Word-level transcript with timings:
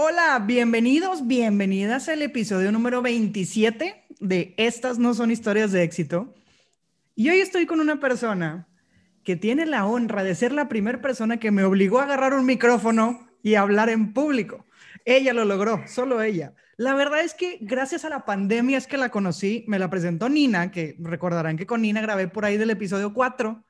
Hola, 0.00 0.38
bienvenidos, 0.46 1.26
bienvenidas 1.26 2.08
al 2.08 2.22
episodio 2.22 2.70
número 2.70 3.02
27 3.02 4.06
de 4.20 4.54
Estas 4.56 5.00
no 5.00 5.12
son 5.12 5.32
historias 5.32 5.72
de 5.72 5.82
éxito. 5.82 6.36
Y 7.16 7.30
hoy 7.30 7.40
estoy 7.40 7.66
con 7.66 7.80
una 7.80 7.98
persona 7.98 8.68
que 9.24 9.34
tiene 9.34 9.66
la 9.66 9.86
honra 9.86 10.22
de 10.22 10.36
ser 10.36 10.52
la 10.52 10.68
primera 10.68 11.00
persona 11.00 11.38
que 11.38 11.50
me 11.50 11.64
obligó 11.64 11.98
a 11.98 12.04
agarrar 12.04 12.32
un 12.34 12.46
micrófono 12.46 13.28
y 13.42 13.56
hablar 13.56 13.88
en 13.88 14.12
público. 14.12 14.66
Ella 15.04 15.32
lo 15.32 15.44
logró, 15.44 15.82
solo 15.88 16.22
ella. 16.22 16.54
La 16.76 16.94
verdad 16.94 17.22
es 17.22 17.34
que 17.34 17.58
gracias 17.60 18.04
a 18.04 18.08
la 18.08 18.24
pandemia 18.24 18.78
es 18.78 18.86
que 18.86 18.98
la 18.98 19.10
conocí, 19.10 19.64
me 19.66 19.80
la 19.80 19.90
presentó 19.90 20.28
Nina, 20.28 20.70
que 20.70 20.94
recordarán 21.00 21.56
que 21.56 21.66
con 21.66 21.82
Nina 21.82 22.00
grabé 22.00 22.28
por 22.28 22.44
ahí 22.44 22.56
del 22.56 22.70
episodio 22.70 23.12
4. 23.12 23.64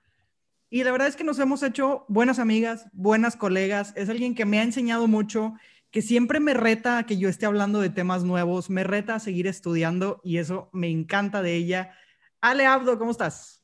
Y 0.69 0.85
la 0.85 0.93
verdad 0.93 1.09
es 1.09 1.17
que 1.17 1.25
nos 1.25 1.39
hemos 1.39 1.63
hecho 1.63 2.05
buenas 2.09 2.39
amigas, 2.39 2.85
buenas 2.93 3.35
colegas. 3.35 3.95
Es 3.97 4.11
alguien 4.11 4.35
que 4.35 4.45
me 4.45 4.59
ha 4.59 4.63
enseñado 4.63 5.09
mucho 5.09 5.55
que 5.91 6.02
siempre 6.02 6.40
me 6.40 6.54
reta 6.54 6.99
a 6.99 7.07
que 7.07 7.18
yo 7.18 7.29
esté 7.29 7.46
hablando 7.46 7.81
de 7.81 7.90
temas 7.90 8.25
nuevos, 8.25 8.71
me 8.71 8.85
reta 8.85 9.14
a 9.14 9.21
seguir 9.21 9.46
estudiando 9.46 10.21
y 10.22 10.39
eso 10.39 10.68
me 10.72 10.90
encanta 10.90 11.43
de 11.43 11.54
ella. 11.54 11.94
Ale 12.40 12.67
Abdo, 12.67 12.99
¿cómo 12.99 13.11
estás? 13.11 13.63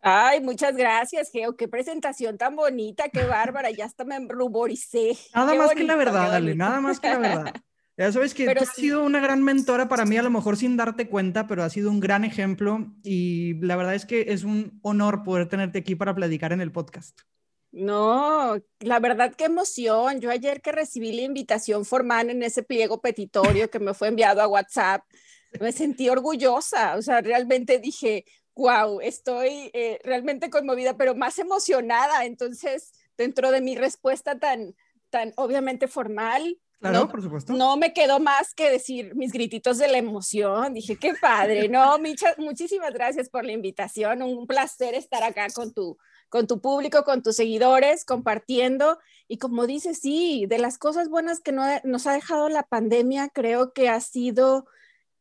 Ay, 0.00 0.40
muchas 0.40 0.76
gracias, 0.76 1.30
Geo. 1.30 1.56
Qué 1.56 1.68
presentación 1.68 2.38
tan 2.38 2.54
bonita, 2.54 3.08
qué 3.08 3.24
bárbara. 3.24 3.70
Ya 3.70 3.86
hasta 3.86 4.04
me 4.04 4.18
ruboricé. 4.28 5.16
Nada 5.34 5.54
más 5.54 5.74
que 5.74 5.84
la 5.84 5.96
verdad, 5.96 6.34
Ale, 6.34 6.54
nada 6.54 6.80
más 6.80 7.00
que 7.00 7.08
la 7.08 7.18
verdad. 7.18 7.54
Ya 7.98 8.12
sabes 8.12 8.34
que 8.34 8.54
tú 8.54 8.62
has 8.62 8.74
sido 8.74 9.02
una 9.02 9.20
gran 9.20 9.42
mentora 9.42 9.88
para 9.88 10.04
mí, 10.04 10.18
a 10.18 10.22
lo 10.22 10.28
mejor 10.28 10.58
sin 10.58 10.76
darte 10.76 11.08
cuenta, 11.08 11.46
pero 11.46 11.62
ha 11.62 11.70
sido 11.70 11.90
un 11.90 11.98
gran 11.98 12.26
ejemplo 12.26 12.92
y 13.02 13.54
la 13.60 13.74
verdad 13.74 13.94
es 13.94 14.04
que 14.04 14.26
es 14.28 14.44
un 14.44 14.78
honor 14.82 15.22
poder 15.22 15.48
tenerte 15.48 15.78
aquí 15.78 15.94
para 15.94 16.14
platicar 16.14 16.52
en 16.52 16.60
el 16.60 16.72
podcast. 16.72 17.22
No, 17.76 18.56
la 18.80 19.00
verdad 19.00 19.34
qué 19.36 19.44
emoción. 19.44 20.18
Yo 20.22 20.30
ayer 20.30 20.62
que 20.62 20.72
recibí 20.72 21.12
la 21.12 21.22
invitación 21.22 21.84
formal 21.84 22.30
en 22.30 22.42
ese 22.42 22.62
pliego 22.62 23.02
petitorio 23.02 23.68
que 23.68 23.78
me 23.78 23.92
fue 23.92 24.08
enviado 24.08 24.40
a 24.40 24.48
WhatsApp, 24.48 25.04
me 25.60 25.72
sentí 25.72 26.08
orgullosa. 26.08 26.96
O 26.96 27.02
sea, 27.02 27.20
realmente 27.20 27.78
dije, 27.78 28.24
wow, 28.54 29.02
estoy 29.02 29.70
eh, 29.74 30.00
realmente 30.04 30.48
conmovida, 30.48 30.96
pero 30.96 31.14
más 31.14 31.38
emocionada. 31.38 32.24
Entonces, 32.24 32.92
dentro 33.18 33.50
de 33.50 33.60
mi 33.60 33.76
respuesta 33.76 34.38
tan, 34.38 34.74
tan 35.10 35.34
obviamente 35.36 35.86
formal, 35.86 36.58
Claro, 36.78 37.00
no, 37.00 37.08
por 37.08 37.22
supuesto. 37.22 37.54
No 37.54 37.76
me 37.78 37.94
quedó 37.94 38.20
más 38.20 38.52
que 38.52 38.70
decir 38.70 39.14
mis 39.14 39.32
grititos 39.32 39.78
de 39.78 39.88
la 39.88 39.96
emoción. 39.96 40.74
Dije, 40.74 40.96
qué 40.96 41.14
padre, 41.14 41.68
no, 41.68 41.98
muchísimas 42.38 42.92
gracias 42.92 43.30
por 43.30 43.46
la 43.46 43.52
invitación. 43.52 44.22
Un 44.22 44.46
placer 44.46 44.94
estar 44.94 45.22
acá 45.22 45.46
con 45.54 45.72
tu, 45.72 45.96
con 46.28 46.46
tu 46.46 46.60
público, 46.60 47.04
con 47.04 47.22
tus 47.22 47.36
seguidores, 47.36 48.04
compartiendo. 48.04 48.98
Y 49.28 49.38
como 49.38 49.66
dices, 49.66 49.98
sí, 49.98 50.46
de 50.48 50.58
las 50.58 50.78
cosas 50.78 51.08
buenas 51.08 51.40
que 51.40 51.52
nos 51.52 52.06
ha 52.06 52.12
dejado 52.12 52.48
la 52.48 52.62
pandemia, 52.62 53.28
creo 53.28 53.72
que 53.72 53.88
ha 53.88 54.00
sido 54.00 54.66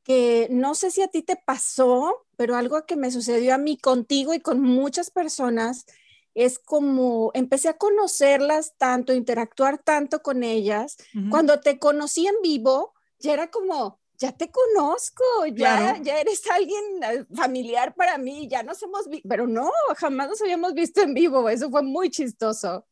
que 0.04 0.48
no 0.52 0.76
sé 0.76 0.92
si 0.92 1.02
a 1.02 1.08
ti 1.08 1.24
te 1.24 1.36
pasó, 1.36 2.26
pero 2.38 2.56
algo 2.56 2.86
que 2.86 2.96
me 2.96 3.10
sucedió 3.10 3.56
a 3.56 3.58
mí 3.58 3.76
contigo 3.76 4.36
y 4.36 4.40
con 4.40 4.62
muchas 4.62 5.10
personas 5.10 5.88
es 6.36 6.60
como 6.60 7.32
empecé 7.34 7.70
a 7.70 7.78
conocerlas 7.78 8.76
tanto, 8.78 9.14
interactuar 9.14 9.80
tanto 9.80 10.22
con 10.22 10.44
ellas. 10.44 10.98
Cuando 11.32 11.60
te 11.60 11.80
conocí 11.80 12.28
en 12.28 12.36
vivo, 12.44 12.94
ya 13.20 13.34
era 13.34 13.50
como, 13.50 14.00
ya 14.18 14.32
te 14.32 14.50
conozco, 14.50 15.24
ya, 15.54 15.98
ya 16.02 16.20
eres 16.20 16.42
alguien 16.50 16.84
eh, 17.04 17.26
familiar 17.34 17.94
para 17.96 18.18
mí, 18.18 18.48
ya 18.48 18.64
nos 18.64 18.82
hemos 18.84 19.08
visto, 19.10 19.28
pero 19.28 19.48
no, 19.48 19.70
jamás 19.98 20.30
nos 20.30 20.42
habíamos 20.42 20.74
visto 20.74 21.02
en 21.02 21.14
vivo, 21.14 21.50
eso 21.50 21.70
fue 21.70 21.84
muy 21.84 22.10
chistoso. 22.10 22.86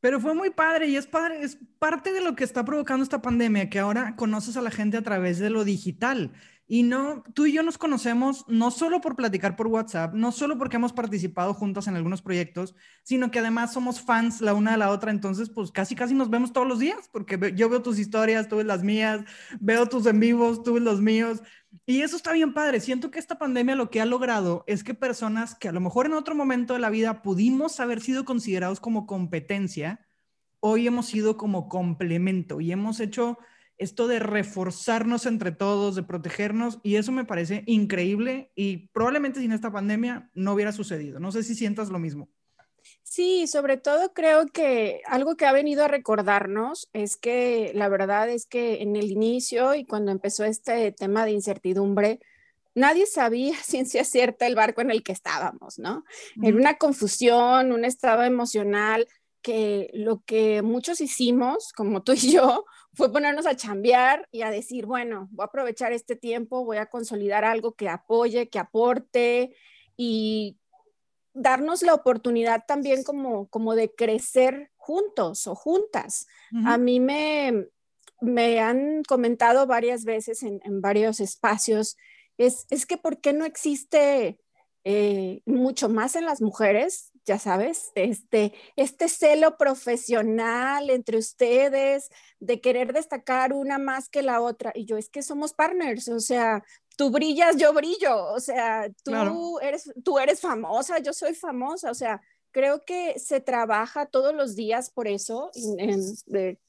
Pero 0.00 0.18
fue 0.18 0.34
muy 0.34 0.50
padre 0.50 0.88
y 0.88 0.96
es 0.96 1.06
padre, 1.06 1.42
es 1.42 1.58
parte 1.78 2.12
de 2.12 2.20
lo 2.20 2.34
que 2.34 2.42
está 2.42 2.64
provocando 2.64 3.04
esta 3.04 3.22
pandemia, 3.22 3.70
que 3.70 3.78
ahora 3.78 4.16
conoces 4.16 4.56
a 4.56 4.62
la 4.62 4.70
gente 4.70 4.96
a 4.96 5.02
través 5.02 5.38
de 5.38 5.48
lo 5.48 5.64
digital. 5.64 6.32
Y 6.66 6.84
no, 6.84 7.22
tú 7.34 7.46
y 7.46 7.52
yo 7.52 7.62
nos 7.62 7.76
conocemos 7.76 8.44
no 8.48 8.70
solo 8.70 9.00
por 9.00 9.16
platicar 9.16 9.56
por 9.56 9.66
WhatsApp, 9.66 10.14
no 10.14 10.32
solo 10.32 10.56
porque 10.56 10.76
hemos 10.76 10.92
participado 10.92 11.52
juntas 11.52 11.86
en 11.86 11.96
algunos 11.96 12.22
proyectos, 12.22 12.74
sino 13.02 13.30
que 13.30 13.40
además 13.40 13.72
somos 13.72 14.00
fans 14.00 14.40
la 14.40 14.54
una 14.54 14.72
de 14.72 14.78
la 14.78 14.90
otra, 14.90 15.10
entonces 15.10 15.50
pues 15.50 15.70
casi 15.70 15.94
casi 15.94 16.14
nos 16.14 16.30
vemos 16.30 16.52
todos 16.52 16.66
los 16.66 16.78
días, 16.78 17.10
porque 17.12 17.52
yo 17.54 17.68
veo 17.68 17.82
tus 17.82 17.98
historias, 17.98 18.48
tú 18.48 18.56
ves 18.56 18.66
las 18.66 18.82
mías, 18.82 19.22
veo 19.60 19.86
tus 19.86 20.06
en 20.06 20.20
vivos, 20.20 20.62
tú 20.62 20.74
ves 20.74 20.82
los 20.82 21.02
míos, 21.02 21.42
y 21.86 22.02
eso 22.02 22.16
está 22.16 22.32
bien 22.32 22.54
padre. 22.54 22.80
Siento 22.80 23.10
que 23.10 23.18
esta 23.18 23.38
pandemia 23.38 23.74
lo 23.74 23.90
que 23.90 24.00
ha 24.00 24.06
logrado 24.06 24.64
es 24.66 24.84
que 24.84 24.94
personas 24.94 25.54
que 25.54 25.68
a 25.68 25.72
lo 25.72 25.80
mejor 25.80 26.06
en 26.06 26.12
otro 26.12 26.34
momento 26.34 26.74
de 26.74 26.80
la 26.80 26.90
vida 26.90 27.22
pudimos 27.22 27.80
haber 27.80 28.00
sido 28.00 28.24
considerados 28.24 28.78
como 28.80 29.06
competencia, 29.06 30.06
hoy 30.60 30.86
hemos 30.86 31.06
sido 31.06 31.36
como 31.36 31.68
complemento 31.68 32.60
y 32.60 32.72
hemos 32.72 33.00
hecho 33.00 33.38
esto 33.82 34.06
de 34.06 34.18
reforzarnos 34.18 35.26
entre 35.26 35.52
todos, 35.52 35.94
de 35.94 36.02
protegernos, 36.02 36.78
y 36.82 36.96
eso 36.96 37.12
me 37.12 37.24
parece 37.24 37.64
increíble 37.66 38.52
y 38.54 38.88
probablemente 38.88 39.40
sin 39.40 39.52
esta 39.52 39.72
pandemia 39.72 40.30
no 40.34 40.52
hubiera 40.52 40.72
sucedido. 40.72 41.20
No 41.20 41.32
sé 41.32 41.42
si 41.42 41.54
sientas 41.54 41.90
lo 41.90 41.98
mismo. 41.98 42.28
Sí, 43.02 43.46
sobre 43.46 43.76
todo 43.76 44.12
creo 44.12 44.46
que 44.46 45.02
algo 45.06 45.36
que 45.36 45.46
ha 45.46 45.52
venido 45.52 45.84
a 45.84 45.88
recordarnos 45.88 46.88
es 46.92 47.16
que 47.16 47.72
la 47.74 47.88
verdad 47.88 48.30
es 48.30 48.46
que 48.46 48.82
en 48.82 48.96
el 48.96 49.10
inicio 49.10 49.74
y 49.74 49.84
cuando 49.84 50.10
empezó 50.10 50.44
este 50.44 50.92
tema 50.92 51.24
de 51.24 51.32
incertidumbre, 51.32 52.20
nadie 52.74 53.06
sabía 53.06 53.54
ciencia 53.62 54.04
cierta 54.04 54.46
el 54.46 54.54
barco 54.54 54.80
en 54.80 54.90
el 54.90 55.02
que 55.02 55.12
estábamos, 55.12 55.78
¿no? 55.78 56.04
En 56.40 56.56
una 56.56 56.78
confusión, 56.78 57.72
un 57.72 57.84
estado 57.84 58.22
emocional 58.22 59.06
que 59.42 59.90
lo 59.92 60.22
que 60.24 60.62
muchos 60.62 61.00
hicimos, 61.00 61.72
como 61.72 62.02
tú 62.02 62.12
y 62.12 62.32
yo, 62.32 62.64
fue 62.94 63.12
ponernos 63.12 63.46
a 63.46 63.56
chambear 63.56 64.28
y 64.30 64.42
a 64.42 64.50
decir, 64.50 64.86
bueno, 64.86 65.28
voy 65.32 65.44
a 65.44 65.46
aprovechar 65.46 65.92
este 65.92 66.16
tiempo, 66.16 66.64
voy 66.64 66.76
a 66.76 66.86
consolidar 66.86 67.44
algo 67.44 67.72
que 67.72 67.88
apoye, 67.88 68.48
que 68.48 68.58
aporte 68.58 69.56
y 69.96 70.58
darnos 71.34 71.82
la 71.82 71.94
oportunidad 71.94 72.64
también 72.66 73.02
como, 73.04 73.48
como 73.48 73.74
de 73.74 73.94
crecer 73.94 74.70
juntos 74.76 75.46
o 75.46 75.54
juntas. 75.54 76.26
A 76.66 76.76
mí 76.76 77.00
me, 77.00 77.68
me 78.20 78.60
han 78.60 79.02
comentado 79.04 79.66
varias 79.66 80.04
veces 80.04 80.42
en, 80.42 80.60
en 80.64 80.80
varios 80.80 81.20
espacios, 81.20 81.96
es, 82.36 82.66
es, 82.70 82.86
que 82.86 82.96
¿por 82.96 83.20
qué 83.20 83.32
no 83.32 83.44
existe 83.44 84.38
eh, 84.84 85.42
mucho 85.46 85.88
más 85.88 86.16
en 86.16 86.24
las 86.24 86.40
mujeres 86.40 87.11
ya 87.24 87.38
sabes, 87.38 87.92
este, 87.94 88.52
este 88.76 89.08
celo 89.08 89.56
profesional 89.56 90.90
entre 90.90 91.18
ustedes, 91.18 92.10
de 92.40 92.60
querer 92.60 92.92
destacar 92.92 93.52
una 93.52 93.78
más 93.78 94.08
que 94.08 94.22
la 94.22 94.40
otra. 94.40 94.72
Y 94.74 94.84
yo, 94.84 94.96
es 94.96 95.08
que 95.08 95.22
somos 95.22 95.52
partners, 95.52 96.08
o 96.08 96.20
sea, 96.20 96.64
tú 96.96 97.10
brillas, 97.10 97.56
yo 97.56 97.72
brillo, 97.72 98.26
o 98.32 98.40
sea, 98.40 98.88
tú, 99.04 99.58
eres, 99.60 99.92
tú 100.04 100.18
eres 100.18 100.40
famosa, 100.40 100.98
yo 100.98 101.12
soy 101.12 101.34
famosa, 101.34 101.90
o 101.90 101.94
sea, 101.94 102.20
creo 102.50 102.84
que 102.84 103.18
se 103.18 103.40
trabaja 103.40 104.06
todos 104.06 104.34
los 104.34 104.54
días 104.54 104.90
por 104.90 105.08
eso. 105.08 105.50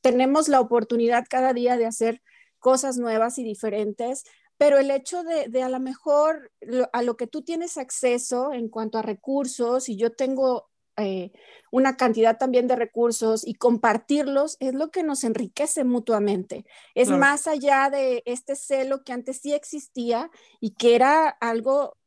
tenemos 0.01 0.47
la 0.47 0.61
oportunidad 0.61 1.25
cada 1.29 1.53
día 1.53 1.77
de 1.77 1.85
hacer 1.85 2.21
cosas 2.59 2.97
nuevas 2.97 3.37
y 3.37 3.43
diferentes, 3.43 4.23
pero 4.63 4.77
el 4.77 4.91
hecho 4.91 5.25
de, 5.25 5.61
a 5.61 5.67
lo 5.67 5.81
mejor 5.81 6.49
a 6.93 7.01
lo 7.01 7.17
que 7.17 7.27
tú 7.27 7.41
tienes 7.41 7.77
acceso 7.77 8.53
en 8.53 8.69
cuanto 8.69 8.97
a 8.97 9.01
recursos 9.01 9.89
y 9.89 9.97
yo 9.97 10.13
tengo 10.13 10.69
eh, 10.95 11.33
una 11.69 11.97
cantidad 11.97 12.37
también 12.37 12.69
de 12.69 12.77
recursos 12.77 13.45
y 13.45 13.55
compartirlos 13.55 14.55
es 14.61 14.73
lo 14.73 14.89
que 14.89 15.03
nos 15.03 15.25
enriquece 15.25 15.83
mutuamente. 15.83 16.65
Es 16.95 17.09
más 17.09 17.45
allá 17.45 17.89
de 17.89 18.23
este 18.25 18.55
celo 18.55 19.03
que 19.03 19.11
antes 19.11 19.41
sí 19.41 19.53
existía 19.53 20.31
y 20.61 20.75
que 20.75 20.95
era 20.95 21.27
algo, 21.27 21.97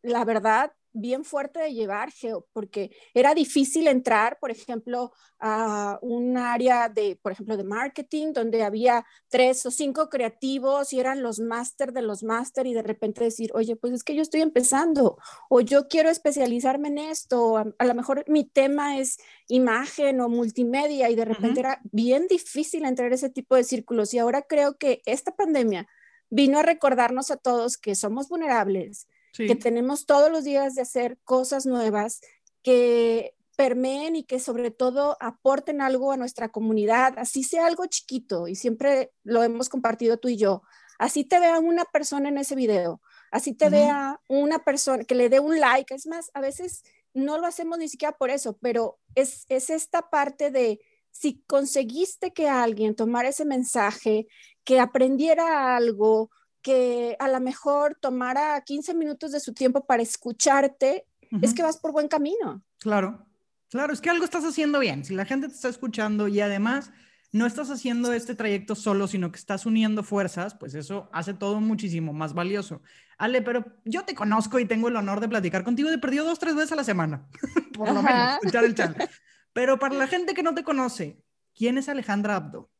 la 0.00 0.24
verdad, 0.24 0.72
bien 0.92 1.24
fuerte 1.24 1.60
de 1.60 1.72
llevar, 1.72 2.10
Geo, 2.10 2.46
porque 2.52 2.90
era 3.14 3.34
difícil 3.34 3.86
entrar, 3.86 4.38
por 4.40 4.50
ejemplo, 4.50 5.12
a 5.38 5.98
un 6.02 6.36
área 6.36 6.88
de, 6.88 7.18
por 7.22 7.32
ejemplo, 7.32 7.56
de 7.56 7.64
marketing, 7.64 8.32
donde 8.32 8.62
había 8.62 9.06
tres 9.28 9.64
o 9.66 9.70
cinco 9.70 10.08
creativos 10.08 10.92
y 10.92 11.00
eran 11.00 11.22
los 11.22 11.40
máster 11.40 11.92
de 11.92 12.02
los 12.02 12.22
máster 12.22 12.66
y 12.66 12.74
de 12.74 12.82
repente 12.82 13.24
decir, 13.24 13.50
oye, 13.54 13.76
pues 13.76 13.92
es 13.92 14.04
que 14.04 14.14
yo 14.14 14.22
estoy 14.22 14.42
empezando 14.42 15.18
o 15.48 15.60
yo 15.60 15.88
quiero 15.88 16.10
especializarme 16.10 16.88
en 16.88 16.98
esto, 16.98 17.56
a, 17.56 17.66
a 17.78 17.84
lo 17.84 17.94
mejor 17.94 18.24
mi 18.28 18.44
tema 18.44 18.98
es 18.98 19.18
imagen 19.48 20.20
o 20.20 20.28
multimedia 20.28 21.10
y 21.10 21.14
de 21.14 21.24
repente 21.24 21.60
era 21.60 21.80
bien 21.92 22.26
difícil 22.28 22.84
entrar 22.84 23.08
en 23.08 23.14
ese 23.14 23.30
tipo 23.30 23.56
de 23.56 23.64
círculos 23.64 24.12
y 24.14 24.18
ahora 24.18 24.42
creo 24.42 24.76
que 24.76 25.02
esta 25.06 25.34
pandemia 25.34 25.88
vino 26.30 26.58
a 26.58 26.62
recordarnos 26.62 27.30
a 27.30 27.36
todos 27.36 27.76
que 27.76 27.94
somos 27.94 28.28
vulnerables, 28.28 29.08
que 29.36 29.56
tenemos 29.56 30.06
todos 30.06 30.30
los 30.30 30.44
días 30.44 30.74
de 30.74 30.82
hacer 30.82 31.18
cosas 31.24 31.66
nuevas 31.66 32.20
que 32.62 33.34
permeen 33.56 34.16
y 34.16 34.24
que 34.24 34.40
sobre 34.40 34.70
todo 34.70 35.16
aporten 35.20 35.82
algo 35.82 36.12
a 36.12 36.16
nuestra 36.16 36.48
comunidad, 36.48 37.14
así 37.18 37.42
sea 37.42 37.66
algo 37.66 37.84
chiquito, 37.86 38.48
y 38.48 38.54
siempre 38.54 39.12
lo 39.22 39.42
hemos 39.42 39.68
compartido 39.68 40.16
tú 40.16 40.28
y 40.28 40.36
yo, 40.36 40.62
así 40.98 41.24
te 41.24 41.38
vea 41.40 41.58
una 41.58 41.84
persona 41.84 42.30
en 42.30 42.38
ese 42.38 42.54
video, 42.54 43.02
así 43.30 43.52
te 43.52 43.68
vea 43.68 44.20
una 44.28 44.60
persona 44.60 45.04
que 45.04 45.14
le 45.14 45.28
dé 45.28 45.40
un 45.40 45.60
like, 45.60 45.94
es 45.94 46.06
más, 46.06 46.30
a 46.32 46.40
veces 46.40 46.84
no 47.12 47.38
lo 47.38 47.46
hacemos 47.46 47.78
ni 47.78 47.88
siquiera 47.88 48.16
por 48.16 48.30
eso, 48.30 48.56
pero 48.62 48.98
es, 49.14 49.44
es 49.48 49.68
esta 49.68 50.08
parte 50.08 50.50
de 50.50 50.80
si 51.10 51.42
conseguiste 51.46 52.32
que 52.32 52.48
alguien 52.48 52.94
tomara 52.94 53.28
ese 53.28 53.44
mensaje, 53.44 54.26
que 54.64 54.80
aprendiera 54.80 55.76
algo, 55.76 56.30
que 56.62 57.16
a 57.18 57.28
lo 57.28 57.40
mejor 57.40 57.96
tomara 58.00 58.60
15 58.60 58.94
minutos 58.94 59.32
de 59.32 59.40
su 59.40 59.54
tiempo 59.54 59.84
para 59.86 60.02
escucharte, 60.02 61.06
es 61.42 61.54
que 61.54 61.62
vas 61.62 61.76
por 61.76 61.92
buen 61.92 62.08
camino. 62.08 62.62
Claro, 62.78 63.26
claro, 63.70 63.92
es 63.92 64.00
que 64.00 64.10
algo 64.10 64.24
estás 64.24 64.44
haciendo 64.44 64.78
bien. 64.80 65.04
Si 65.04 65.14
la 65.14 65.24
gente 65.24 65.48
te 65.48 65.54
está 65.54 65.68
escuchando 65.68 66.28
y 66.28 66.40
además 66.40 66.90
no 67.32 67.46
estás 67.46 67.70
haciendo 67.70 68.12
este 68.12 68.34
trayecto 68.34 68.74
solo, 68.74 69.06
sino 69.06 69.30
que 69.30 69.38
estás 69.38 69.64
uniendo 69.64 70.02
fuerzas, 70.02 70.54
pues 70.54 70.74
eso 70.74 71.08
hace 71.12 71.34
todo 71.34 71.60
muchísimo 71.60 72.12
más 72.12 72.34
valioso. 72.34 72.82
Ale, 73.18 73.42
pero 73.42 73.64
yo 73.84 74.04
te 74.04 74.14
conozco 74.14 74.58
y 74.58 74.64
tengo 74.64 74.88
el 74.88 74.96
honor 74.96 75.20
de 75.20 75.28
platicar 75.28 75.62
contigo 75.62 75.90
de 75.90 75.98
perdido 75.98 76.24
dos, 76.24 76.38
tres 76.38 76.54
veces 76.54 76.72
a 76.72 76.76
la 76.76 76.84
semana, 76.84 77.28
por 77.74 77.92
lo 77.92 78.02
menos, 78.02 78.38
echar 78.42 78.64
el 78.64 78.74
chat. 78.74 78.96
Pero 79.52 79.80
para 79.80 79.96
la 79.96 80.06
gente 80.06 80.32
que 80.32 80.44
no 80.44 80.54
te 80.54 80.62
conoce, 80.62 81.20
¿quién 81.54 81.76
es 81.76 81.88
Alejandra 81.88 82.36
Abdo? 82.36 82.70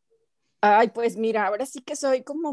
Ay, 0.62 0.88
pues 0.88 1.16
mira, 1.16 1.46
ahora 1.46 1.64
sí 1.64 1.80
que 1.80 1.96
soy 1.96 2.22
como 2.22 2.52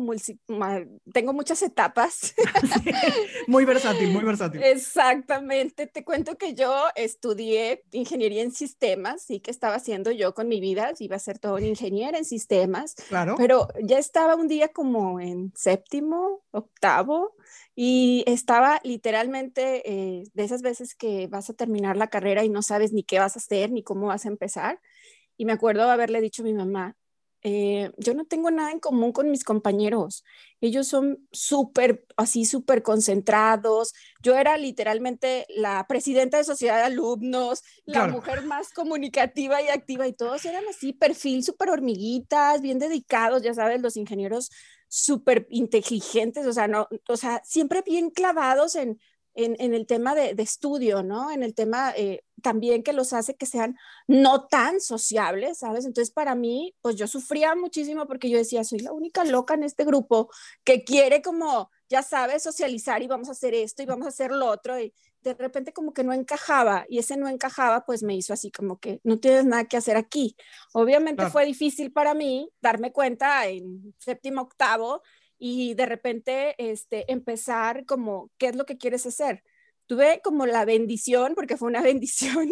tengo 1.13 1.33
muchas 1.33 1.61
etapas. 1.61 2.33
muy 3.47 3.65
versátil, 3.65 4.11
muy 4.11 4.23
versátil. 4.23 4.63
Exactamente. 4.63 5.87
Te 5.87 6.05
cuento 6.05 6.37
que 6.37 6.53
yo 6.53 6.85
estudié 6.95 7.83
ingeniería 7.91 8.43
en 8.43 8.53
sistemas 8.53 9.29
y 9.29 9.41
que 9.41 9.51
estaba 9.51 9.75
haciendo 9.75 10.11
yo 10.11 10.33
con 10.33 10.47
mi 10.47 10.61
vida, 10.61 10.93
iba 10.99 11.17
a 11.17 11.19
ser 11.19 11.37
todo 11.37 11.55
un 11.55 11.65
ingeniero 11.65 12.17
en 12.17 12.23
sistemas. 12.23 12.95
Claro. 13.09 13.35
Pero 13.37 13.67
ya 13.83 13.97
estaba 13.97 14.35
un 14.35 14.47
día 14.47 14.69
como 14.69 15.19
en 15.19 15.51
séptimo, 15.53 16.43
octavo 16.51 17.35
y 17.75 18.23
estaba 18.25 18.79
literalmente 18.83 19.83
eh, 19.85 20.23
de 20.33 20.43
esas 20.43 20.61
veces 20.61 20.95
que 20.95 21.27
vas 21.27 21.49
a 21.49 21.53
terminar 21.53 21.97
la 21.97 22.07
carrera 22.07 22.45
y 22.45 22.49
no 22.49 22.61
sabes 22.61 22.93
ni 22.93 23.03
qué 23.03 23.19
vas 23.19 23.35
a 23.35 23.39
hacer 23.39 23.69
ni 23.69 23.83
cómo 23.83 24.07
vas 24.07 24.25
a 24.25 24.29
empezar. 24.29 24.79
Y 25.35 25.43
me 25.43 25.51
acuerdo 25.51 25.91
haberle 25.91 26.21
dicho 26.21 26.41
a 26.41 26.45
mi 26.45 26.53
mamá, 26.53 26.95
eh, 27.43 27.91
yo 27.97 28.13
no 28.13 28.25
tengo 28.25 28.51
nada 28.51 28.71
en 28.71 28.79
común 28.79 29.11
con 29.11 29.29
mis 29.29 29.43
compañeros. 29.43 30.23
Ellos 30.59 30.87
son 30.87 31.27
súper, 31.31 32.05
así, 32.15 32.45
súper 32.45 32.81
concentrados. 32.81 33.93
Yo 34.23 34.35
era 34.35 34.57
literalmente 34.57 35.45
la 35.49 35.85
presidenta 35.87 36.37
de 36.37 36.43
sociedad 36.43 36.77
de 36.77 36.83
alumnos, 36.83 37.63
la 37.85 38.07
mujer 38.07 38.43
más 38.43 38.73
comunicativa 38.73 39.61
y 39.61 39.67
activa 39.67 40.07
y 40.07 40.13
todos 40.13 40.45
eran 40.45 40.63
así, 40.69 40.93
perfil 40.93 41.43
súper 41.43 41.69
hormiguitas, 41.69 42.61
bien 42.61 42.79
dedicados, 42.79 43.43
ya 43.43 43.53
sabes, 43.53 43.81
los 43.81 43.97
ingenieros 43.97 44.49
súper 44.87 45.47
inteligentes, 45.49 46.45
o 46.47 46.53
sea, 46.53 46.67
no, 46.67 46.87
o 47.07 47.17
sea, 47.17 47.41
siempre 47.43 47.81
bien 47.85 48.09
clavados 48.09 48.75
en 48.75 48.99
en, 49.37 49.73
el 49.73 49.85
tema 49.85 50.15
de, 50.15 50.33
estudio, 50.37 51.03
¿no? 51.03 51.31
En 51.31 51.43
el 51.43 51.53
tema 51.53 51.93
eh, 51.95 52.23
también 52.41 52.81
que 52.81 52.91
los 52.91 53.13
hace 53.13 53.35
que 53.35 53.45
sean 53.45 53.77
no 54.07 54.47
tan 54.47 54.81
sociables, 54.81 55.59
¿sabes? 55.59 55.85
Entonces, 55.85 56.11
para 56.11 56.33
mí, 56.33 56.75
pues 56.81 56.95
yo 56.95 57.07
sufría 57.07 57.55
muchísimo 57.55 58.07
porque 58.07 58.29
yo 58.29 58.37
decía, 58.39 58.63
soy 58.63 58.79
la 58.79 58.93
única 58.93 59.23
loca 59.23 59.53
en 59.53 59.63
este 59.63 59.85
grupo 59.85 60.29
que 60.63 60.83
quiere 60.83 61.21
como, 61.21 61.69
ya 61.87 62.01
sabes, 62.01 62.41
socializar 62.43 63.03
y 63.03 63.07
vamos 63.07 63.29
a 63.29 63.33
hacer 63.33 63.53
esto 63.53 63.83
y 63.83 63.85
vamos 63.85 64.07
a 64.07 64.09
hacer 64.09 64.31
lo 64.31 64.47
otro. 64.47 64.79
Y 64.79 64.91
de 65.21 65.35
repente 65.35 65.71
como 65.71 65.93
que 65.93 66.03
no 66.03 66.13
encajaba 66.13 66.85
y 66.89 66.97
ese 66.97 67.15
no 67.15 67.27
encajaba, 67.27 67.85
pues 67.85 68.01
me 68.01 68.15
hizo 68.15 68.33
así 68.33 68.51
como 68.51 68.79
que 68.79 69.01
no 69.03 69.19
tienes 69.19 69.45
nada 69.45 69.65
que 69.65 69.77
hacer 69.77 69.97
aquí. 69.97 70.35
Obviamente 70.73 71.29
fue 71.29 71.45
difícil 71.45 71.91
para 71.91 72.15
mí 72.15 72.49
darme 72.59 72.91
cuenta 72.91 73.45
en 73.45 73.93
séptimo, 73.99 74.41
octavo 74.41 75.03
y 75.39 75.73
de 75.75 75.85
repente 75.85 76.55
este, 76.57 77.11
empezar 77.11 77.85
como, 77.85 78.31
¿qué 78.37 78.47
es 78.47 78.55
lo 78.55 78.65
que 78.65 78.77
quieres 78.77 79.05
hacer? 79.05 79.43
Tuve 79.85 80.21
como 80.23 80.45
la 80.45 80.65
bendición, 80.65 81.33
porque 81.35 81.57
fue 81.57 81.69
una 81.69 81.81
bendición, 81.93 82.49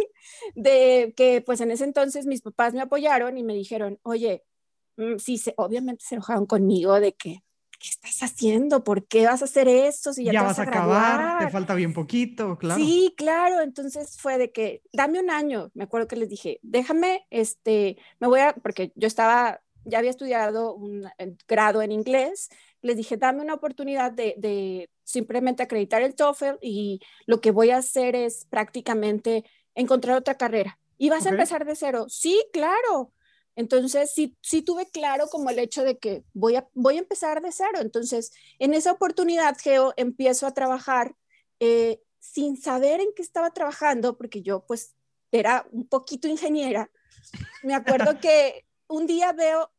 de 0.56 1.14
que 1.16 1.42
pues 1.42 1.62
en 1.62 1.72
ese 1.72 1.84
entonces 1.84 2.26
mis 2.26 2.42
papás 2.42 2.74
me 2.74 2.82
apoyaron 2.82 3.38
y 3.38 3.44
me 3.44 3.54
dijeron, 3.54 4.00
oye, 4.04 4.44
mm, 4.98 5.18
sí, 5.18 5.38
se, 5.38 5.54
obviamente 5.58 6.04
se 6.06 6.16
enojaron 6.16 6.46
conmigo 6.46 7.00
de 7.00 7.14
que, 7.14 7.44
¿qué 7.80 7.90
estás 7.90 8.24
haciendo? 8.24 8.84
¿Por 8.84 9.08
qué 9.08 9.26
vas 9.26 9.42
a 9.42 9.46
hacer 9.46 9.68
esto 9.68 10.14
si 10.14 10.24
ya, 10.24 10.44
vas, 10.44 10.60
a 10.60 10.64
acabar? 10.64 11.46
Te 11.46 11.52
falta 11.52 11.76
bien 11.76 11.94
poquito, 11.94 12.58
claro. 12.58 12.82
Sí, 12.82 13.14
claro. 13.18 13.62
Entonces 13.62 14.18
fue 14.20 14.38
de 14.38 14.52
que, 14.52 14.82
dame 14.94 15.20
un 15.20 15.30
año. 15.30 15.72
Me 15.74 15.84
acuerdo 15.84 16.08
que 16.08 16.16
les 16.16 16.30
dije, 16.30 16.60
déjame, 16.62 17.26
este, 17.30 17.98
me 18.20 18.28
voy 18.28 18.40
a, 18.40 18.54
porque 18.54 18.92
yo 18.96 19.08
estaba, 19.08 19.62
ya 19.84 20.00
había 20.00 20.10
estudiado 20.10 20.74
un 20.74 21.08
grado 21.48 21.82
en 21.82 21.92
inglés 21.92 22.50
les 22.86 22.98
dije, 22.98 23.18
dame 23.18 23.42
una 23.42 23.56
oportunidad 23.56 24.12
de, 24.12 24.90
simplemente 25.04 25.64
acreditar 25.64 26.04
el 26.04 26.16
TOEFL 26.16 26.58
y 26.62 27.02
lo 27.26 27.42
que 27.42 27.52
voy 27.52 27.72
a 27.72 27.78
hacer 27.78 28.16
es 28.16 28.46
prácticamente 28.46 29.44
encontrar 29.74 30.18
otra 30.18 30.36
carrera. 30.36 30.80
¿Y 30.98 31.10
vas 31.10 31.26
a 31.26 31.30
empezar 31.30 31.66
de 31.66 31.76
cero? 31.76 32.06
Sí, 32.10 32.44
claro. 32.54 33.12
Entonces, 33.56 34.12
sí, 34.14 34.38
sí 34.42 34.62
tuve 34.62 34.86
claro 34.86 35.28
como 35.28 35.50
el 35.50 35.60
hecho 35.60 35.84
de 35.84 35.98
que 35.98 36.24
voy 36.34 36.58
a, 36.58 36.68
voy 36.74 36.98
a 36.98 37.00
empezar 37.00 37.42
de 37.42 37.52
cero. 37.52 37.80
Entonces, 37.82 38.32
en 38.60 38.74
esa 38.74 38.92
oportunidad, 38.92 39.58
Geo, 39.58 39.94
empiezo 39.98 40.46
a 40.46 40.54
trabajar 40.54 41.16
eh, 41.60 42.02
sin 42.20 42.56
saber 42.56 43.00
en 43.00 43.08
qué 43.16 43.24
estaba 43.24 43.52
trabajando, 43.52 44.16
porque 44.16 44.42
yo 44.44 44.64
pues 44.66 44.94
era 45.32 45.68
un 45.72 45.88
poquito 45.88 46.28
ingeniera. 46.28 46.92
Me 47.64 47.74
acuerdo 47.74 48.20
que 48.22 48.66
un 48.88 49.08
día 49.08 49.34
veo 49.34 49.72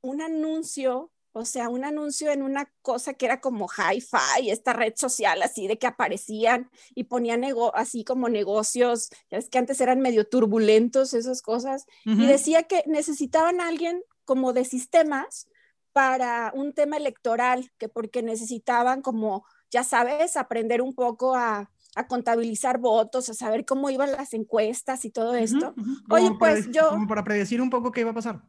un 0.00 0.22
anuncio 0.22 1.12
o 1.38 1.44
sea, 1.44 1.68
un 1.68 1.84
anuncio 1.84 2.30
en 2.30 2.42
una 2.42 2.70
cosa 2.82 3.14
que 3.14 3.26
era 3.26 3.40
como 3.40 3.68
hi-fi, 3.68 4.50
esta 4.50 4.72
red 4.72 4.94
social 4.96 5.40
así 5.42 5.68
de 5.68 5.78
que 5.78 5.86
aparecían 5.86 6.68
y 6.94 7.04
ponían 7.04 7.44
así 7.74 8.04
como 8.04 8.28
negocios, 8.28 9.08
ya 9.30 9.38
es 9.38 9.48
que 9.48 9.58
antes 9.58 9.80
eran 9.80 10.00
medio 10.00 10.26
turbulentos 10.26 11.14
esas 11.14 11.40
cosas, 11.42 11.86
y 12.04 12.26
decía 12.26 12.64
que 12.64 12.82
necesitaban 12.86 13.60
a 13.60 13.68
alguien 13.68 14.02
como 14.24 14.52
de 14.52 14.64
sistemas 14.64 15.46
para 15.92 16.52
un 16.54 16.72
tema 16.72 16.96
electoral, 16.96 17.70
que 17.78 17.88
porque 17.88 18.22
necesitaban 18.22 19.00
como, 19.00 19.44
ya 19.70 19.84
sabes, 19.84 20.36
aprender 20.36 20.82
un 20.82 20.94
poco 20.94 21.34
a, 21.34 21.70
contabilizar 22.08 22.78
votos, 22.78 23.28
a 23.28 23.34
saber 23.34 23.64
cómo 23.64 23.90
iban 23.90 24.12
las 24.12 24.32
encuestas 24.32 25.04
y 25.04 25.10
todo 25.10 25.34
esto. 25.34 25.74
Oye, 26.08 26.30
pues 26.38 26.70
yo... 26.70 26.90
Como 26.90 27.08
para 27.08 27.24
predecir 27.24 27.60
un 27.60 27.70
poco 27.70 27.90
qué 27.90 28.02
iba 28.02 28.12
a 28.12 28.14
pasar. 28.14 28.40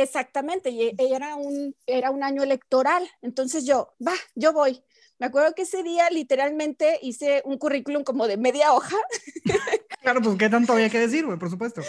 Exactamente, 0.00 0.70
y 0.70 0.96
era 0.98 1.36
un, 1.36 1.76
era 1.86 2.10
un 2.10 2.22
año 2.22 2.42
electoral, 2.42 3.06
entonces 3.20 3.66
yo, 3.66 3.94
va, 4.06 4.14
yo 4.34 4.54
voy. 4.54 4.82
Me 5.18 5.26
acuerdo 5.26 5.54
que 5.54 5.62
ese 5.62 5.82
día 5.82 6.08
literalmente 6.08 6.98
hice 7.02 7.42
un 7.44 7.58
currículum 7.58 8.02
como 8.02 8.26
de 8.26 8.38
media 8.38 8.72
hoja. 8.72 8.96
Claro, 10.02 10.22
pues 10.22 10.38
qué 10.38 10.48
tanto 10.48 10.72
había 10.72 10.88
que 10.88 10.98
decir, 10.98 11.26
güey, 11.26 11.38
por 11.38 11.50
supuesto. 11.50 11.82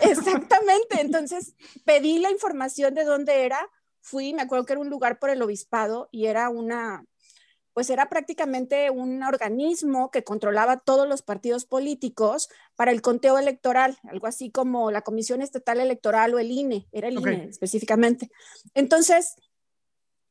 Exactamente, 0.00 1.00
entonces 1.00 1.54
pedí 1.84 2.18
la 2.18 2.30
información 2.30 2.94
de 2.94 3.04
dónde 3.04 3.44
era, 3.44 3.60
fui, 4.00 4.32
me 4.32 4.40
acuerdo 4.40 4.64
que 4.64 4.72
era 4.72 4.80
un 4.80 4.88
lugar 4.88 5.18
por 5.18 5.28
el 5.28 5.42
obispado 5.42 6.08
y 6.10 6.24
era 6.26 6.48
una, 6.48 7.04
pues 7.78 7.90
era 7.90 8.08
prácticamente 8.08 8.90
un 8.90 9.22
organismo 9.22 10.10
que 10.10 10.24
controlaba 10.24 10.80
todos 10.80 11.06
los 11.06 11.22
partidos 11.22 11.64
políticos 11.64 12.48
para 12.74 12.90
el 12.90 13.02
conteo 13.02 13.38
electoral, 13.38 13.96
algo 14.10 14.26
así 14.26 14.50
como 14.50 14.90
la 14.90 15.02
Comisión 15.02 15.42
Estatal 15.42 15.78
Electoral 15.78 16.34
o 16.34 16.40
el 16.40 16.50
INE, 16.50 16.88
era 16.90 17.06
el 17.06 17.20
INE 17.20 17.44
específicamente. 17.44 18.32
Entonces, 18.74 19.36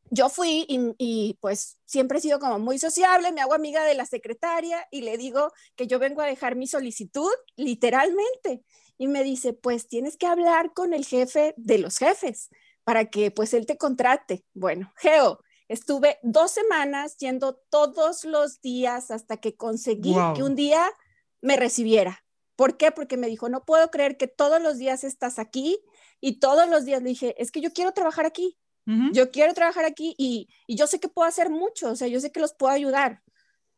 yo 0.09 0.27
fui 0.27 0.65
y, 0.67 1.37
pues 1.39 1.79
siempre 1.85 2.17
he 2.17 2.21
sido 2.21 2.39
como 2.41 2.59
muy 2.59 2.79
sociable, 2.79 3.31
me 3.31 3.39
hago 3.39 3.53
amiga 3.53 3.85
de 3.85 3.95
la 3.95 4.05
secretaria 4.05 4.85
y 4.91 5.03
le 5.03 5.17
digo 5.17 5.53
que 5.77 5.87
yo 5.87 5.99
vengo 5.99 6.21
a 6.21 6.25
dejar 6.25 6.57
mi 6.57 6.67
solicitud, 6.67 7.31
literalmente. 7.55 8.61
Y 8.97 9.07
me 9.07 9.23
dice, 9.23 9.53
pues 9.53 9.87
tienes 9.87 10.17
que 10.17 10.27
hablar 10.27 10.73
con 10.73 10.93
el 10.93 11.05
jefe 11.05 11.53
de 11.55 11.77
los 11.77 11.97
jefes 11.97 12.49
para 12.83 13.05
que 13.05 13.31
pues 13.31 13.53
él 13.53 13.65
te 13.65 13.77
contrate. 13.77 14.43
Bueno, 14.53 14.91
Geo, 14.97 15.39
Estuve 15.67 16.17
dos 16.23 16.51
semanas 16.51 17.17
yendo 17.17 17.55
todos 17.69 18.23
los 18.23 18.61
días 18.61 19.11
hasta 19.11 19.37
que 19.37 19.55
conseguí 19.55 20.15
que 20.35 20.43
un 20.43 20.55
día 20.55 20.85
me 21.41 21.57
recibiera. 21.57 22.23
¿Por 22.55 22.77
qué? 22.77 22.91
Porque 22.91 23.17
me 23.17 23.27
dijo, 23.27 23.49
no 23.49 23.65
puedo 23.65 23.91
creer 23.91 24.17
que 24.17 24.27
todos 24.27 24.61
los 24.61 24.77
días 24.77 25.03
estás 25.03 25.39
aquí 25.39 25.77
y 26.19 26.39
todos 26.39 26.69
los 26.69 26.85
días 26.85 27.03
le 27.03 27.09
dije, 27.09 27.35
es 27.41 27.51
que 27.51 27.61
yo 27.61 27.71
quiero 27.71 27.91
trabajar 27.91 28.25
aquí, 28.25 28.57
yo 29.11 29.31
quiero 29.31 29.53
trabajar 29.53 29.83
aquí 29.83 30.15
y, 30.17 30.47
y, 30.65 30.77
yo 30.77 30.87
sé 30.87 31.01
que 31.01 31.09
puedo 31.09 31.27
hacer 31.27 31.49
mucho, 31.49 31.91
o 31.91 31.95
sea, 31.97 32.07
yo 32.07 32.21
sé 32.21 32.31
que 32.31 32.39
los 32.39 32.53
puedo 32.53 32.71
ayudar. 32.71 33.21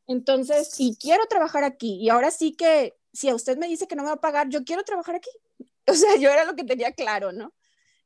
Entonces, 0.06 0.80
y 0.80 0.98
quiero 0.98 1.26
trabajar 1.26 1.64
aquí 1.64 1.96
y 1.96 2.10
ahora 2.10 2.30
sí 2.30 2.56
que 2.56 2.96
si 3.12 3.28
a 3.28 3.34
usted 3.34 3.58
me 3.58 3.68
dice 3.68 3.88
que 3.88 3.96
no 3.96 4.04
me 4.04 4.10
va 4.10 4.16
a 4.16 4.22
pagar, 4.22 4.50
yo 4.50 4.64
quiero 4.64 4.84
trabajar 4.84 5.16
aquí. 5.16 5.30
O 5.88 5.94
sea, 5.96 6.18
yo 6.18 6.30
era 6.30 6.46
lo 6.46 6.56
que 6.56 6.64
tenía 6.64 6.92
claro, 6.92 7.32
¿no? 7.32 7.52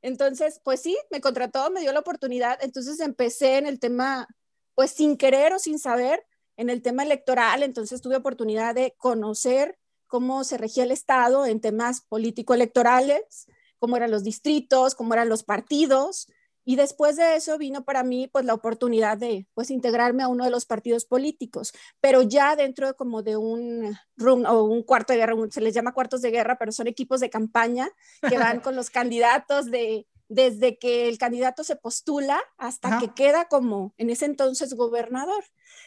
Entonces, 0.04 0.60
pues 0.64 0.82
sí, 0.82 0.96
me 1.10 1.22
contrató, 1.22 1.72
me 1.72 1.82
dio 1.82 1.92
la 1.94 2.02
oportunidad. 2.02 2.60
Entonces 2.62 3.00
empecé 3.00 3.58
en 3.58 3.66
el 3.66 3.80
tema, 3.80 4.28
pues 4.76 4.92
sin 4.92 5.18
querer 5.18 5.54
o 5.54 5.60
sin 5.60 5.80
saber, 5.80 6.24
en 6.58 6.70
el 6.70 6.82
tema 6.84 7.04
electoral. 7.04 7.64
Entonces 7.64 8.02
tuve 8.02 8.18
oportunidad 8.18 8.76
de 8.76 8.94
conocer 8.98 9.80
cómo 10.06 10.44
se 10.44 10.58
regía 10.58 10.84
el 10.84 10.92
Estado 10.92 11.46
en 11.46 11.62
temas 11.62 12.02
político-electorales, 12.02 13.48
cómo 13.80 13.98
eran 13.98 14.12
los 14.12 14.24
distritos, 14.24 14.94
cómo 14.94 15.14
eran 15.14 15.30
los 15.30 15.44
partidos. 15.44 16.28
Y 16.66 16.76
después 16.76 17.16
de 17.18 17.36
eso 17.36 17.58
vino 17.58 17.84
para 17.84 18.04
mí 18.04 18.28
pues 18.28 18.46
la 18.46 18.54
oportunidad 18.54 19.18
de 19.18 19.48
pues 19.54 19.70
integrarme 19.70 20.24
a 20.24 20.28
uno 20.28 20.46
de 20.46 20.52
los 20.52 20.66
partidos 20.66 21.06
políticos, 21.06 21.74
pero 22.00 22.22
ya 22.22 22.56
dentro 22.56 22.88
de 22.88 22.94
como 22.94 23.24
de 23.24 23.38
un 23.38 23.98
room 24.16 24.46
o 24.46 24.64
un 24.64 24.84
cuarto 24.84 25.14
de 25.14 25.20
guerra, 25.20 25.36
se 25.50 25.62
les 25.62 25.74
llama 25.74 25.94
cuartos 25.94 26.22
de 26.22 26.32
guerra, 26.32 26.58
pero 26.58 26.72
son 26.72 26.88
equipos 26.88 27.20
de 27.20 27.30
campaña 27.30 27.90
que 28.28 28.38
van 28.38 28.60
con 28.60 28.76
los 28.76 28.90
candidatos 28.90 29.70
de 29.70 30.08
desde 30.30 30.78
que 30.80 31.08
el 31.10 31.18
candidato 31.18 31.64
se 31.64 31.76
postula 31.76 32.42
hasta 32.58 32.98
que 32.98 33.14
queda 33.14 33.48
como 33.48 33.94
en 33.98 34.10
ese 34.10 34.26
entonces 34.26 34.74
gobernador. 34.74 35.44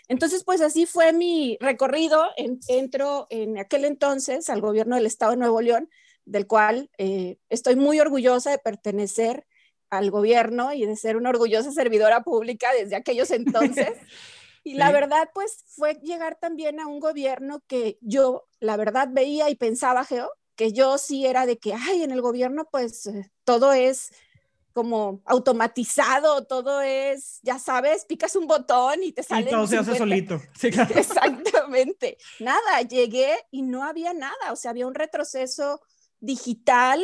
Entonces, 0.09 0.45
pues 0.45 0.61
así 0.61 0.87
fue 0.87 1.13
mi 1.13 1.57
recorrido. 1.61 2.23
entro 2.69 3.27
en 3.31 3.59
aquel 3.59 3.85
entonces 3.85 4.49
al 4.49 4.61
gobierno 4.61 4.95
del 4.95 5.07
estado 5.07 5.33
de 5.33 5.39
Nuevo 5.39 5.61
León, 5.61 5.91
del 6.25 6.47
cual 6.47 6.91
eh, 6.99 7.39
estoy 7.49 7.75
muy 7.75 7.99
orgullosa 7.99 8.51
de 8.51 8.59
pertenecer 8.59 9.47
al 9.91 10.11
gobierno 10.11 10.73
y 10.73 10.87
de 10.87 10.97
ser 10.97 11.17
una 11.17 11.31
orgullosa 11.31 11.73
servidora 11.73 12.23
pública 12.23 12.69
desde 12.73 12.97
aquellos 12.97 13.31
entonces. 13.31 13.93
Y 14.67 14.75
la 14.75 14.91
verdad, 14.91 15.31
pues 15.33 15.63
fue 15.69 15.95
llegar 16.03 16.41
también 16.41 16.81
a 16.81 16.89
un 16.89 16.99
gobierno 16.99 17.63
que 17.69 17.99
yo, 18.01 18.49
la 18.59 18.77
verdad, 18.77 19.07
veía 19.13 19.49
y 19.49 19.55
pensaba, 19.55 20.05
Geo, 20.05 20.29
que 20.57 20.73
yo 20.73 20.99
sí 20.99 21.25
era 21.25 21.47
de 21.47 21.57
que, 21.59 21.73
ay, 21.73 22.03
en 22.03 22.11
el 22.11 22.21
gobierno, 22.21 22.67
pues 22.69 23.07
eh, 23.07 23.31
todo 23.45 23.73
es 23.73 24.11
como 24.73 25.23
automatizado, 25.25 26.47
todo 26.47 26.81
es, 26.81 27.39
ya 27.43 27.61
sabes, 27.61 28.05
picas 28.07 28.35
un 28.35 28.49
botón 28.49 29.05
y 29.05 29.13
te 29.13 29.23
sale. 29.23 29.47
Y 29.47 29.51
todo 29.51 29.69
se 29.69 29.79
hace 29.79 29.97
solito. 29.97 30.43
Exactamente. 30.97 32.19
Nada, 32.41 32.83
llegué 32.83 33.37
y 33.53 33.63
no 33.63 33.85
había 33.85 34.15
nada, 34.15 34.51
o 34.51 34.57
sea, 34.57 34.73
había 34.73 34.89
un 34.89 34.97
retroceso 34.97 35.81
digital 36.19 37.01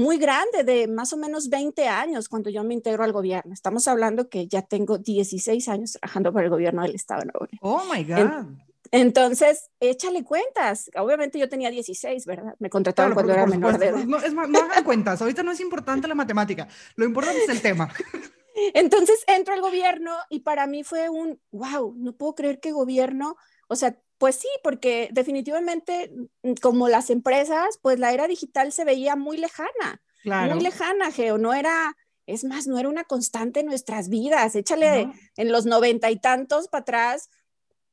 muy 0.00 0.18
grande 0.18 0.64
de 0.64 0.88
más 0.88 1.12
o 1.12 1.16
menos 1.16 1.48
20 1.48 1.86
años 1.86 2.28
cuando 2.28 2.50
yo 2.50 2.64
me 2.64 2.74
integro 2.74 3.04
al 3.04 3.12
gobierno. 3.12 3.52
Estamos 3.52 3.86
hablando 3.86 4.28
que 4.28 4.48
ya 4.48 4.62
tengo 4.62 4.98
16 4.98 5.68
años 5.68 5.92
trabajando 5.92 6.32
para 6.32 6.46
el 6.46 6.50
gobierno 6.50 6.82
del 6.82 6.94
estado 6.94 7.20
de 7.20 7.26
Nuevo 7.26 7.46
León. 7.46 7.58
Oh 7.60 7.82
my 7.92 8.04
God. 8.04 8.46
Entonces, 8.92 9.70
échale 9.78 10.24
cuentas. 10.24 10.90
Obviamente 10.96 11.38
yo 11.38 11.48
tenía 11.48 11.70
16, 11.70 12.26
¿verdad? 12.26 12.56
Me 12.58 12.70
contrataron 12.70 13.14
cuando 13.14 13.32
era 13.32 13.46
menor 13.46 13.78
de 13.78 13.88
edad. 13.88 14.04
No, 14.04 14.18
es 14.18 14.32
no 14.32 14.42
hagan 14.42 14.84
cuentas. 14.84 15.20
Ahorita 15.20 15.42
no 15.42 15.52
es 15.52 15.60
importante 15.60 16.08
la 16.08 16.14
matemática. 16.14 16.66
Lo 16.96 17.04
importante 17.04 17.44
es 17.44 17.48
el 17.48 17.62
tema. 17.62 17.92
Entonces 18.74 19.22
entro 19.26 19.54
al 19.54 19.60
gobierno 19.60 20.12
y 20.28 20.40
para 20.40 20.66
mí 20.66 20.82
fue 20.82 21.08
un, 21.08 21.40
wow, 21.52 21.94
no 21.96 22.16
puedo 22.16 22.34
creer 22.34 22.58
que 22.58 22.72
gobierno, 22.72 23.36
o 23.68 23.76
sea, 23.76 23.96
pues 24.20 24.36
sí, 24.36 24.48
porque 24.62 25.08
definitivamente 25.12 26.12
mm, 26.42 26.52
como 26.60 26.90
las 26.90 27.08
empresas, 27.08 27.78
pues 27.80 27.98
la 27.98 28.12
era 28.12 28.28
digital 28.28 28.70
se 28.70 28.84
veía 28.84 29.16
muy 29.16 29.38
lejana, 29.38 30.02
muy 30.24 30.60
lejana, 30.60 31.10
Geo, 31.10 31.38
no 31.38 31.54
era, 31.54 31.96
es 32.26 32.44
más, 32.44 32.66
no 32.66 32.78
era 32.78 32.90
una 32.90 33.04
constante 33.04 33.60
en 33.60 33.66
nuestras 33.66 34.10
vidas. 34.10 34.54
Échale 34.54 35.08
en 35.38 35.50
los 35.50 35.64
noventa 35.64 36.10
y 36.10 36.20
tantos 36.20 36.68
para 36.68 36.82
atrás, 36.82 37.30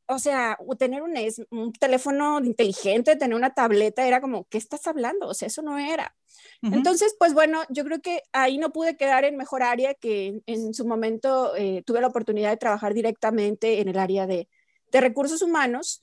o 0.09 0.19
sea, 0.19 0.57
tener 0.77 1.01
un, 1.01 1.13
un, 1.51 1.71
teléfono 1.71 2.43
inteligente, 2.43 3.15
tener 3.15 3.35
una 3.35 3.53
tableta, 3.53 4.05
era 4.05 4.19
como, 4.19 4.43
¿qué 4.49 4.57
estás 4.57 4.85
hablando? 4.85 5.29
O 5.29 5.33
sea, 5.33 5.47
eso 5.47 5.61
no 5.61 5.77
era. 5.77 6.13
Entonces, 6.61 7.15
pues 7.17 7.33
bueno, 7.33 7.61
yo 7.69 7.85
creo 7.85 8.01
que 8.01 8.23
ahí 8.33 8.57
no 8.57 8.73
pude 8.73 8.97
quedar 8.97 9.23
en 9.23 9.37
mejor 9.37 9.63
área 9.63 9.93
que 9.93 10.41
en, 10.45 10.73
su 10.73 10.85
momento 10.85 11.55
eh, 11.55 11.83
tuve 11.85 12.01
la 12.01 12.07
oportunidad 12.07 12.49
de 12.49 12.57
trabajar 12.57 12.93
directamente 12.93 13.79
en 13.79 13.87
el 13.87 13.97
área 13.97 14.27
de, 14.27 14.49
de 14.91 15.01
recursos 15.01 15.41
humanos 15.41 16.01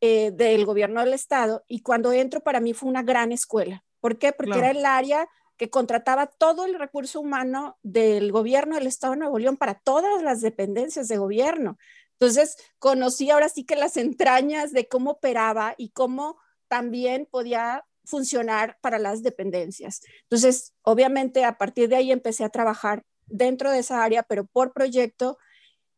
eh, 0.00 0.30
del 0.32 0.66
gobierno 0.66 1.00
del 1.00 1.14
estado 1.14 1.64
y 1.68 1.80
cuando 1.80 2.12
entro 2.12 2.40
para 2.40 2.60
mí 2.60 2.74
fue 2.74 2.88
una 2.88 3.02
gran 3.02 3.32
escuela. 3.32 3.84
¿Por 4.00 4.18
qué? 4.18 4.32
Porque 4.32 4.58
era 4.58 4.70
el 4.70 4.84
área 4.84 5.28
que 5.56 5.70
contrataba 5.70 6.26
todo 6.26 6.66
el 6.66 6.78
recurso 6.78 7.20
humano 7.20 7.78
del 7.82 8.32
gobierno 8.32 8.74
del 8.74 8.86
estado 8.86 9.12
de 9.12 9.20
Nuevo 9.20 9.38
León 9.38 9.56
para 9.56 9.74
todas 9.74 10.22
las 10.22 10.40
dependencias 10.40 11.08
de 11.08 11.16
gobierno. 11.16 11.78
Entonces, 12.18 12.56
conocí 12.78 13.30
ahora 13.30 13.48
sí 13.48 13.64
que 13.64 13.76
las 13.76 13.96
entrañas 13.96 14.72
de 14.72 14.88
cómo 14.88 15.12
operaba 15.12 15.74
y 15.78 15.90
cómo 15.90 16.38
también 16.68 17.26
podía 17.30 17.84
funcionar 18.04 18.78
para 18.80 18.98
las 18.98 19.22
dependencias. 19.22 20.00
Entonces, 20.22 20.74
obviamente, 20.82 21.44
a 21.44 21.56
partir 21.56 21.88
de 21.88 21.96
ahí 21.96 22.12
empecé 22.12 22.44
a 22.44 22.50
trabajar 22.50 23.04
dentro 23.26 23.70
de 23.70 23.78
esa 23.78 24.02
área, 24.02 24.22
pero 24.22 24.46
por 24.46 24.72
proyecto, 24.72 25.38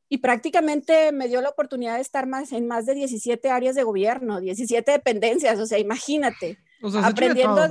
y 0.09 0.19
prácticamente 0.19 1.13
me 1.13 1.29
dio 1.29 1.41
la 1.41 1.49
oportunidad 1.51 1.97
de 1.97 2.03
estar 2.03 2.27
más 2.27 2.53
en 2.53 2.67
más 2.67 2.87
de 2.87 2.95
17 2.95 3.51
áreas 3.51 3.75
de 3.75 3.83
gobierno, 3.83 4.41
17 4.41 4.91
dependencias, 4.91 5.59
o 5.59 5.67
sea, 5.67 5.79
imagínate, 5.79 6.59
aprendiendo, 7.03 7.69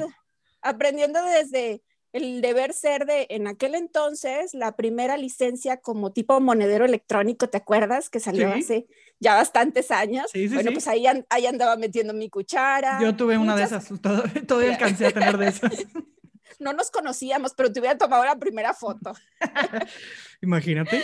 aprendiendo 0.62 1.24
desde 1.24 1.82
el 2.15 2.42
deber 2.42 2.72
ser 2.72 3.06
de, 3.06 3.27
en 3.30 3.46
aquel 3.46 3.75
entonces, 3.75 4.54
la 4.54 4.77
primera 4.77 5.18
licencia 5.18 5.77
como 5.77 6.13
tipo 6.13 6.39
monedero 6.39 6.86
electrónico, 6.86 7.50
¿te 7.50 7.58
acuerdas? 7.58 8.10
Que 8.10 8.22
salió 8.22 8.50
hace 8.54 8.88
ya 9.20 9.36
bastantes 9.36 9.92
años. 9.92 10.32
bueno, 10.54 10.72
pues 10.72 10.88
ahí, 10.88 11.06
ahí, 11.30 11.46
andaba 11.46 11.75
metiendo 11.75 12.13
mi 12.13 12.30
cuchara. 12.30 13.00
Yo 13.01 13.15
tuve 13.18 13.38
una 13.38 13.56
de 13.56 13.63
esas, 13.63 13.89
todavía, 14.01 14.72
alcancé 14.72 15.08
a 15.08 15.12
tener 15.12 15.38
de 15.38 15.48
esas. 15.48 15.72
no 16.60 16.74
nos 16.74 16.92
conocíamos, 16.92 17.54
pero 17.54 17.72
te 17.72 17.80
hubiera 17.80 17.98
tomado 17.98 18.24
la 18.26 18.38
primera 18.38 18.74
foto. 18.74 19.14
Imagínate. 20.42 21.04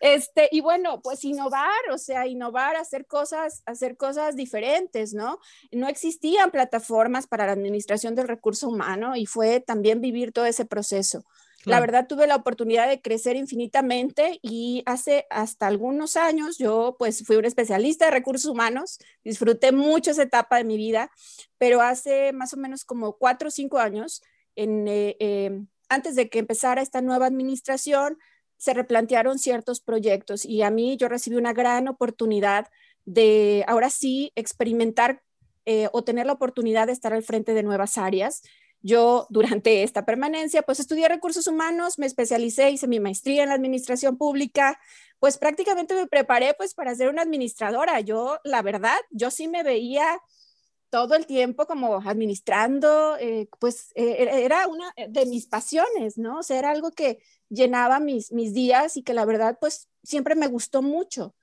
Este, 0.00 0.48
y 0.52 0.60
bueno, 0.60 1.00
pues 1.02 1.24
innovar, 1.24 1.90
o 1.92 1.98
sea, 1.98 2.26
innovar, 2.26 2.76
hacer 2.76 3.06
cosas, 3.06 3.62
hacer 3.66 3.96
cosas 3.96 4.36
diferentes, 4.36 5.14
¿no? 5.14 5.38
No 5.72 5.88
existían 5.88 6.50
plataformas 6.50 7.26
para 7.26 7.46
la 7.46 7.52
administración 7.52 8.14
del 8.14 8.28
recurso 8.28 8.68
humano 8.68 9.16
y 9.16 9.26
fue 9.26 9.60
también 9.60 10.00
vivir 10.00 10.32
todo 10.32 10.46
ese 10.46 10.64
proceso. 10.64 11.24
La 11.66 11.80
verdad 11.80 12.06
tuve 12.06 12.28
la 12.28 12.36
oportunidad 12.36 12.88
de 12.88 13.02
crecer 13.02 13.34
infinitamente 13.34 14.38
y 14.40 14.84
hace 14.86 15.26
hasta 15.30 15.66
algunos 15.66 16.16
años 16.16 16.58
yo 16.58 16.94
pues 16.96 17.24
fui 17.26 17.34
un 17.34 17.44
especialista 17.44 18.04
de 18.04 18.12
recursos 18.12 18.48
humanos, 18.48 19.00
disfruté 19.24 19.72
mucho 19.72 20.12
esa 20.12 20.22
etapa 20.22 20.58
de 20.58 20.64
mi 20.64 20.76
vida, 20.76 21.10
pero 21.58 21.82
hace 21.82 22.32
más 22.32 22.54
o 22.54 22.56
menos 22.56 22.84
como 22.84 23.14
cuatro 23.14 23.48
o 23.48 23.50
cinco 23.50 23.78
años, 23.78 24.22
eh, 24.56 25.16
eh, 25.20 25.62
antes 25.88 26.16
de 26.16 26.28
que 26.28 26.38
empezara 26.38 26.82
esta 26.82 27.00
nueva 27.00 27.26
administración, 27.26 28.18
se 28.56 28.74
replantearon 28.74 29.38
ciertos 29.38 29.80
proyectos 29.80 30.44
y 30.44 30.62
a 30.62 30.70
mí 30.70 30.96
yo 30.96 31.08
recibí 31.08 31.36
una 31.36 31.52
gran 31.52 31.88
oportunidad 31.88 32.68
de 33.04 33.64
ahora 33.68 33.90
sí 33.90 34.32
experimentar 34.34 35.22
eh, 35.66 35.88
o 35.92 36.04
tener 36.04 36.26
la 36.26 36.32
oportunidad 36.32 36.86
de 36.86 36.92
estar 36.92 37.12
al 37.12 37.22
frente 37.22 37.54
de 37.54 37.62
nuevas 37.62 37.98
áreas. 37.98 38.42
Yo 38.82 39.26
durante 39.30 39.82
esta 39.82 40.04
permanencia 40.04 40.62
pues 40.62 40.80
estudié 40.80 41.08
recursos 41.08 41.46
humanos, 41.46 41.98
me 41.98 42.06
especialicé, 42.06 42.70
hice 42.70 42.86
mi 42.86 43.00
maestría 43.00 43.42
en 43.42 43.50
la 43.50 43.56
administración 43.56 44.16
pública, 44.16 44.78
pues 45.18 45.38
prácticamente 45.38 45.94
me 45.94 46.06
preparé 46.06 46.54
pues 46.54 46.74
para 46.74 46.94
ser 46.94 47.08
una 47.08 47.22
administradora. 47.22 48.00
Yo 48.00 48.38
la 48.44 48.62
verdad, 48.62 48.98
yo 49.10 49.30
sí 49.30 49.48
me 49.48 49.62
veía 49.62 50.20
todo 50.90 51.14
el 51.14 51.26
tiempo 51.26 51.66
como 51.66 51.96
administrando, 51.96 53.16
eh, 53.18 53.48
pues 53.58 53.92
eh, 53.94 54.28
era 54.44 54.66
una 54.66 54.92
de 55.08 55.26
mis 55.26 55.46
pasiones, 55.46 56.18
¿no? 56.18 56.38
O 56.38 56.42
sea, 56.42 56.58
era 56.58 56.70
algo 56.70 56.90
que 56.92 57.22
llenaba 57.48 58.00
mis, 58.00 58.32
mis 58.32 58.54
días 58.54 58.96
y 58.96 59.02
que 59.02 59.14
la 59.14 59.24
verdad, 59.24 59.58
pues 59.60 59.88
siempre 60.02 60.34
me 60.34 60.48
gustó 60.48 60.82
mucho. 60.82 61.34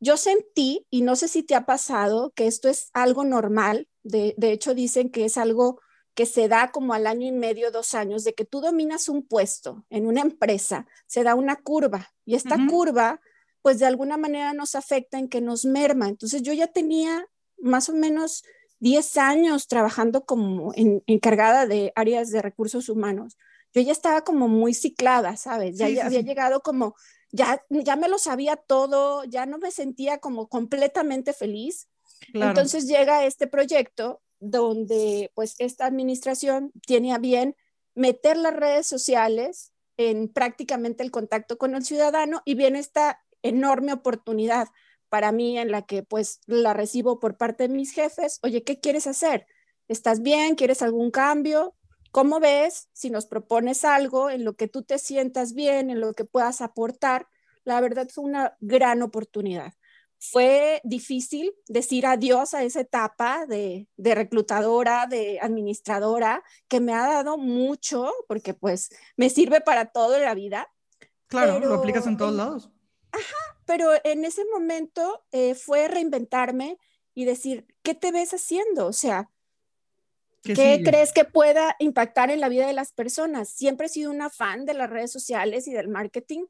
Yo 0.00 0.16
sentí, 0.16 0.86
y 0.90 1.02
no 1.02 1.16
sé 1.16 1.28
si 1.28 1.42
te 1.42 1.54
ha 1.54 1.66
pasado, 1.66 2.32
que 2.34 2.46
esto 2.46 2.68
es 2.68 2.90
algo 2.92 3.24
normal, 3.24 3.88
de, 4.02 4.34
de 4.36 4.52
hecho 4.52 4.74
dicen 4.74 5.10
que 5.10 5.24
es 5.24 5.36
algo 5.36 5.80
que 6.18 6.26
se 6.26 6.48
da 6.48 6.72
como 6.72 6.94
al 6.94 7.06
año 7.06 7.28
y 7.28 7.30
medio, 7.30 7.70
dos 7.70 7.94
años, 7.94 8.24
de 8.24 8.34
que 8.34 8.44
tú 8.44 8.60
dominas 8.60 9.08
un 9.08 9.22
puesto 9.22 9.84
en 9.88 10.04
una 10.04 10.20
empresa, 10.20 10.86
se 11.06 11.22
da 11.22 11.36
una 11.36 11.54
curva 11.54 12.12
y 12.24 12.34
esta 12.34 12.56
curva, 12.68 13.20
pues 13.62 13.78
de 13.78 13.86
alguna 13.86 14.16
manera 14.16 14.52
nos 14.52 14.74
afecta 14.74 15.20
en 15.20 15.28
que 15.28 15.40
nos 15.40 15.64
merma. 15.64 16.08
Entonces 16.08 16.42
yo 16.42 16.52
ya 16.52 16.66
tenía 16.66 17.28
más 17.56 17.88
o 17.88 17.92
menos 17.92 18.42
10 18.80 19.16
años 19.16 19.68
trabajando 19.68 20.24
como 20.24 20.72
encargada 20.74 21.66
de 21.66 21.92
áreas 21.96 22.30
de 22.30 22.42
recursos 22.42 22.88
humanos. 22.88 23.36
Yo 23.74 23.82
ya 23.82 23.92
estaba 23.92 24.22
como 24.22 24.48
muy 24.48 24.74
ciclada, 24.74 25.36
¿sabes? 25.36 25.76
Ya, 25.76 25.86
había 25.86 26.20
llegado 26.20 26.60
como, 26.60 26.94
ya, 27.30 27.64
ya 27.68 27.96
me 27.96 28.08
lo 28.08 28.18
sabía 28.18 28.56
todo, 28.56 29.24
ya 29.24 29.46
no 29.46 29.58
me 29.58 29.70
sentía 29.70 30.18
como 30.18 30.48
completamente 30.48 31.32
feliz. 31.32 31.88
Entonces 32.32 32.86
llega 32.86 33.24
este 33.24 33.46
proyecto 33.46 34.22
donde 34.40 35.30
pues 35.34 35.54
esta 35.58 35.86
administración 35.86 36.72
tiene 36.86 37.12
a 37.12 37.18
bien 37.18 37.56
meter 37.94 38.36
las 38.36 38.54
redes 38.54 38.86
sociales 38.86 39.72
en 39.96 40.28
prácticamente 40.28 41.02
el 41.02 41.10
contacto 41.10 41.58
con 41.58 41.74
el 41.74 41.84
ciudadano 41.84 42.42
y 42.44 42.54
viene 42.54 42.78
esta 42.78 43.20
enorme 43.42 43.92
oportunidad 43.92 44.68
para 45.08 45.32
mí 45.32 45.58
en 45.58 45.70
la 45.70 45.82
que 45.82 46.02
pues 46.02 46.40
la 46.46 46.74
recibo 46.74 47.18
por 47.18 47.36
parte 47.36 47.68
de 47.68 47.74
mis 47.74 47.92
jefes, 47.92 48.38
oye, 48.42 48.62
¿qué 48.62 48.80
quieres 48.80 49.06
hacer? 49.06 49.46
¿Estás 49.88 50.22
bien? 50.22 50.54
¿Quieres 50.54 50.82
algún 50.82 51.10
cambio? 51.10 51.74
¿Cómo 52.10 52.40
ves 52.40 52.88
si 52.92 53.10
nos 53.10 53.26
propones 53.26 53.84
algo 53.84 54.30
en 54.30 54.44
lo 54.44 54.54
que 54.54 54.68
tú 54.68 54.82
te 54.82 54.98
sientas 54.98 55.54
bien, 55.54 55.90
en 55.90 56.00
lo 56.00 56.14
que 56.14 56.24
puedas 56.24 56.60
aportar? 56.60 57.28
La 57.64 57.80
verdad 57.80 58.08
fue 58.12 58.24
una 58.24 58.56
gran 58.60 59.02
oportunidad. 59.02 59.74
Fue 60.20 60.80
difícil 60.84 61.52
decir 61.68 62.06
adiós 62.06 62.54
a 62.54 62.64
esa 62.64 62.80
etapa 62.80 63.46
de, 63.46 63.86
de 63.96 64.14
reclutadora, 64.14 65.06
de 65.06 65.38
administradora, 65.40 66.42
que 66.66 66.80
me 66.80 66.92
ha 66.92 67.06
dado 67.06 67.38
mucho, 67.38 68.10
porque 68.26 68.52
pues 68.52 68.88
me 69.16 69.30
sirve 69.30 69.60
para 69.60 69.86
todo 69.86 70.16
en 70.16 70.24
la 70.24 70.34
vida, 70.34 70.68
Claro, 71.28 71.60
lo 71.60 71.74
aplicas 71.74 72.06
en 72.06 72.16
todos 72.16 72.34
lados. 72.34 72.70
Ajá, 73.12 73.57
pero 73.68 73.90
en 74.02 74.24
ese 74.24 74.46
momento 74.46 75.22
eh, 75.30 75.54
fue 75.54 75.88
reinventarme 75.88 76.78
y 77.14 77.26
decir, 77.26 77.66
¿qué 77.82 77.94
te 77.94 78.12
ves 78.12 78.32
haciendo? 78.32 78.86
O 78.86 78.94
sea, 78.94 79.30
¿Qué, 80.42 80.80
crees 80.82 81.12
que 81.12 81.26
pueda 81.26 81.76
impactar 81.78 82.30
en 82.30 82.40
la 82.40 82.48
vida 82.48 82.66
de 82.66 82.72
las 82.72 82.92
personas? 82.92 83.50
Siempre 83.50 83.86
he 83.86 83.90
sido 83.90 84.10
una 84.10 84.30
fan 84.30 84.64
de 84.64 84.72
las 84.72 84.88
redes 84.88 85.12
sociales 85.12 85.68
y 85.68 85.74
del 85.74 85.88
marketing, 85.88 86.46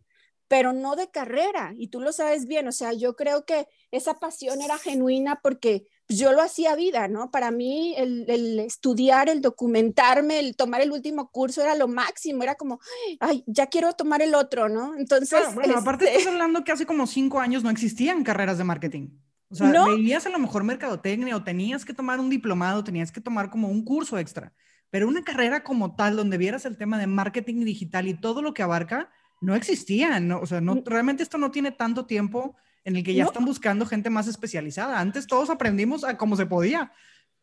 pero 0.47 0.73
no 0.73 0.95
de 0.95 1.11
carrera, 1.11 1.73
y 1.75 1.89
tú 1.89 2.01
lo 2.01 2.13
sabes 2.13 2.47
bien, 2.47 2.69
o 2.69 2.73
sea, 2.73 2.93
yo 2.93 3.17
creo 3.17 3.45
que 3.45 3.67
esa 3.91 4.21
pasión 4.21 4.63
era 4.63 4.79
genuina 4.79 5.41
porque 5.43 5.89
yo 6.09 6.33
lo 6.33 6.43
hacía 6.43 6.75
vida, 6.75 7.07
¿no? 7.07 7.31
Para 7.31 7.51
mí 7.51 7.95
el, 7.97 8.59
estudiar, 8.61 9.29
el 9.29 9.43
documentarme, 9.43 10.39
el 10.39 10.57
tomar 10.57 10.81
el 10.81 10.91
último 10.91 11.31
curso 11.31 11.63
era 11.63 11.75
lo 11.75 11.87
máximo, 11.87 12.43
era 12.43 12.55
como, 12.55 12.81
ay, 13.21 13.45
ya 13.47 13.67
quiero 13.67 13.93
tomar 13.93 14.23
el 14.23 14.35
otro, 14.35 14.69
¿no? 14.69 14.97
Entonces... 14.97 15.55
bueno, 15.55 15.77
aparte 15.77 16.07
este 16.07 16.19
estás 16.19 16.33
hablando 16.33 16.65
que 16.65 16.73
hace 16.73 16.87
como 16.87 17.07
cinco 17.07 17.41
años 17.41 17.63
no 17.63 17.71
existían 17.71 18.25
carreras 18.25 18.59
de 18.59 18.65
marketing. 18.65 19.09
O 19.51 19.55
sea, 19.55 19.69
¿No? 19.69 19.89
veías 19.89 20.27
a 20.27 20.31
lo 20.31 20.39
mejor 20.39 20.65
mercadotecnia 20.65 21.37
o 21.37 21.45
tenías 21.45 21.85
que 21.85 21.95
tomar 21.95 22.21
un 22.21 22.31
diplomado, 22.31 22.85
tenías 22.85 23.13
que 23.13 23.21
tomar 23.21 23.51
como 23.51 23.69
un 23.69 23.85
curso 23.85 24.19
extra, 24.19 24.53
pero 24.91 25.09
una 25.09 25.23
carrera 25.23 25.63
como 25.63 25.95
tal 25.95 26.17
donde 26.17 26.39
vieras 26.39 26.65
el 26.65 26.77
tema 26.77 26.99
de 26.99 27.07
marketing 27.07 27.65
digital 27.65 28.09
y 28.09 28.15
todo 28.15 28.43
lo 28.43 28.53
que 28.55 28.63
abarca, 28.63 29.11
no 29.41 29.55
existía, 29.55 30.21
¿no? 30.21 30.41
O 30.41 30.47
sea, 30.47 30.61
no, 30.61 30.83
realmente 30.85 31.23
esto 31.23 31.39
no 31.39 31.51
tiene 31.51 31.71
tanto 31.71 32.07
tiempo 32.07 32.57
en 32.89 32.97
el 32.97 33.05
que 33.05 33.13
ya 33.13 33.25
están 33.25 33.45
buscando 33.45 33.85
gente 33.85 34.09
más 34.09 34.29
especializada. 34.29 34.99
Antes 34.99 35.27
todos 35.27 35.51
aprendimos 35.51 36.05
a 36.05 36.17
cómo 36.17 36.37
se 36.37 36.47
podía. 36.47 36.91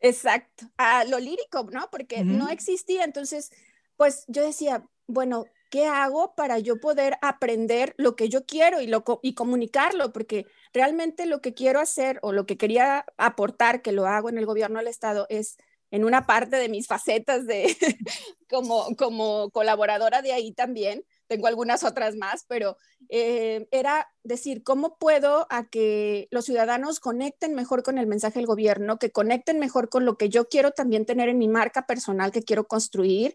Exacto, 0.00 0.66
a 0.76 1.04
lo 1.04 1.20
lírico, 1.20 1.68
¿no? 1.70 1.88
Porque 1.88 2.24
no 2.24 2.48
existía. 2.48 3.04
Entonces, 3.04 3.52
pues 3.96 4.24
yo 4.26 4.42
decía, 4.42 4.84
bueno, 5.06 5.44
¿qué 5.70 5.86
hago 5.86 6.34
para 6.34 6.58
yo 6.58 6.80
poder 6.80 7.16
aprender 7.22 7.94
lo 7.96 8.16
que 8.16 8.28
yo 8.28 8.44
quiero 8.44 8.80
y, 8.80 8.88
lo, 8.88 9.04
y 9.22 9.34
comunicarlo? 9.34 10.12
Porque 10.12 10.46
realmente 10.72 11.26
lo 11.26 11.40
que 11.40 11.54
quiero 11.54 11.78
hacer 11.78 12.18
o 12.22 12.32
lo 12.32 12.44
que 12.44 12.56
quería 12.56 13.06
aportar, 13.16 13.82
que 13.82 13.92
lo 13.92 14.08
hago 14.08 14.28
en 14.28 14.38
el 14.38 14.46
gobierno 14.46 14.80
del 14.80 14.88
Estado, 14.88 15.26
es 15.28 15.58
en 15.92 16.04
una 16.04 16.26
parte 16.26 16.56
de 16.56 16.68
mis 16.68 16.88
facetas 16.88 17.46
de 17.46 17.76
como, 18.50 18.96
como 18.96 19.50
colaboradora 19.50 20.22
de 20.22 20.32
ahí 20.32 20.50
también, 20.50 21.04
tengo 21.26 21.46
algunas 21.46 21.84
otras 21.84 22.16
más, 22.16 22.44
pero 22.48 22.76
eh, 23.08 23.68
era 23.70 24.08
decir, 24.24 24.62
¿cómo 24.62 24.96
puedo 24.98 25.46
a 25.50 25.68
que 25.68 26.28
los 26.30 26.44
ciudadanos 26.44 27.00
conecten 27.00 27.54
mejor 27.54 27.82
con 27.82 27.98
el 27.98 28.06
mensaje 28.06 28.38
del 28.38 28.46
gobierno, 28.46 28.98
que 28.98 29.10
conecten 29.10 29.58
mejor 29.58 29.88
con 29.88 30.04
lo 30.04 30.16
que 30.16 30.28
yo 30.28 30.48
quiero 30.48 30.70
también 30.70 31.06
tener 31.06 31.28
en 31.28 31.38
mi 31.38 31.48
marca 31.48 31.86
personal 31.86 32.32
que 32.32 32.42
quiero 32.42 32.66
construir? 32.66 33.34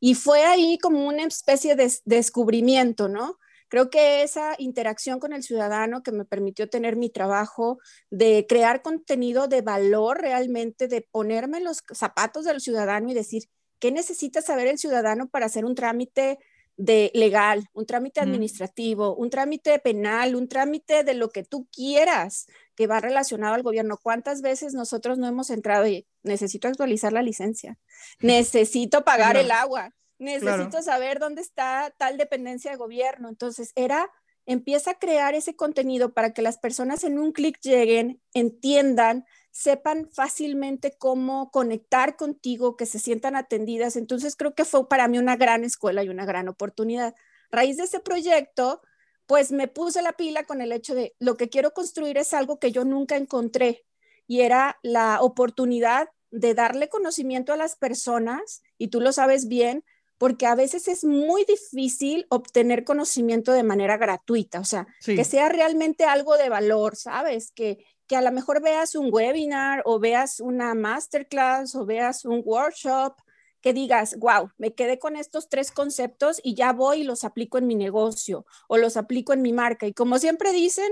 Y 0.00 0.14
fue 0.14 0.44
ahí 0.44 0.78
como 0.78 1.06
una 1.06 1.24
especie 1.24 1.76
de 1.76 1.92
descubrimiento, 2.04 3.08
¿no? 3.08 3.38
Creo 3.68 3.88
que 3.88 4.22
esa 4.22 4.56
interacción 4.58 5.20
con 5.20 5.32
el 5.32 5.44
ciudadano 5.44 6.02
que 6.02 6.10
me 6.10 6.24
permitió 6.24 6.68
tener 6.68 6.96
mi 6.96 7.08
trabajo, 7.08 7.78
de 8.10 8.44
crear 8.48 8.82
contenido 8.82 9.46
de 9.46 9.62
valor 9.62 10.20
realmente, 10.20 10.88
de 10.88 11.06
ponerme 11.08 11.60
los 11.60 11.84
zapatos 11.94 12.44
del 12.44 12.60
ciudadano 12.60 13.10
y 13.10 13.14
decir, 13.14 13.44
¿qué 13.78 13.92
necesita 13.92 14.42
saber 14.42 14.66
el 14.66 14.78
ciudadano 14.78 15.28
para 15.28 15.46
hacer 15.46 15.64
un 15.64 15.76
trámite 15.76 16.40
de 16.80 17.10
legal, 17.14 17.68
un 17.72 17.86
trámite 17.86 18.20
administrativo, 18.20 19.14
un 19.14 19.30
trámite 19.30 19.78
penal, 19.78 20.34
un 20.34 20.48
trámite 20.48 21.04
de 21.04 21.14
lo 21.14 21.28
que 21.28 21.44
tú 21.44 21.68
quieras 21.70 22.46
que 22.74 22.86
va 22.86 23.00
relacionado 23.00 23.54
al 23.54 23.62
gobierno. 23.62 23.98
¿Cuántas 24.02 24.40
veces 24.40 24.74
nosotros 24.74 25.18
no 25.18 25.26
hemos 25.26 25.50
entrado 25.50 25.86
y 25.86 26.06
necesito 26.22 26.68
actualizar 26.68 27.12
la 27.12 27.22
licencia? 27.22 27.78
Necesito 28.20 29.04
pagar 29.04 29.36
el 29.36 29.50
agua 29.50 29.92
necesito 30.20 30.82
saber 30.82 31.18
dónde 31.18 31.40
está 31.40 31.92
tal 31.96 32.16
dependencia 32.16 32.70
de 32.70 32.76
gobierno. 32.76 33.28
Entonces, 33.28 33.72
era, 33.74 34.10
empieza 34.46 34.92
a 34.92 34.98
crear 34.98 35.34
ese 35.34 35.56
contenido 35.56 36.12
para 36.12 36.32
que 36.32 36.42
las 36.42 36.58
personas 36.58 37.02
en 37.02 37.18
un 37.18 37.32
clic 37.32 37.58
lleguen, 37.62 38.20
entiendan, 38.34 39.24
sepan 39.50 40.08
fácilmente 40.10 40.96
cómo 40.96 41.50
conectar 41.50 42.16
contigo, 42.16 42.76
que 42.76 42.86
se 42.86 42.98
sientan 42.98 43.36
atendidas. 43.36 43.96
Entonces, 43.96 44.36
creo 44.36 44.54
que 44.54 44.64
fue 44.64 44.88
para 44.88 45.08
mí 45.08 45.18
una 45.18 45.36
gran 45.36 45.64
escuela 45.64 46.02
y 46.04 46.08
una 46.08 46.24
gran 46.24 46.48
oportunidad. 46.48 47.14
raíz 47.50 47.76
de 47.76 47.84
ese 47.84 48.00
proyecto, 48.00 48.80
pues 49.26 49.52
me 49.52 49.68
puse 49.68 50.02
la 50.02 50.12
pila 50.12 50.44
con 50.44 50.60
el 50.60 50.72
hecho 50.72 50.94
de 50.94 51.14
lo 51.18 51.36
que 51.36 51.48
quiero 51.48 51.72
construir 51.72 52.16
es 52.18 52.32
algo 52.32 52.58
que 52.58 52.72
yo 52.72 52.84
nunca 52.84 53.16
encontré 53.16 53.84
y 54.26 54.42
era 54.42 54.78
la 54.82 55.20
oportunidad 55.20 56.08
de 56.30 56.54
darle 56.54 56.88
conocimiento 56.88 57.52
a 57.52 57.56
las 57.56 57.76
personas, 57.76 58.62
y 58.78 58.88
tú 58.88 59.00
lo 59.00 59.12
sabes 59.12 59.48
bien, 59.48 59.84
porque 60.18 60.46
a 60.46 60.54
veces 60.54 60.86
es 60.86 61.04
muy 61.04 61.44
difícil 61.44 62.26
obtener 62.28 62.84
conocimiento 62.84 63.52
de 63.52 63.62
manera 63.62 63.96
gratuita, 63.96 64.60
o 64.60 64.64
sea, 64.64 64.86
que 65.04 65.24
sea 65.24 65.48
realmente 65.48 66.04
algo 66.04 66.36
de 66.36 66.48
valor, 66.48 66.94
¿sabes? 66.94 67.50
Que, 67.52 67.84
que 68.10 68.16
a 68.16 68.22
lo 68.22 68.32
mejor 68.32 68.60
veas 68.60 68.96
un 68.96 69.10
webinar 69.12 69.82
o 69.84 70.00
veas 70.00 70.40
una 70.40 70.74
masterclass 70.74 71.76
o 71.76 71.86
veas 71.86 72.24
un 72.24 72.42
workshop, 72.44 73.14
que 73.60 73.72
digas, 73.72 74.16
wow, 74.18 74.50
me 74.58 74.74
quedé 74.74 74.98
con 74.98 75.14
estos 75.14 75.48
tres 75.48 75.70
conceptos 75.70 76.40
y 76.42 76.56
ya 76.56 76.72
voy 76.72 77.02
y 77.02 77.04
los 77.04 77.22
aplico 77.22 77.56
en 77.56 77.68
mi 77.68 77.76
negocio 77.76 78.46
o 78.66 78.78
los 78.78 78.96
aplico 78.96 79.32
en 79.32 79.42
mi 79.42 79.52
marca. 79.52 79.86
Y 79.86 79.92
como 79.92 80.18
siempre 80.18 80.52
dicen, 80.52 80.90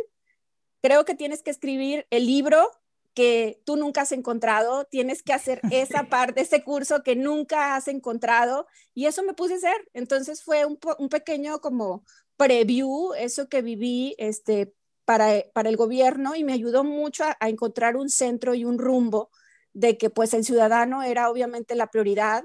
creo 0.81 1.05
que 1.05 1.17
tienes 1.17 1.43
que 1.43 1.51
escribir 1.51 2.07
el 2.11 2.25
libro 2.25 2.71
que 3.15 3.61
tú 3.65 3.77
nunca 3.77 4.03
has 4.03 4.13
encontrado, 4.13 4.85
tienes 4.85 5.25
que 5.25 5.33
hacer 5.33 5.61
esa 5.73 6.05
parte, 6.05 6.43
ese 6.43 6.63
curso 6.63 7.03
que 7.03 7.17
nunca 7.17 7.75
has 7.75 7.89
encontrado 7.89 8.69
y 8.95 9.07
eso 9.07 9.25
me 9.25 9.35
puse 9.35 9.55
a 9.55 9.57
hacer. 9.57 9.89
Entonces 9.93 10.45
fue 10.45 10.67
un, 10.67 10.79
pequeño 11.09 11.61
como 11.61 12.05
preview, 12.37 13.13
eso 13.15 13.49
que 13.49 13.61
viví 13.61 14.15
este, 14.19 14.73
para, 15.09 15.43
para 15.55 15.71
el 15.71 15.79
gobierno 15.79 16.35
y 16.35 16.45
me 16.45 16.53
ayudó 16.53 16.85
mucho 16.85 17.25
a, 17.25 17.49
encontrar 17.49 17.97
un 17.97 18.11
centro 18.11 18.55
y 18.55 18.67
un 18.67 18.79
rumbo 18.79 19.31
de 19.73 19.97
que 19.97 20.11
pues 20.11 20.35
el 20.35 20.45
ciudadano 20.45 21.03
era 21.03 21.31
obviamente 21.31 21.75
la 21.77 21.87
prioridad. 21.87 22.45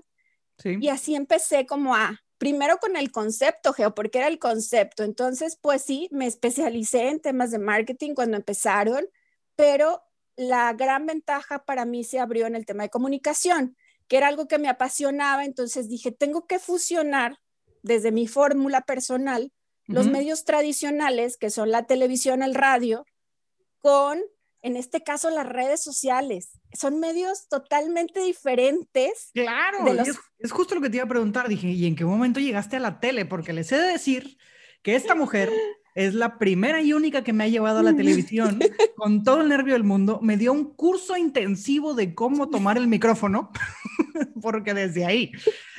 Y 0.64 0.88
así 0.88 1.14
empecé 1.14 1.66
como 1.66 1.94
a, 1.94 2.22
primero 2.38 2.78
con 2.78 2.96
el 2.96 3.12
concepto, 3.12 3.74
Geo, 3.74 3.94
porque 3.94 4.20
era 4.20 4.30
el 4.30 4.40
concepto. 4.40 5.04
Entonces, 5.04 5.58
pues 5.60 5.82
sí, 5.82 6.08
me 6.14 6.26
especialicé 6.26 7.10
en 7.10 7.20
temas 7.20 7.52
de 7.52 7.60
marketing 7.60 8.14
cuando 8.14 8.38
empezaron, 8.38 9.06
pero 9.58 10.02
la 10.38 10.72
gran 10.72 11.06
ventaja 11.06 11.66
para 11.66 11.84
mí 11.84 12.06
se 12.06 12.22
abrió 12.22 12.48
en 12.48 12.56
el 12.56 12.66
tema 12.66 12.84
de 12.84 12.90
comunicación, 12.90 13.76
que 14.08 14.16
era 14.16 14.30
algo 14.30 14.48
que 14.48 14.58
me 14.58 14.70
apasionaba, 14.70 15.44
entonces 15.44 15.90
dije, 15.90 16.14
tengo 16.14 16.48
que 16.48 16.60
fusionar 16.60 17.40
desde 17.82 18.14
mi 18.14 18.26
fórmula 18.26 18.80
personal 18.84 19.52
los 19.94 20.08
medios 20.08 20.46
tradicionales, 20.46 21.38
que 21.38 21.50
son 21.50 21.72
la 21.72 21.84
televisión, 21.84 22.44
el 22.44 22.56
radio, 22.56 23.06
con, 23.80 24.20
en 24.62 24.76
este 24.76 25.02
caso, 25.02 25.30
las 25.30 25.48
redes 25.48 25.84
sociales. 25.84 26.60
Son 26.74 27.00
medios 27.00 27.48
totalmente 27.48 28.22
diferentes. 28.22 29.30
Claro, 29.34 29.88
es, 29.88 30.20
es, 30.40 30.52
justo 30.52 30.76
lo 30.76 30.82
que 30.82 30.90
te 30.90 30.98
iba 30.98 31.06
a 31.06 31.10
preguntar. 31.10 31.48
Dije, 31.48 31.68
¿y 31.70 31.86
en 31.86 31.96
qué 31.96 32.06
momento 32.06 32.40
llegaste 32.40 32.78
a 32.78 32.80
la 32.80 33.00
tele? 33.00 33.26
Porque 33.26 33.54
les 33.54 33.72
he 33.72 33.78
de 33.78 33.88
decir 33.88 34.38
que 34.82 34.96
esta 34.96 35.16
mujer 35.16 35.52
es 35.96 36.14
la 36.14 36.38
primera 36.38 36.82
y 36.82 36.94
única 36.94 37.24
que 37.24 37.34
me 37.34 37.44
ha 37.44 37.48
llevado 37.48 37.80
a 37.80 37.84
la 37.84 37.96
televisión 37.96 38.60
con 38.96 39.24
todo 39.24 39.42
el 39.42 39.50
nervio 39.50 39.74
del 39.74 39.84
mundo. 39.84 40.20
Me 40.22 40.38
dio 40.38 40.52
un 40.52 40.74
curso 40.74 41.18
intensivo 41.18 41.94
de 41.94 42.16
cómo 42.16 42.50
tomar 42.50 42.78
el 42.78 42.88
micrófono, 42.88 43.52
porque 44.42 44.74
desde 44.74 45.06
ahí, 45.06 45.32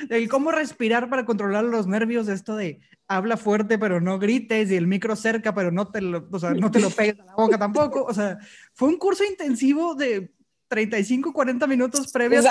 el 0.09 0.29
cómo 0.29 0.51
respirar 0.51 1.09
para 1.09 1.25
controlar 1.25 1.65
los 1.65 1.87
nervios, 1.87 2.27
esto 2.27 2.55
de 2.55 2.79
habla 3.07 3.37
fuerte 3.37 3.77
pero 3.77 4.01
no 4.01 4.17
grites 4.17 4.71
y 4.71 4.75
el 4.75 4.87
micro 4.87 5.15
cerca 5.15 5.53
pero 5.53 5.71
no 5.71 5.87
te 5.87 6.01
lo, 6.01 6.27
o 6.31 6.39
sea, 6.39 6.53
no 6.53 6.71
te 6.71 6.79
lo 6.79 6.89
pegues 6.91 7.19
a 7.19 7.25
la 7.25 7.35
boca 7.35 7.57
tampoco. 7.57 8.03
O 8.03 8.13
sea, 8.13 8.37
fue 8.73 8.89
un 8.89 8.97
curso 8.97 9.23
intensivo 9.23 9.95
de 9.95 10.31
35, 10.67 11.33
40 11.33 11.67
minutos 11.67 12.11
previos. 12.11 12.45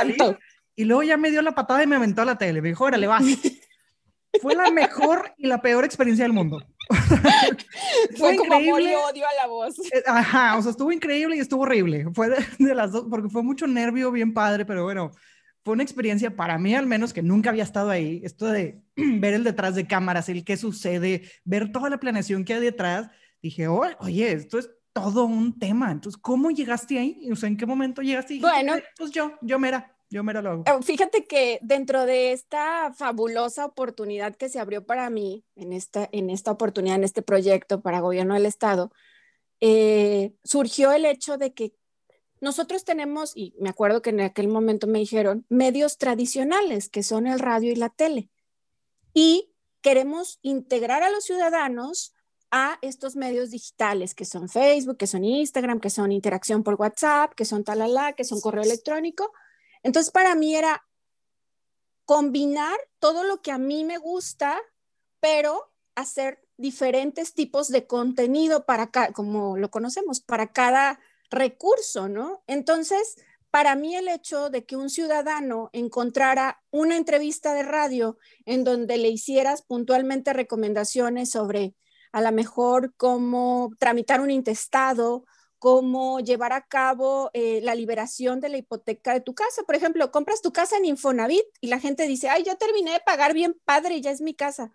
Y 0.76 0.84
luego 0.84 1.02
ya 1.02 1.16
me 1.16 1.30
dio 1.30 1.42
la 1.42 1.54
patada 1.54 1.82
y 1.82 1.86
me 1.86 1.96
aventó 1.96 2.22
a 2.22 2.24
la 2.24 2.38
tele. 2.38 2.60
Me 2.60 2.68
dijo, 2.68 2.84
órale, 2.84 3.06
va. 3.06 3.20
Fue 4.42 4.56
la 4.56 4.70
mejor 4.70 5.32
y 5.38 5.46
la 5.46 5.62
peor 5.62 5.84
experiencia 5.84 6.24
del 6.24 6.32
mundo. 6.32 6.60
fue 8.16 8.36
como 8.36 8.54
amor 8.54 8.82
y 8.82 8.92
odio 8.92 9.24
a 9.26 9.34
la 9.40 9.46
voz. 9.46 9.78
Eh, 9.92 10.02
ajá, 10.04 10.56
o 10.58 10.62
sea, 10.62 10.72
estuvo 10.72 10.90
increíble 10.90 11.36
y 11.36 11.38
estuvo 11.38 11.62
horrible. 11.62 12.06
Fue 12.12 12.28
de, 12.58 12.74
las 12.74 12.90
dos, 12.90 13.06
porque 13.08 13.28
fue 13.28 13.44
mucho 13.44 13.68
nervio, 13.68 14.10
bien 14.10 14.34
padre, 14.34 14.64
pero 14.64 14.82
bueno, 14.82 15.12
fue 15.64 15.72
una 15.72 15.82
experiencia 15.82 16.36
para 16.36 16.58
mí 16.58 16.74
al 16.74 16.86
menos 16.86 17.12
que 17.12 17.22
nunca 17.22 17.50
había 17.50 17.62
estado 17.62 17.90
ahí. 17.90 18.20
Esto 18.22 18.46
de 18.46 18.82
ver 18.96 19.34
el 19.34 19.44
detrás 19.44 19.74
de 19.74 19.86
cámaras, 19.86 20.28
el 20.28 20.44
qué 20.44 20.56
sucede, 20.56 21.22
ver 21.44 21.72
toda 21.72 21.90
la 21.90 21.98
planeación 21.98 22.44
que 22.44 22.54
hay 22.54 22.60
detrás. 22.60 23.08
Dije, 23.40 23.68
oye, 23.68 24.32
esto 24.32 24.58
es 24.58 24.70
todo 24.92 25.24
un 25.24 25.58
tema. 25.58 25.90
Entonces, 25.90 26.20
¿cómo 26.20 26.50
llegaste 26.50 26.98
ahí? 26.98 27.28
O 27.30 27.36
sea, 27.36 27.48
¿en 27.48 27.56
qué 27.56 27.66
momento 27.66 28.02
llegaste? 28.02 28.38
bueno, 28.40 28.74
pues 28.96 29.10
yo, 29.10 29.32
yo 29.40 29.58
mera. 29.58 29.90
Yo 30.10 30.22
me 30.22 30.32
lo 30.32 30.48
hago. 30.48 30.82
Fíjate 30.82 31.24
que 31.26 31.58
dentro 31.60 32.06
de 32.06 32.30
esta 32.30 32.92
fabulosa 32.92 33.64
oportunidad 33.64 34.36
que 34.36 34.48
se 34.48 34.60
abrió 34.60 34.86
para 34.86 35.10
mí, 35.10 35.44
en 35.56 35.72
esta, 35.72 36.08
en 36.12 36.30
esta 36.30 36.52
oportunidad, 36.52 36.96
en 36.96 37.04
este 37.04 37.22
proyecto 37.22 37.80
para 37.80 37.98
gobierno 37.98 38.34
del 38.34 38.46
Estado, 38.46 38.92
eh, 39.60 40.34
surgió 40.44 40.92
el 40.92 41.04
hecho 41.04 41.36
de 41.36 41.52
que 41.52 41.74
nosotros 42.44 42.84
tenemos, 42.84 43.32
y 43.34 43.54
me 43.58 43.70
acuerdo 43.70 44.02
que 44.02 44.10
en 44.10 44.20
aquel 44.20 44.48
momento 44.48 44.86
me 44.86 45.00
dijeron, 45.00 45.46
medios 45.48 45.98
tradicionales, 45.98 46.88
que 46.88 47.02
son 47.02 47.26
el 47.26 47.40
radio 47.40 47.72
y 47.72 47.76
la 47.76 47.88
tele. 47.88 48.30
Y 49.12 49.50
queremos 49.80 50.38
integrar 50.42 51.02
a 51.02 51.10
los 51.10 51.24
ciudadanos 51.24 52.14
a 52.50 52.78
estos 52.82 53.16
medios 53.16 53.50
digitales 53.50 54.14
que 54.14 54.24
son 54.24 54.48
Facebook, 54.48 54.96
que 54.96 55.06
son 55.06 55.24
Instagram, 55.24 55.80
que 55.80 55.90
son 55.90 56.12
interacción 56.12 56.62
por 56.62 56.74
WhatsApp, 56.74 57.34
que 57.34 57.44
son 57.44 57.64
talala, 57.64 58.12
que 58.12 58.24
son 58.24 58.40
correo 58.40 58.62
electrónico. 58.62 59.32
Entonces, 59.82 60.12
para 60.12 60.34
mí 60.34 60.54
era 60.54 60.86
combinar 62.04 62.78
todo 62.98 63.24
lo 63.24 63.42
que 63.42 63.50
a 63.50 63.58
mí 63.58 63.84
me 63.84 63.98
gusta, 63.98 64.60
pero 65.18 65.72
hacer 65.94 66.46
diferentes 66.56 67.34
tipos 67.34 67.68
de 67.68 67.86
contenido 67.86 68.66
para 68.66 68.90
como 69.12 69.56
lo 69.56 69.70
conocemos, 69.70 70.20
para 70.20 70.52
cada 70.52 71.00
recurso, 71.30 72.08
¿no? 72.08 72.42
Entonces, 72.46 73.16
para 73.50 73.76
mí 73.76 73.94
el 73.94 74.08
hecho 74.08 74.50
de 74.50 74.64
que 74.64 74.76
un 74.76 74.90
ciudadano 74.90 75.70
encontrara 75.72 76.62
una 76.70 76.96
entrevista 76.96 77.54
de 77.54 77.62
radio 77.62 78.18
en 78.46 78.64
donde 78.64 78.96
le 78.96 79.08
hicieras 79.08 79.62
puntualmente 79.62 80.32
recomendaciones 80.32 81.30
sobre 81.30 81.76
a 82.10 82.20
lo 82.20 82.32
mejor 82.32 82.94
cómo 82.96 83.70
tramitar 83.78 84.20
un 84.20 84.30
intestado, 84.30 85.24
cómo 85.64 86.20
llevar 86.20 86.52
a 86.52 86.66
cabo 86.66 87.30
eh, 87.32 87.60
la 87.62 87.74
liberación 87.74 88.38
de 88.38 88.50
la 88.50 88.58
hipoteca 88.58 89.14
de 89.14 89.20
tu 89.20 89.34
casa. 89.34 89.62
Por 89.62 89.74
ejemplo, 89.74 90.10
compras 90.10 90.42
tu 90.42 90.52
casa 90.52 90.76
en 90.76 90.84
Infonavit 90.84 91.44
y 91.60 91.68
la 91.68 91.80
gente 91.80 92.06
dice, 92.06 92.28
ay, 92.28 92.42
ya 92.42 92.56
terminé 92.56 92.92
de 92.92 93.00
pagar 93.00 93.34
bien 93.34 93.58
padre, 93.64 94.00
ya 94.00 94.10
es 94.10 94.20
mi 94.20 94.34
casa. 94.34 94.72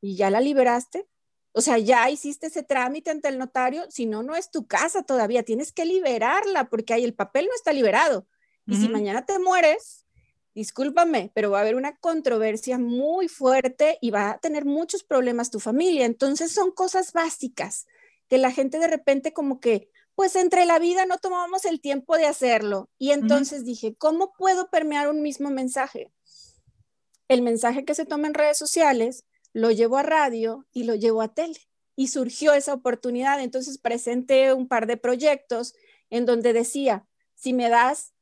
Y 0.00 0.16
ya 0.16 0.30
la 0.30 0.40
liberaste. 0.40 1.06
O 1.52 1.60
sea, 1.60 1.78
ya 1.78 2.08
hiciste 2.10 2.46
ese 2.46 2.62
trámite 2.62 3.10
ante 3.10 3.28
el 3.28 3.38
notario, 3.38 3.84
si 3.90 4.06
no, 4.06 4.22
no 4.22 4.34
es 4.34 4.50
tu 4.50 4.66
casa 4.66 5.02
todavía, 5.02 5.42
tienes 5.42 5.70
que 5.70 5.84
liberarla 5.84 6.68
porque 6.70 6.94
ahí 6.94 7.04
el 7.04 7.14
papel 7.14 7.46
no 7.46 7.54
está 7.54 7.72
liberado. 7.72 8.26
Y 8.66 8.76
si 8.76 8.88
mañana 8.88 9.26
te 9.26 9.38
mueres, 9.38 10.06
discúlpame, 10.54 11.30
pero 11.34 11.50
va 11.50 11.58
a 11.58 11.60
haber 11.62 11.74
una 11.74 11.96
controversia 11.96 12.78
muy 12.78 13.28
fuerte 13.28 13.98
y 14.00 14.10
va 14.10 14.30
a 14.30 14.38
tener 14.38 14.64
muchos 14.64 15.02
problemas 15.02 15.50
tu 15.50 15.60
familia. 15.60 16.06
Entonces 16.06 16.52
son 16.52 16.70
cosas 16.70 17.12
básicas 17.12 17.86
que 18.28 18.38
la 18.38 18.50
gente 18.50 18.78
de 18.78 18.86
repente 18.86 19.32
como 19.32 19.60
que, 19.60 19.90
pues 20.14 20.36
entre 20.36 20.64
la 20.64 20.78
vida 20.78 21.06
no 21.06 21.18
tomamos 21.18 21.64
el 21.64 21.80
tiempo 21.80 22.16
de 22.16 22.26
hacerlo. 22.26 22.88
Y 22.98 23.10
entonces 23.10 23.64
dije, 23.64 23.94
¿cómo 23.96 24.32
puedo 24.38 24.70
permear 24.70 25.08
un 25.08 25.22
mismo 25.22 25.50
mensaje? 25.50 26.12
El 27.28 27.42
mensaje 27.42 27.84
que 27.84 27.94
se 27.94 28.04
toma 28.06 28.28
en 28.28 28.34
redes 28.34 28.58
sociales 28.58 29.24
lo 29.52 29.70
llevo 29.70 29.96
a 29.98 30.02
radio 30.02 30.66
y 30.72 30.84
lo 30.84 30.94
llevo 30.94 31.22
a 31.22 31.34
tele. 31.34 31.58
Y 31.94 32.08
surgió 32.08 32.54
esa 32.54 32.74
oportunidad. 32.74 33.40
Entonces 33.40 33.78
presenté 33.78 34.52
un 34.52 34.68
par 34.68 34.86
de 34.86 34.96
proyectos 34.96 35.74
en 36.10 36.26
donde 36.26 36.52
decía, 36.52 37.06
si 37.34 37.52
me 37.52 37.68
das 37.68 38.12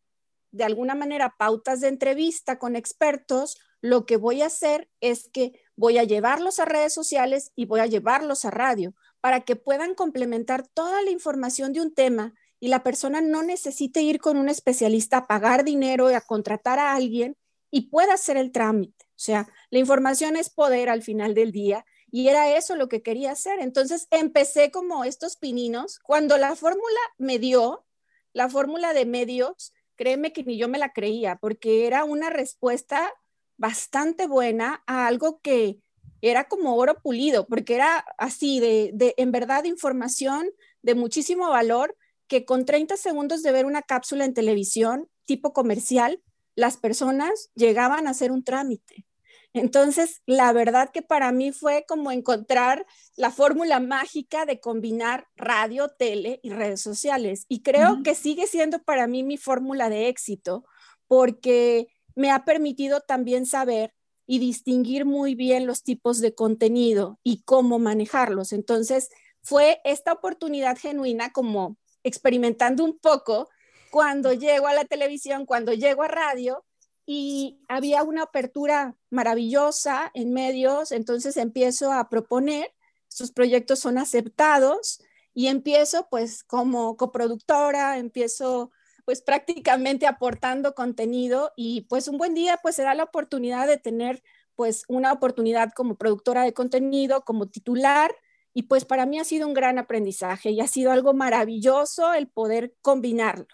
de 0.52 0.64
alguna 0.64 0.94
manera 0.94 1.36
pautas 1.38 1.80
de 1.80 1.88
entrevista 1.88 2.58
con 2.58 2.74
expertos, 2.74 3.58
lo 3.80 4.04
que 4.06 4.16
voy 4.16 4.42
a 4.42 4.46
hacer 4.46 4.90
es 5.00 5.28
que 5.32 5.60
voy 5.76 5.98
a 5.98 6.04
llevarlos 6.04 6.58
a 6.58 6.64
redes 6.64 6.92
sociales 6.92 7.52
y 7.56 7.66
voy 7.66 7.80
a 7.80 7.86
llevarlos 7.86 8.44
a 8.44 8.50
radio 8.50 8.94
para 9.20 9.42
que 9.42 9.56
puedan 9.56 9.94
complementar 9.94 10.66
toda 10.66 11.02
la 11.02 11.10
información 11.10 11.72
de 11.72 11.80
un 11.80 11.94
tema 11.94 12.34
y 12.58 12.68
la 12.68 12.82
persona 12.82 13.20
no 13.20 13.42
necesite 13.42 14.02
ir 14.02 14.20
con 14.20 14.36
un 14.36 14.48
especialista 14.48 15.18
a 15.18 15.26
pagar 15.26 15.64
dinero 15.64 16.10
y 16.10 16.14
a 16.14 16.20
contratar 16.20 16.78
a 16.78 16.94
alguien 16.94 17.36
y 17.70 17.88
pueda 17.88 18.14
hacer 18.14 18.36
el 18.36 18.52
trámite. 18.52 19.06
O 19.06 19.22
sea, 19.22 19.48
la 19.70 19.78
información 19.78 20.37
es 20.37 20.50
poder 20.50 20.88
al 20.88 21.02
final 21.02 21.35
del 21.35 21.52
día 21.52 21.85
y 22.11 22.28
era 22.28 22.56
eso 22.56 22.74
lo 22.74 22.88
que 22.88 23.02
quería 23.02 23.33
hacer. 23.33 23.61
Entonces 23.61 24.09
empecé 24.11 24.70
como 24.70 25.04
estos 25.04 25.37
pininos. 25.37 26.00
Cuando 26.00 26.37
la 26.38 26.56
fórmula 26.56 27.00
me 27.18 27.38
dio, 27.38 27.87
la 28.33 28.48
fórmula 28.48 28.92
de 28.92 29.06
medios, 29.06 29.72
créeme 29.96 30.33
que 30.33 30.42
ni 30.42 30.59
yo 30.59 30.68
me 30.68 30.78
la 30.78 30.92
creía, 30.92 31.37
porque 31.37 31.87
era 31.87 32.04
una 32.04 32.30
respuesta 32.30 33.12
bastante 33.56 34.26
buena 34.26 34.83
a 34.87 35.06
algo 35.06 35.40
que 35.40 35.78
era 36.22 36.48
como 36.48 36.76
oro 36.76 37.00
pulido, 37.00 37.46
porque 37.46 37.76
era 37.76 38.04
así 38.18 38.59
de, 38.61 38.90
de, 38.92 39.14
en 39.16 39.30
verdad, 39.30 39.64
información 39.64 40.50
de 40.83 40.94
muchísimo 40.94 41.48
valor, 41.48 41.96
que 42.26 42.44
con 42.44 42.64
30 42.64 42.96
segundos 42.96 43.42
de 43.42 43.52
ver 43.52 43.66
una 43.66 43.83
cápsula 43.83 44.24
en 44.24 44.35
televisión 44.35 45.09
tipo 45.24 45.52
comercial, 45.52 46.22
las 46.56 46.76
personas 46.76 47.50
llegaban 47.54 48.06
a 48.06 48.11
hacer 48.11 48.33
un 48.33 48.44
trámite. 48.44 49.06
Entonces, 49.52 50.22
la 50.26 50.52
verdad 50.52 50.90
que 50.92 51.02
para 51.02 51.32
mí 51.32 51.50
fue 51.50 51.84
como 51.88 52.12
encontrar 52.12 52.86
la 53.16 53.30
fórmula 53.30 53.80
mágica 53.80 54.46
de 54.46 54.60
combinar 54.60 55.26
radio, 55.34 55.88
tele 55.88 56.38
y 56.42 56.50
redes 56.50 56.80
sociales. 56.80 57.46
Y 57.48 57.62
creo 57.62 58.02
que 58.04 58.14
sigue 58.14 58.46
siendo 58.46 58.78
para 58.82 59.06
mí 59.08 59.22
mi 59.24 59.36
fórmula 59.36 59.88
de 59.88 60.08
éxito 60.08 60.64
porque 61.08 61.88
me 62.14 62.30
ha 62.30 62.44
permitido 62.44 63.00
también 63.00 63.44
saber 63.44 63.92
y 64.26 64.38
distinguir 64.38 65.04
muy 65.04 65.34
bien 65.34 65.66
los 65.66 65.82
tipos 65.82 66.20
de 66.20 66.34
contenido 66.34 67.18
y 67.24 67.42
cómo 67.42 67.80
manejarlos. 67.80 68.52
Entonces, 68.52 69.08
fue 69.42 69.80
esta 69.84 70.12
oportunidad 70.12 70.78
genuina 70.78 71.32
como 71.32 71.76
experimentando 72.04 72.84
un 72.84 72.98
poco 72.98 73.48
cuando 73.90 74.32
llego 74.32 74.68
a 74.68 74.74
la 74.74 74.84
televisión, 74.84 75.46
cuando 75.46 75.72
llego 75.72 76.04
a 76.04 76.08
radio 76.08 76.64
y 77.06 77.60
había 77.68 78.02
una 78.02 78.24
apertura 78.24 78.96
maravillosa 79.10 80.10
en 80.14 80.32
medios, 80.32 80.92
entonces 80.92 81.36
empiezo 81.36 81.92
a 81.92 82.08
proponer, 82.08 82.72
sus 83.08 83.32
proyectos 83.32 83.80
son 83.80 83.98
aceptados 83.98 85.02
y 85.34 85.48
empiezo 85.48 86.06
pues 86.10 86.44
como 86.44 86.96
coproductora, 86.96 87.98
empiezo 87.98 88.70
pues 89.04 89.22
prácticamente 89.22 90.06
aportando 90.06 90.74
contenido 90.74 91.52
y 91.56 91.82
pues 91.82 92.06
un 92.06 92.18
buen 92.18 92.34
día 92.34 92.58
pues 92.62 92.76
se 92.76 92.82
da 92.82 92.94
la 92.94 93.04
oportunidad 93.04 93.66
de 93.66 93.76
tener 93.76 94.22
pues 94.54 94.84
una 94.88 95.12
oportunidad 95.12 95.72
como 95.74 95.96
productora 95.96 96.44
de 96.44 96.52
contenido, 96.52 97.24
como 97.24 97.48
titular 97.48 98.14
y 98.52 98.64
pues 98.64 98.84
para 98.84 99.06
mí 99.06 99.18
ha 99.18 99.24
sido 99.24 99.46
un 99.46 99.54
gran 99.54 99.78
aprendizaje 99.78 100.50
y 100.50 100.60
ha 100.60 100.66
sido 100.66 100.92
algo 100.92 101.14
maravilloso 101.14 102.12
el 102.14 102.28
poder 102.28 102.74
combinarlo. 102.82 103.46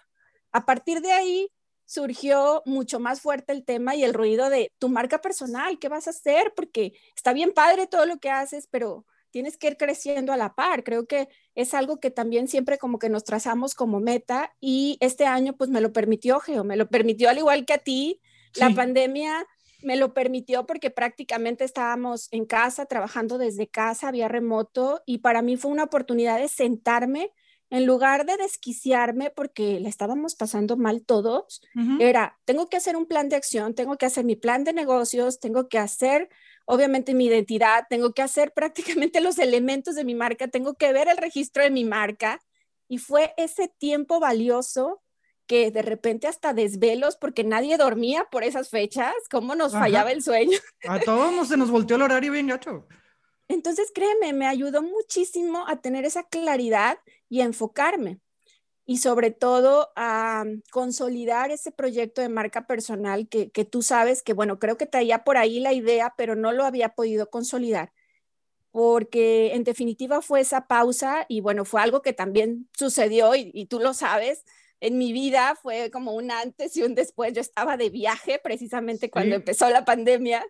A 0.51 0.65
partir 0.65 1.01
de 1.01 1.11
ahí, 1.11 1.51
surgió 1.87 2.61
mucho 2.65 2.99
más 2.99 3.21
fuerte 3.21 3.53
el 3.53 3.63
tema 3.63 3.95
y 3.95 4.03
el 4.03 4.13
ruido 4.13 4.49
de 4.49 4.71
tu 4.77 4.89
marca 4.89 5.19
personal, 5.21 5.79
¿qué 5.79 5.87
vas 5.87 6.05
a 6.07 6.11
hacer? 6.11 6.53
Porque 6.55 6.93
está 7.15 7.33
bien 7.33 7.53
padre 7.53 7.87
todo 7.87 8.05
lo 8.05 8.17
que 8.17 8.29
haces, 8.29 8.67
pero 8.69 9.05
tienes 9.31 9.57
que 9.57 9.67
ir 9.67 9.77
creciendo 9.77 10.33
a 10.33 10.37
la 10.37 10.53
par. 10.53 10.83
Creo 10.83 11.07
que 11.07 11.29
es 11.55 11.73
algo 11.73 11.99
que 11.99 12.11
también 12.11 12.49
siempre 12.49 12.77
como 12.77 12.99
que 12.99 13.09
nos 13.09 13.23
trazamos 13.23 13.73
como 13.73 14.01
meta 14.01 14.53
y 14.59 14.97
este 14.99 15.25
año 15.25 15.55
pues 15.55 15.69
me 15.69 15.81
lo 15.81 15.93
permitió, 15.93 16.39
Geo, 16.41 16.65
me 16.65 16.75
lo 16.75 16.89
permitió 16.89 17.29
al 17.29 17.37
igual 17.37 17.65
que 17.65 17.73
a 17.73 17.79
ti. 17.79 18.21
La 18.55 18.69
pandemia 18.71 19.45
me 19.81 19.95
lo 19.95 20.13
permitió 20.13 20.65
porque 20.65 20.89
prácticamente 20.89 21.63
estábamos 21.63 22.27
en 22.31 22.45
casa, 22.45 22.85
trabajando 22.85 23.37
desde 23.37 23.67
casa, 23.67 24.09
había 24.09 24.27
remoto 24.27 25.01
y 25.05 25.19
para 25.19 25.41
mí 25.41 25.55
fue 25.55 25.71
una 25.71 25.83
oportunidad 25.83 26.39
de 26.39 26.49
sentarme 26.49 27.31
en 27.69 27.85
lugar 27.85 28.25
de 28.25 28.37
desquiciarme 28.37 29.29
porque 29.29 29.79
le 29.79 29.89
estábamos 29.89 30.35
pasando 30.35 30.77
mal 30.77 31.03
todos, 31.05 31.61
era, 31.99 32.39
tengo 32.45 32.67
que 32.69 32.77
hacer 32.77 32.95
un 32.95 33.05
plan 33.05 33.29
de 33.29 33.35
acción, 33.35 33.75
tengo 33.75 33.97
que 33.97 34.05
hacer 34.05 34.23
mi 34.23 34.35
plan 34.35 34.63
de 34.63 34.73
negocios, 34.73 35.39
tengo 35.39 35.67
que 35.67 35.77
hacer, 35.77 36.29
obviamente, 36.65 37.13
mi 37.13 37.25
identidad, 37.25 37.85
tengo 37.89 38.13
que 38.13 38.21
hacer 38.21 38.53
prácticamente 38.55 39.21
los 39.21 39.37
elementos 39.37 39.95
de 39.95 40.05
mi 40.05 40.15
marca, 40.15 40.47
tengo 40.47 40.75
que 40.75 40.93
ver 40.93 41.07
el 41.09 41.17
registro 41.17 41.63
de 41.63 41.71
mi 41.71 41.83
marca. 41.83 42.41
Y 42.87 42.99
fue 42.99 43.33
ese 43.35 43.67
tiempo 43.77 44.21
valioso 44.21 45.03
que 45.45 45.71
de 45.71 45.81
repente 45.81 46.27
hasta 46.27 46.53
desvelos, 46.53 47.17
porque 47.17 47.43
nadie 47.43 47.77
dormía 47.77 48.27
por 48.31 48.43
esas 48.43 48.69
fechas, 48.69 49.13
cómo 49.29 49.55
nos 49.55 49.73
fallaba 49.73 50.11
el 50.11 50.21
sueño. 50.21 50.57
A 50.87 50.99
todos 50.99 51.47
se 51.47 51.57
nos 51.57 51.69
volteó 51.69 51.95
el 51.95 52.03
horario 52.03 52.31
bien 52.31 52.47
gacho. 52.47 52.87
Entonces, 53.49 53.91
créeme, 53.95 54.33
me 54.33 54.45
ayudó 54.45 54.81
muchísimo 54.81 55.65
a 55.67 55.77
tener 55.77 56.03
esa 56.03 56.23
claridad 56.23 56.99
y 57.29 57.41
enfocarme 57.41 58.19
y 58.89 58.99
sobre 58.99 59.31
todo 59.31 59.91
a 59.97 60.45
consolidar 60.71 61.51
ese 61.51 61.73
proyecto 61.73 62.21
de 62.21 62.29
marca 62.29 62.65
personal 62.65 63.27
que, 63.27 63.49
tú 63.65 63.81
sabes 63.81 64.23
que, 64.23 64.31
bueno, 64.31 64.59
creo 64.59 64.77
que 64.77 64.85
traía 64.85 65.25
por 65.25 65.35
ahí 65.35 65.59
la 65.59 65.73
idea, 65.73 66.13
pero 66.17 66.37
no 66.37 66.53
lo 66.53 66.63
había 66.63 66.95
podido 66.95 67.29
consolidar, 67.29 67.91
porque 68.71 69.53
en 69.55 69.65
definitiva 69.65 70.21
fue 70.21 70.39
esa 70.39 70.67
pausa 70.67 71.25
y 71.27 71.41
bueno, 71.41 71.65
fue 71.65 71.81
algo 71.81 72.01
que 72.01 72.13
también 72.13 72.69
sucedió 72.77 73.35
y, 73.35 73.65
tú 73.65 73.79
lo 73.79 73.93
sabes. 73.93 74.45
En 74.79 74.97
mi 74.97 75.11
vida 75.11 75.57
fue 75.61 75.91
como 75.91 76.13
un 76.13 76.31
antes 76.31 76.77
y 76.77 76.83
un 76.83 76.95
después. 76.95 77.33
Yo 77.33 77.41
estaba 77.41 77.75
de 77.75 77.89
viaje 77.89 78.39
precisamente 78.41 79.09
cuando 79.09 79.35
empezó 79.35 79.69
la 79.69 79.83
pandemia 79.83 80.45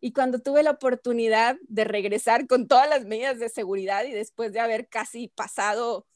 y 0.00 0.12
cuando 0.12 0.40
tuve 0.40 0.64
la 0.64 0.72
oportunidad 0.72 1.56
de 1.68 1.84
regresar 1.84 2.48
con 2.48 2.66
todas 2.66 2.88
las 2.88 3.04
medidas 3.04 3.38
de 3.38 3.48
seguridad 3.48 4.04
y 4.04 4.12
después 4.12 4.52
de 4.52 4.58
haber 4.58 4.88
casi 4.88 5.28
pasado 5.28 6.06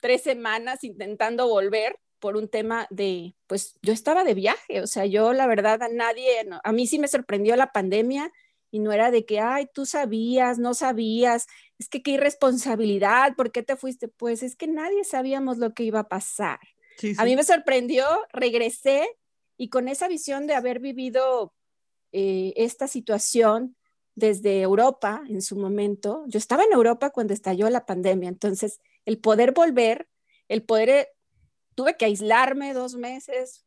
tres 0.00 0.22
semanas 0.22 0.84
intentando 0.84 1.48
volver 1.48 1.98
por 2.18 2.36
un 2.36 2.48
tema 2.48 2.86
de, 2.90 3.34
pues 3.46 3.76
yo 3.82 3.92
estaba 3.92 4.24
de 4.24 4.34
viaje, 4.34 4.80
o 4.80 4.86
sea, 4.86 5.06
yo 5.06 5.32
la 5.32 5.46
verdad 5.46 5.82
a 5.82 5.88
nadie, 5.88 6.28
a 6.62 6.72
mí 6.72 6.86
sí 6.86 6.98
me 6.98 7.08
sorprendió 7.08 7.54
la 7.56 7.72
pandemia 7.72 8.32
y 8.70 8.80
no 8.80 8.92
era 8.92 9.10
de 9.10 9.24
que, 9.24 9.40
ay, 9.40 9.68
tú 9.72 9.86
sabías, 9.86 10.58
no 10.58 10.74
sabías, 10.74 11.46
es 11.78 11.88
que 11.88 12.02
qué 12.02 12.12
irresponsabilidad, 12.12 13.34
¿por 13.36 13.52
qué 13.52 13.62
te 13.62 13.76
fuiste? 13.76 14.08
Pues 14.08 14.42
es 14.42 14.56
que 14.56 14.66
nadie 14.66 15.04
sabíamos 15.04 15.58
lo 15.58 15.72
que 15.74 15.84
iba 15.84 16.00
a 16.00 16.08
pasar. 16.08 16.58
A 17.16 17.24
mí 17.24 17.36
me 17.36 17.44
sorprendió, 17.44 18.04
regresé 18.32 19.08
y 19.56 19.68
con 19.68 19.88
esa 19.88 20.08
visión 20.08 20.46
de 20.46 20.54
haber 20.54 20.80
vivido 20.80 21.54
eh, 22.12 22.52
esta 22.56 22.88
situación 22.88 23.76
desde 24.16 24.62
Europa 24.62 25.22
en 25.28 25.42
su 25.42 25.56
momento. 25.56 26.24
Yo 26.26 26.38
estaba 26.38 26.64
en 26.64 26.72
Europa 26.72 27.10
cuando 27.10 27.32
estalló 27.34 27.70
la 27.70 27.86
pandemia, 27.86 28.28
entonces 28.28 28.80
el 29.08 29.18
poder 29.18 29.52
volver, 29.52 30.06
el 30.48 30.62
poder, 30.62 30.88
eh, 30.90 31.08
tuve 31.74 31.96
que 31.96 32.04
aislarme 32.04 32.74
dos 32.74 32.94
meses, 32.94 33.64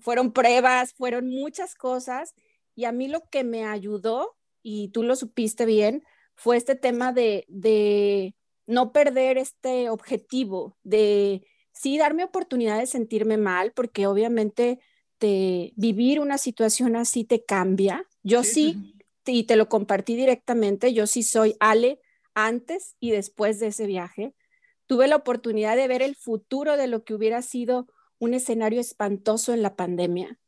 fueron 0.00 0.34
pruebas, 0.34 0.92
fueron 0.92 1.30
muchas 1.30 1.74
cosas 1.74 2.34
y 2.74 2.84
a 2.84 2.92
mí 2.92 3.08
lo 3.08 3.22
que 3.30 3.42
me 3.42 3.64
ayudó, 3.64 4.36
y 4.62 4.88
tú 4.88 5.02
lo 5.02 5.16
supiste 5.16 5.64
bien, 5.64 6.04
fue 6.34 6.58
este 6.58 6.74
tema 6.74 7.10
de, 7.14 7.46
de 7.48 8.34
no 8.66 8.92
perder 8.92 9.38
este 9.38 9.88
objetivo, 9.88 10.76
de 10.82 11.46
sí 11.72 11.96
darme 11.96 12.24
oportunidad 12.24 12.78
de 12.78 12.86
sentirme 12.86 13.38
mal, 13.38 13.72
porque 13.72 14.06
obviamente 14.06 14.78
te, 15.16 15.72
vivir 15.76 16.20
una 16.20 16.36
situación 16.36 16.96
así 16.96 17.24
te 17.24 17.46
cambia. 17.46 18.04
Yo 18.22 18.44
sí, 18.44 18.94
y 19.24 19.44
te 19.44 19.56
lo 19.56 19.70
compartí 19.70 20.16
directamente, 20.16 20.92
yo 20.92 21.06
sí 21.06 21.22
soy 21.22 21.56
Ale 21.60 21.98
antes 22.34 22.94
y 23.00 23.10
después 23.10 23.58
de 23.58 23.68
ese 23.68 23.86
viaje. 23.86 24.34
Tuve 24.92 25.08
la 25.08 25.16
oportunidad 25.16 25.74
de 25.74 25.88
ver 25.88 26.02
el 26.02 26.14
futuro 26.16 26.76
de 26.76 26.86
lo 26.86 27.02
que 27.02 27.14
hubiera 27.14 27.40
sido 27.40 27.86
un 28.18 28.34
escenario 28.34 28.78
espantoso 28.78 29.54
en 29.54 29.62
la 29.62 29.74
pandemia. 29.74 30.38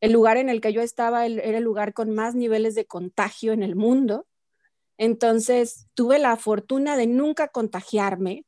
El 0.00 0.12
lugar 0.12 0.38
en 0.38 0.48
el 0.48 0.62
que 0.62 0.72
yo 0.72 0.80
estaba 0.80 1.26
era 1.26 1.58
el 1.58 1.62
lugar 1.62 1.92
con 1.92 2.14
más 2.14 2.34
niveles 2.34 2.74
de 2.74 2.86
contagio 2.86 3.52
en 3.52 3.62
el 3.62 3.76
mundo. 3.76 4.26
Entonces, 4.96 5.88
tuve 5.92 6.18
la 6.18 6.38
fortuna 6.38 6.96
de 6.96 7.06
nunca 7.06 7.48
contagiarme. 7.48 8.46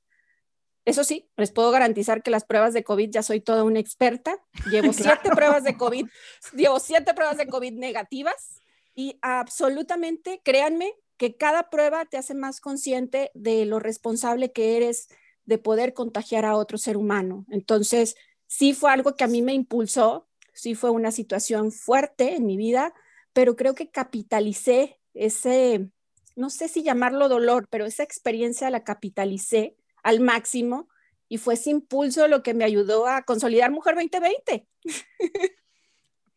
Eso 0.87 1.05
sí, 1.05 1.29
les 1.37 1.53
puedo 1.53 1.71
garantizar 1.73 2.23
que 2.23 2.31
las 2.31 2.45
pruebas 2.45 2.73
de 2.73 2.83
COVID 2.83 3.11
ya 3.11 3.23
soy 3.23 3.43
toda 3.43 3.65
una 3.65 3.81
experta. 3.81 4.43
Llevo 4.71 4.93
siete 4.95 5.29
pruebas 5.29 5.63
de 5.63 5.77
COVID, 5.77 6.07
llevo 6.55 6.81
siete 6.81 7.13
pruebas 7.13 7.37
de 7.37 7.49
COVID 7.49 7.75
negativas 7.75 8.63
y 8.95 9.19
absolutamente, 9.21 10.41
créanme, 10.43 10.95
que 11.19 11.37
cada 11.37 11.69
prueba 11.69 12.05
te 12.07 12.17
hace 12.17 12.35
más 12.35 12.61
consciente 12.61 13.31
de 13.35 13.67
lo 13.67 13.81
responsable 13.81 14.53
que 14.53 14.77
eres 14.77 15.09
de 15.45 15.59
poder 15.59 15.93
contagiar 15.93 16.45
a 16.45 16.57
otro 16.57 16.79
ser 16.79 16.97
humano. 16.97 17.45
Entonces, 17.51 18.15
sí 18.47 18.73
fue 18.73 18.91
algo 18.93 19.17
que 19.17 19.25
a 19.25 19.29
mí 19.29 19.43
me 19.43 19.53
impulsó, 19.53 20.29
sí 20.55 20.75
fue 20.75 20.91
una 20.91 21.11
situación 21.11 21.73
fuerte 21.73 22.37
en 22.37 22.47
mi 22.47 22.57
vida, 22.57 22.95
pero 23.33 23.57
creo 23.57 23.75
que 23.75 23.91
capitalicé 23.91 25.01
ese, 25.15 25.91
no 26.37 26.51
sé 26.51 26.69
si 26.69 26.83
llamarlo 26.83 27.29
dolor, 27.29 27.67
pero 27.69 27.85
esa 27.85 28.05
experiencia 28.05 28.71
la 28.71 28.85
capitalicé 28.85 29.77
al 30.03 30.21
máximo 30.21 30.89
y 31.29 31.39
fue 31.39 31.55
ese 31.55 31.71
impulso 31.71 32.29
lo 32.29 32.43
que 32.43 32.55
me 32.55 32.65
ayudó 32.65 33.07
a 33.07 33.23
consolidar 33.23 33.71
Mujer 33.71 33.97
2020. 33.97 34.67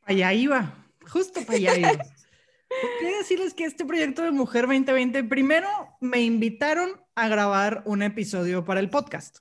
Allá 0.03 0.33
iba, 0.33 0.87
justo 1.07 1.41
para 1.45 1.57
allá 1.57 1.77
iba. 1.77 2.05
Quiero 2.99 3.17
decirles 3.17 3.53
que 3.53 3.65
este 3.65 3.85
proyecto 3.85 4.21
de 4.21 4.31
Mujer 4.31 4.65
2020, 4.65 5.25
primero 5.25 5.67
me 5.99 6.21
invitaron 6.21 7.01
a 7.15 7.27
grabar 7.27 7.83
un 7.85 8.01
episodio 8.01 8.63
para 8.63 8.79
el 8.79 8.89
podcast. 8.89 9.39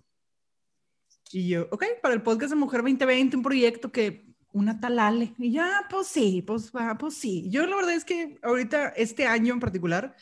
Y 1.31 1.49
yo, 1.49 1.69
ok, 1.71 1.85
para 2.03 2.15
el 2.15 2.23
podcast 2.23 2.51
de 2.51 2.57
Mujer 2.57 2.81
2020, 2.81 3.37
un 3.37 3.43
proyecto 3.43 3.93
que 3.93 4.35
una 4.53 4.81
talale. 4.81 5.33
Y 5.39 5.53
ya, 5.53 5.87
pues 5.89 6.09
sí, 6.09 6.43
pues 6.43 6.73
va, 6.73 6.99
pues 6.99 7.15
sí. 7.15 7.49
Yo 7.51 7.67
la 7.67 7.77
verdad 7.77 7.95
es 7.95 8.05
que 8.05 8.39
ahorita, 8.43 8.89
este 8.91 9.27
año 9.27 9.55
en 9.55 9.61
particular, 9.61 10.17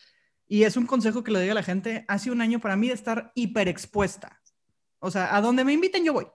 y 0.47 0.65
es 0.65 0.77
un 0.77 0.87
consejo 0.87 1.25
que 1.25 1.31
le 1.31 1.39
doy 1.39 1.49
a 1.49 1.55
la 1.55 1.63
gente, 1.63 2.05
hace 2.09 2.31
un 2.31 2.43
año 2.43 2.61
para 2.61 2.77
mí 2.77 2.89
de 2.89 2.95
estar 2.95 3.33
hiperexpuesta. 3.35 4.43
O 4.99 5.11
sea, 5.11 5.35
a 5.35 5.41
donde 5.41 5.65
me 5.65 5.73
inviten 5.73 6.05
yo 6.05 6.13
voy. 6.13 6.27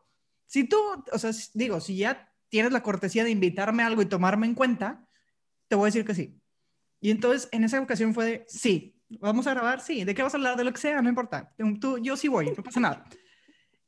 Si 0.47 0.63
tú, 0.63 0.77
o 1.11 1.17
sea, 1.19 1.31
digo, 1.53 1.79
si 1.79 1.97
ya 1.97 2.33
tienes 2.49 2.71
la 2.71 2.83
cortesía 2.83 3.23
de 3.23 3.31
invitarme 3.31 3.83
a 3.83 3.87
algo 3.87 4.01
y 4.01 4.07
tomarme 4.07 4.47
en 4.47 4.55
cuenta, 4.55 5.07
te 5.67 5.75
voy 5.75 5.85
a 5.85 5.87
decir 5.87 6.05
que 6.05 6.15
sí. 6.15 6.39
Y 7.03 7.11
entonces 7.11 7.49
en 7.51 7.65
esa 7.65 7.81
ocasión 7.81 8.13
fue 8.13 8.25
de, 8.25 8.45
sí, 8.47 8.95
vamos 9.19 9.45
a 9.45 9.53
grabar, 9.53 9.81
sí, 9.81 10.05
¿de 10.05 10.15
qué 10.15 10.23
vas 10.23 10.33
a 10.33 10.37
hablar? 10.37 10.55
De 10.55 10.63
lo 10.63 10.71
que 10.71 10.79
sea, 10.79 11.01
no 11.01 11.09
importa. 11.09 11.53
Tú, 11.81 11.97
yo 11.97 12.15
sí 12.15 12.29
voy, 12.29 12.53
no 12.55 12.63
pasa 12.63 12.79
nada. 12.79 13.03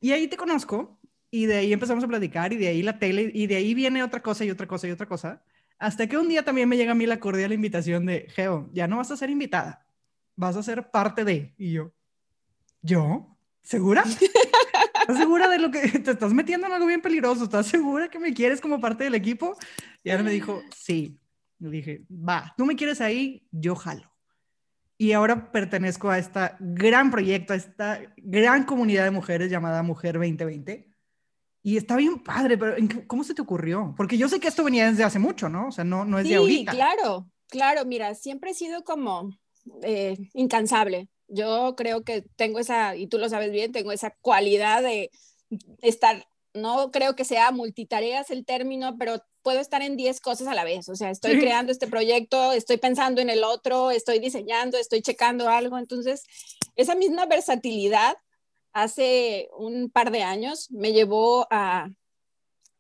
Y 0.02 0.12
ahí 0.12 0.28
te 0.28 0.36
conozco 0.36 1.00
y 1.32 1.46
de 1.46 1.56
ahí 1.56 1.72
empezamos 1.72 2.04
a 2.04 2.10
platicar 2.10 2.52
y 2.52 2.58
de 2.58 2.68
ahí 2.68 2.82
la 2.82 3.00
tele 3.00 3.32
y 3.34 3.48
de 3.48 3.56
ahí 3.56 3.74
viene 3.74 4.04
otra 4.04 4.22
cosa 4.22 4.44
y 4.44 4.52
otra 4.52 4.68
cosa 4.68 4.90
y 4.90 4.92
otra 4.92 5.08
cosa. 5.08 5.42
Hasta 5.80 6.08
que 6.08 6.18
un 6.18 6.28
día 6.28 6.44
también 6.44 6.68
me 6.68 6.76
llega 6.76 6.92
a 6.92 6.96
mí 6.96 7.06
la 7.06 7.22
cordial 7.22 7.54
invitación 7.54 8.06
de, 8.06 8.28
Geo, 8.36 8.70
ya 8.74 8.86
no 8.86 8.98
vas 8.98 9.12
a 9.12 9.16
ser 9.16 9.30
invitada, 9.30 9.88
vas 10.36 10.58
a 10.58 10.64
ser 10.64 10.92
parte 10.92 11.24
de. 11.24 11.56
Y 11.58 11.72
yo, 11.72 11.94
¿yo? 12.82 13.38
¿Segura? 13.62 14.04
¿Estás 15.00 15.18
segura 15.18 15.48
de 15.48 15.60
lo 15.60 15.72
que 15.72 15.88
te 15.88 16.12
estás 16.12 16.34
metiendo 16.34 16.68
en 16.68 16.74
algo 16.74 16.88
bien 16.88 17.02
peligroso? 17.02 17.46
¿Estás 17.46 17.68
segura 17.68 18.10
que 18.10 18.20
me 18.20 18.34
quieres 18.34 18.60
como 18.60 18.82
parte 18.82 19.06
del 19.06 19.16
equipo? 19.16 19.56
Y 20.04 20.10
ahora 20.10 20.24
me 20.24 20.32
dijo, 20.32 20.62
sí. 20.76 21.18
Y 21.60 21.70
dije, 21.70 22.06
va, 22.10 22.54
tú 22.58 22.66
me 22.66 22.76
quieres 22.76 23.02
ahí, 23.02 23.48
yo 23.52 23.76
jalo. 23.76 24.12
Y 24.98 25.12
ahora 25.12 25.52
pertenezco 25.52 26.10
a 26.10 26.18
este 26.18 26.40
gran 26.60 27.12
proyecto, 27.12 27.54
a 27.54 27.58
esta 27.58 28.02
gran 28.18 28.64
comunidad 28.64 29.04
de 29.04 29.12
mujeres 29.12 29.52
llamada 29.52 29.84
Mujer 29.84 30.14
2020. 30.14 30.90
Y 31.64 31.78
está 31.78 31.98
bien 31.98 32.20
padre, 32.20 32.58
pero 32.58 32.76
¿cómo 33.08 33.24
se 33.24 33.34
te 33.34 33.42
ocurrió? 33.42 33.94
Porque 33.98 34.18
yo 34.18 34.30
sé 34.30 34.40
que 34.40 34.48
esto 34.48 34.64
venía 34.64 34.90
desde 34.90 35.04
hace 35.04 35.20
mucho, 35.20 35.50
¿no? 35.50 35.70
O 35.70 35.72
sea, 35.72 35.84
no, 35.84 36.06
no 36.06 36.20
es 36.20 36.30
de 36.30 36.36
ahorita. 36.36 36.72
Sí, 36.72 36.78
claro, 36.78 37.28
claro, 37.48 37.86
mira, 37.86 38.14
siempre 38.14 38.52
he 38.52 38.54
sido 38.54 38.84
como 38.84 39.32
eh, 39.82 40.16
incansable. 40.34 41.10
Yo 41.28 41.74
creo 41.76 42.04
que 42.04 42.22
tengo 42.36 42.60
esa, 42.60 42.96
y 42.96 43.08
tú 43.08 43.18
lo 43.18 43.28
sabes 43.30 43.52
bien, 43.52 43.72
tengo 43.72 43.92
esa 43.92 44.12
cualidad 44.22 44.84
de 44.84 45.10
estar, 45.82 46.28
no 46.54 46.92
creo 46.92 47.16
que 47.16 47.26
sea 47.26 47.52
multitareas 47.52 48.30
el 48.30 48.46
término, 48.46 48.98
pero 48.98 49.24
puedo 49.46 49.60
estar 49.60 49.84
en 49.84 49.96
10 49.96 50.22
cosas 50.22 50.48
a 50.48 50.56
la 50.56 50.64
vez. 50.64 50.90
O 50.90 50.96
sea, 50.96 51.12
estoy 51.12 51.40
creando 51.40 51.72
este 51.72 51.86
proyecto, 51.86 52.52
estoy 52.52 52.78
pensando 52.78 53.22
en 53.22 53.30
el 53.30 53.44
otro, 53.44 53.92
estoy 53.92 54.18
diseñando, 54.18 54.76
estoy 54.80 55.04
checando 55.04 55.48
algo. 55.48 55.78
Entonces, 55.78 56.24
esa 56.76 56.96
misma 56.96 57.28
versatilidad 57.28 58.18
hace 58.74 59.48
un 59.56 59.92
par 59.92 60.10
de 60.10 60.24
años 60.24 60.72
me 60.72 60.94
llevó 60.94 61.46
a, 61.52 61.92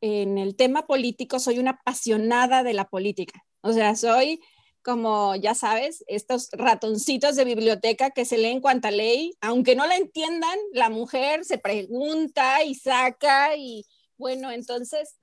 en 0.01 0.39
el 0.39 0.55
tema 0.55 0.87
político, 0.87 1.37
soy 1.37 1.59
una 1.59 1.71
apasionada 1.71 2.63
de 2.63 2.73
la 2.73 2.89
política. 2.89 3.45
O 3.61 3.71
sea, 3.71 3.95
soy 3.95 4.41
como 4.83 5.35
ya 5.35 5.55
sabes, 5.55 6.03
estos 6.05 6.49
ratoncitos 6.51 7.35
de 7.35 7.43
biblioteca 7.43 8.11
que 8.11 8.23
se 8.23 8.37
leen 8.37 8.61
cuanta 8.61 8.91
ley, 8.91 9.33
aunque 9.41 9.75
no 9.75 9.87
la 9.87 9.97
entiendan, 9.97 10.59
la 10.73 10.91
mujer 10.91 11.43
se 11.43 11.57
pregunta 11.57 12.63
y 12.63 12.75
saca 12.75 13.55
y 13.57 13.83
bueno, 14.17 14.51
entonces, 14.51 15.15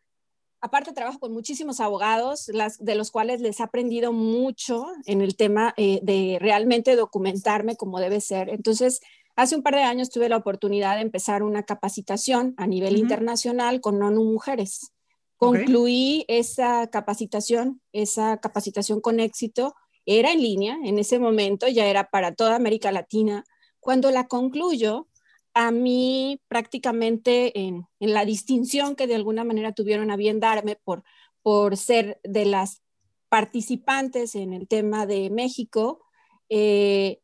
aparte 0.62 0.92
trabajo 0.92 1.18
con 1.18 1.33
muchísimos 1.33 1.81
abogados, 1.81 2.48
las, 2.48 2.79
de 2.79 2.94
los 2.94 3.11
cuales 3.11 3.40
les 3.40 3.59
he 3.59 3.62
aprendido 3.64 4.12
mucho 4.12 4.87
en 5.07 5.20
el 5.20 5.37
tema 5.37 5.75
eh, 5.77 5.98
de 6.03 6.38
realmente 6.40 6.94
documentarme 6.94 7.77
como 7.77 7.98
debe 7.98 8.20
ser. 8.20 8.48
Entonces, 8.48 9.01
hace 9.35 9.57
un 9.57 9.62
par 9.62 9.75
de 9.75 9.83
años 9.83 10.09
tuve 10.09 10.29
la 10.29 10.37
oportunidad 10.37 10.94
de 10.94 11.03
empezar 11.03 11.42
una 11.42 11.64
capacitación 11.64 12.55
a 12.57 12.68
nivel 12.68 12.96
internacional 12.96 13.81
con 13.81 14.01
ONU 14.01 14.22
Mujeres. 14.25 14.92
Concluí 15.37 16.25
esa 16.29 16.87
capacitación, 16.87 17.81
esa 17.92 18.37
capacitación 18.37 19.01
con 19.01 19.18
éxito, 19.18 19.75
era 20.07 20.31
en 20.31 20.42
línea 20.42 20.79
en 20.85 21.01
ese 21.01 21.18
momento, 21.18 21.66
ya 21.66 21.87
era 21.87 22.09
para 22.09 22.35
toda 22.37 22.55
América 22.55 22.92
Latina. 22.92 23.44
Cuando 23.81 24.12
la 24.12 24.29
concluyo, 24.29 25.09
a 25.54 25.70
mí 25.70 26.40
prácticamente 26.48 27.58
en, 27.58 27.86
la 28.00 28.24
distinción 28.24 28.96
que 28.96 29.06
de 29.06 29.14
alguna 29.14 29.44
manera 29.44 29.72
tuvieron 29.72 30.10
a 30.10 30.16
bien 30.16 30.40
darme 30.40 30.76
por, 30.76 31.04
por 31.42 31.76
ser 31.76 32.20
de 32.24 32.44
las 32.44 32.82
participantes 33.28 34.34
en 34.34 34.52
el 34.52 34.68
tema 34.68 35.06
de 35.06 35.30
México, 35.30 36.04
eh, 36.48 37.20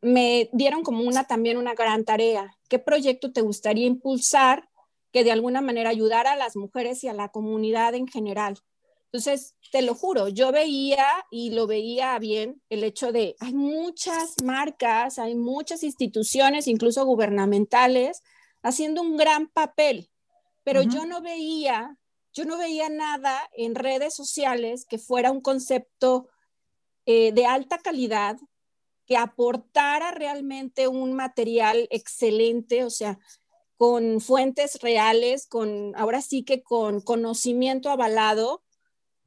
me 0.00 0.48
dieron 0.52 0.82
como 0.82 1.02
una 1.02 1.24
también 1.24 1.56
una 1.56 1.74
gran 1.74 2.04
tarea. 2.04 2.56
¿Qué 2.68 2.78
proyecto 2.78 3.32
te 3.32 3.40
gustaría 3.40 3.86
impulsar 3.86 4.68
que 5.12 5.24
de 5.24 5.32
alguna 5.32 5.60
manera 5.60 5.90
ayudara 5.90 6.32
a 6.32 6.36
las 6.36 6.56
mujeres 6.56 7.02
y 7.04 7.08
a 7.08 7.14
la 7.14 7.30
comunidad 7.30 7.94
en 7.94 8.06
general. 8.06 8.58
Entonces, 9.10 9.54
te 9.72 9.80
lo 9.80 9.94
juro, 9.94 10.28
yo 10.28 10.52
veía 10.52 11.06
y 11.30 11.50
lo 11.50 11.66
veía 11.66 12.18
bien 12.18 12.60
el 12.68 12.84
hecho 12.84 13.10
de, 13.10 13.36
hay 13.40 13.54
muchas 13.54 14.34
marcas, 14.44 15.18
hay 15.18 15.34
muchas 15.34 15.82
instituciones, 15.82 16.66
incluso 16.68 17.06
gubernamentales, 17.06 18.22
haciendo 18.62 19.00
un 19.00 19.16
gran 19.16 19.48
papel, 19.48 20.10
pero 20.62 20.82
yo 20.82 21.06
no 21.06 21.22
veía, 21.22 21.96
yo 22.34 22.44
no 22.44 22.58
veía 22.58 22.90
nada 22.90 23.48
en 23.56 23.74
redes 23.74 24.14
sociales 24.14 24.84
que 24.84 24.98
fuera 24.98 25.32
un 25.32 25.40
concepto 25.40 26.28
eh, 27.06 27.32
de 27.32 27.46
alta 27.46 27.78
calidad, 27.78 28.36
que 29.06 29.16
aportara 29.16 30.10
realmente 30.10 30.86
un 30.86 31.14
material 31.14 31.88
excelente, 31.90 32.84
o 32.84 32.90
sea, 32.90 33.18
con 33.78 34.20
fuentes 34.20 34.80
reales, 34.82 35.46
con 35.46 35.94
ahora 35.96 36.20
sí 36.20 36.42
que 36.42 36.62
con 36.62 37.00
conocimiento 37.00 37.88
avalado 37.88 38.62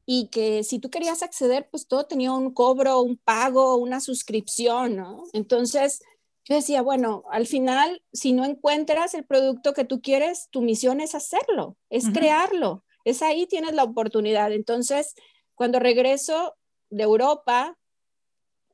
y 0.05 0.27
que 0.27 0.63
si 0.63 0.79
tú 0.79 0.89
querías 0.89 1.23
acceder, 1.23 1.67
pues 1.69 1.87
todo 1.87 2.05
tenía 2.05 2.31
un 2.31 2.53
cobro, 2.53 3.01
un 3.01 3.17
pago, 3.17 3.75
una 3.75 3.99
suscripción, 3.99 4.95
¿no? 4.95 5.23
Entonces, 5.33 6.01
yo 6.45 6.55
decía, 6.55 6.81
bueno, 6.81 7.23
al 7.31 7.45
final, 7.45 8.01
si 8.11 8.33
no 8.33 8.45
encuentras 8.45 9.13
el 9.13 9.25
producto 9.25 9.73
que 9.73 9.85
tú 9.85 10.01
quieres, 10.01 10.47
tu 10.49 10.61
misión 10.61 10.99
es 10.99 11.13
hacerlo, 11.15 11.77
es 11.89 12.09
crearlo, 12.09 12.83
es 13.05 13.21
ahí 13.21 13.45
tienes 13.45 13.73
la 13.73 13.83
oportunidad. 13.83 14.51
Entonces, 14.51 15.13
cuando 15.55 15.79
regreso 15.79 16.55
de 16.89 17.03
Europa, 17.03 17.77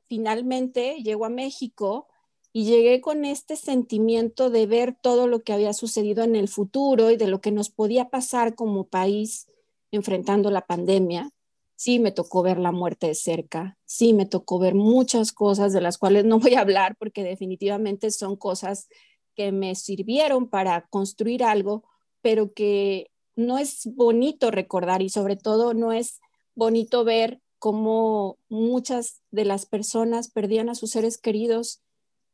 finalmente 0.08 0.96
llego 1.02 1.26
a 1.26 1.30
México 1.30 2.08
y 2.52 2.64
llegué 2.64 3.00
con 3.00 3.24
este 3.24 3.56
sentimiento 3.56 4.48
de 4.50 4.66
ver 4.66 4.96
todo 5.00 5.26
lo 5.26 5.42
que 5.42 5.52
había 5.52 5.74
sucedido 5.74 6.24
en 6.24 6.34
el 6.34 6.48
futuro 6.48 7.10
y 7.10 7.16
de 7.16 7.26
lo 7.26 7.40
que 7.40 7.52
nos 7.52 7.68
podía 7.68 8.08
pasar 8.08 8.54
como 8.54 8.88
país 8.88 9.46
enfrentando 9.90 10.50
la 10.50 10.62
pandemia. 10.62 11.30
Sí, 11.76 11.98
me 11.98 12.10
tocó 12.12 12.42
ver 12.42 12.58
la 12.58 12.72
muerte 12.72 13.08
de 13.08 13.14
cerca, 13.14 13.78
sí, 13.84 14.12
me 14.12 14.26
tocó 14.26 14.58
ver 14.58 14.74
muchas 14.74 15.32
cosas 15.32 15.72
de 15.72 15.80
las 15.80 15.96
cuales 15.96 16.24
no 16.24 16.38
voy 16.40 16.54
a 16.54 16.60
hablar 16.60 16.96
porque 16.98 17.22
definitivamente 17.22 18.10
son 18.10 18.36
cosas 18.36 18.88
que 19.34 19.52
me 19.52 19.74
sirvieron 19.76 20.48
para 20.48 20.86
construir 20.88 21.44
algo, 21.44 21.84
pero 22.20 22.52
que 22.52 23.10
no 23.36 23.58
es 23.58 23.88
bonito 23.94 24.50
recordar 24.50 25.00
y 25.00 25.10
sobre 25.10 25.36
todo 25.36 25.72
no 25.74 25.92
es 25.92 26.20
bonito 26.56 27.04
ver 27.04 27.40
cómo 27.60 28.38
muchas 28.48 29.22
de 29.30 29.44
las 29.44 29.64
personas 29.66 30.28
perdían 30.30 30.68
a 30.68 30.74
sus 30.74 30.90
seres 30.90 31.18
queridos 31.18 31.82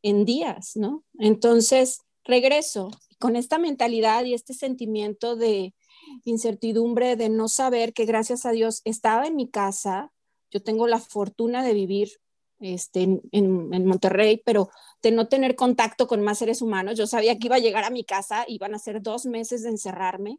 en 0.03 0.25
días, 0.25 0.77
¿no? 0.77 1.05
Entonces, 1.19 2.01
regreso 2.25 2.91
con 3.19 3.37
esta 3.37 3.59
mentalidad 3.59 4.25
y 4.25 4.35
este 4.35 4.55
sentimiento 4.55 5.37
de 5.37 5.75
incertidumbre, 6.25 7.17
de 7.17 7.29
no 7.29 7.49
saber 7.49 7.93
que 7.93 8.05
gracias 8.05 8.47
a 8.47 8.53
Dios 8.53 8.81
estaba 8.85 9.27
en 9.27 9.37
mi 9.37 9.49
casa. 9.49 10.13
Yo 10.51 10.63
tengo 10.63 10.87
la 10.87 11.01
fortuna 11.01 11.65
de 11.65 11.75
vivir 11.75 12.21
este, 12.61 13.21
en, 13.33 13.87
Monterrey, 13.87 14.41
pero 14.45 14.71
de 15.03 15.11
no 15.11 15.29
tener 15.29 15.57
contacto 15.57 16.07
con 16.07 16.23
más 16.23 16.39
seres 16.39 16.63
humanos. 16.63 16.97
Yo 16.97 17.07
sabía 17.07 17.39
que 17.39 17.47
iba 17.47 17.57
a 17.57 17.61
llegar 17.61 17.85
a 17.85 17.91
mi 17.91 18.05
casa, 18.05 18.45
iban 18.49 18.75
a 18.75 18.79
ser 18.79 19.03
dos 19.03 19.27
meses 19.27 19.63
de 19.63 19.71
encerrarme, 19.71 20.39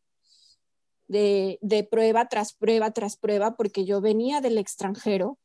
de, 1.07 1.59
de 1.61 1.83
prueba 1.83 2.27
tras 2.27 2.53
prueba 2.53 2.91
tras 2.91 3.17
prueba, 3.17 3.55
porque 3.55 3.85
yo 3.85 4.01
venía 4.01 4.41
del 4.41 4.57
extranjero 4.57 5.37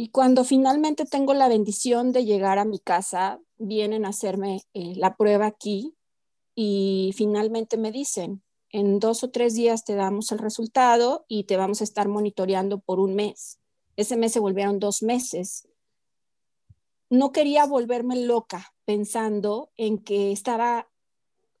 y 0.00 0.08
cuando 0.08 0.44
finalmente 0.44 1.04
tengo 1.04 1.34
la 1.34 1.46
bendición 1.46 2.12
de 2.12 2.24
llegar 2.24 2.58
a 2.58 2.64
mi 2.64 2.78
casa, 2.78 3.38
vienen 3.58 4.06
a 4.06 4.08
hacerme 4.08 4.62
eh, 4.72 4.94
la 4.96 5.14
prueba 5.14 5.44
aquí 5.44 5.94
y 6.54 7.12
finalmente 7.18 7.76
me 7.76 7.92
dicen, 7.92 8.42
en 8.70 9.00
dos 9.00 9.22
o 9.24 9.30
tres 9.30 9.54
días 9.54 9.84
te 9.84 9.94
damos 9.94 10.32
el 10.32 10.38
resultado 10.38 11.24
y 11.28 11.44
te 11.44 11.56
vamos 11.56 11.80
a 11.80 11.84
estar 11.84 12.08
monitoreando 12.08 12.80
por 12.80 13.00
un 13.00 13.14
mes. 13.14 13.58
Ese 13.96 14.16
mes 14.16 14.32
se 14.32 14.40
volvieron 14.40 14.78
dos 14.78 15.02
meses. 15.02 15.68
No 17.08 17.32
quería 17.32 17.66
volverme 17.66 18.16
loca 18.24 18.72
pensando 18.84 19.70
en 19.76 19.98
que 19.98 20.32
estaba, 20.32 20.88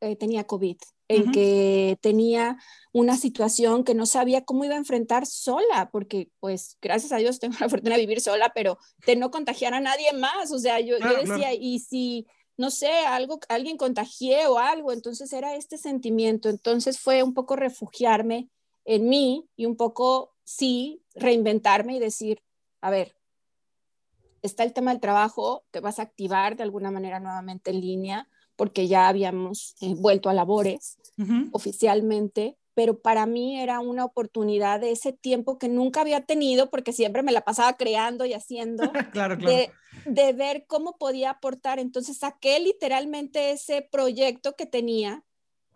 eh, 0.00 0.16
tenía 0.16 0.46
COVID 0.46 0.78
en 1.10 1.32
que 1.32 1.98
tenía 2.00 2.56
una 2.92 3.16
situación 3.16 3.82
que 3.82 3.94
no 3.94 4.06
sabía 4.06 4.44
cómo 4.44 4.64
iba 4.64 4.74
a 4.74 4.78
enfrentar 4.78 5.26
sola, 5.26 5.90
porque 5.90 6.30
pues 6.38 6.76
gracias 6.80 7.10
a 7.10 7.16
Dios 7.16 7.40
tengo 7.40 7.56
la 7.60 7.68
fortuna 7.68 7.96
de 7.96 8.02
vivir 8.02 8.20
sola, 8.20 8.52
pero 8.54 8.78
de 9.06 9.16
no 9.16 9.32
contagiar 9.32 9.74
a 9.74 9.80
nadie 9.80 10.12
más, 10.12 10.52
o 10.52 10.58
sea, 10.60 10.78
yo, 10.78 10.96
decía, 10.98 11.52
y 11.52 11.80
si, 11.80 12.28
no 12.60 12.70
sé, 12.70 12.90
algo, 13.06 13.40
alguien 13.48 13.78
contagié 13.78 14.46
o 14.46 14.58
algo, 14.58 14.92
entonces 14.92 15.32
era 15.32 15.56
este 15.56 15.78
sentimiento, 15.78 16.50
entonces 16.50 17.00
fue 17.00 17.22
un 17.22 17.32
poco 17.32 17.56
refugiarme 17.56 18.50
en 18.84 19.08
mí 19.08 19.48
y 19.56 19.64
un 19.64 19.76
poco, 19.76 20.34
sí, 20.44 21.02
reinventarme 21.14 21.96
y 21.96 21.98
decir, 21.98 22.42
a 22.82 22.90
ver, 22.90 23.16
está 24.42 24.62
el 24.62 24.74
tema 24.74 24.90
del 24.90 25.00
trabajo, 25.00 25.64
te 25.70 25.80
vas 25.80 25.98
a 25.98 26.02
activar 26.02 26.54
de 26.54 26.62
alguna 26.62 26.90
manera 26.90 27.18
nuevamente 27.18 27.70
en 27.70 27.80
línea, 27.80 28.28
porque 28.56 28.88
ya 28.88 29.08
habíamos 29.08 29.74
eh, 29.80 29.94
vuelto 29.96 30.28
a 30.28 30.34
labores 30.34 30.98
oficialmente, 31.52 32.58
pero 32.80 32.98
para 32.98 33.26
mí 33.26 33.60
era 33.60 33.78
una 33.80 34.06
oportunidad 34.06 34.80
de 34.80 34.92
ese 34.92 35.12
tiempo 35.12 35.58
que 35.58 35.68
nunca 35.68 36.00
había 36.00 36.24
tenido, 36.24 36.70
porque 36.70 36.94
siempre 36.94 37.22
me 37.22 37.30
la 37.30 37.42
pasaba 37.42 37.74
creando 37.76 38.24
y 38.24 38.32
haciendo, 38.32 38.90
claro, 39.12 39.36
claro. 39.36 39.70
De, 40.06 40.32
ver 40.32 40.64
cómo 40.66 40.96
podía 40.96 41.28
aportar. 41.28 41.78
Entonces 41.78 42.16
saqué 42.16 42.58
literalmente 42.58 43.50
ese 43.50 43.82
proyecto 43.82 44.56
que 44.56 44.64
tenía 44.64 45.22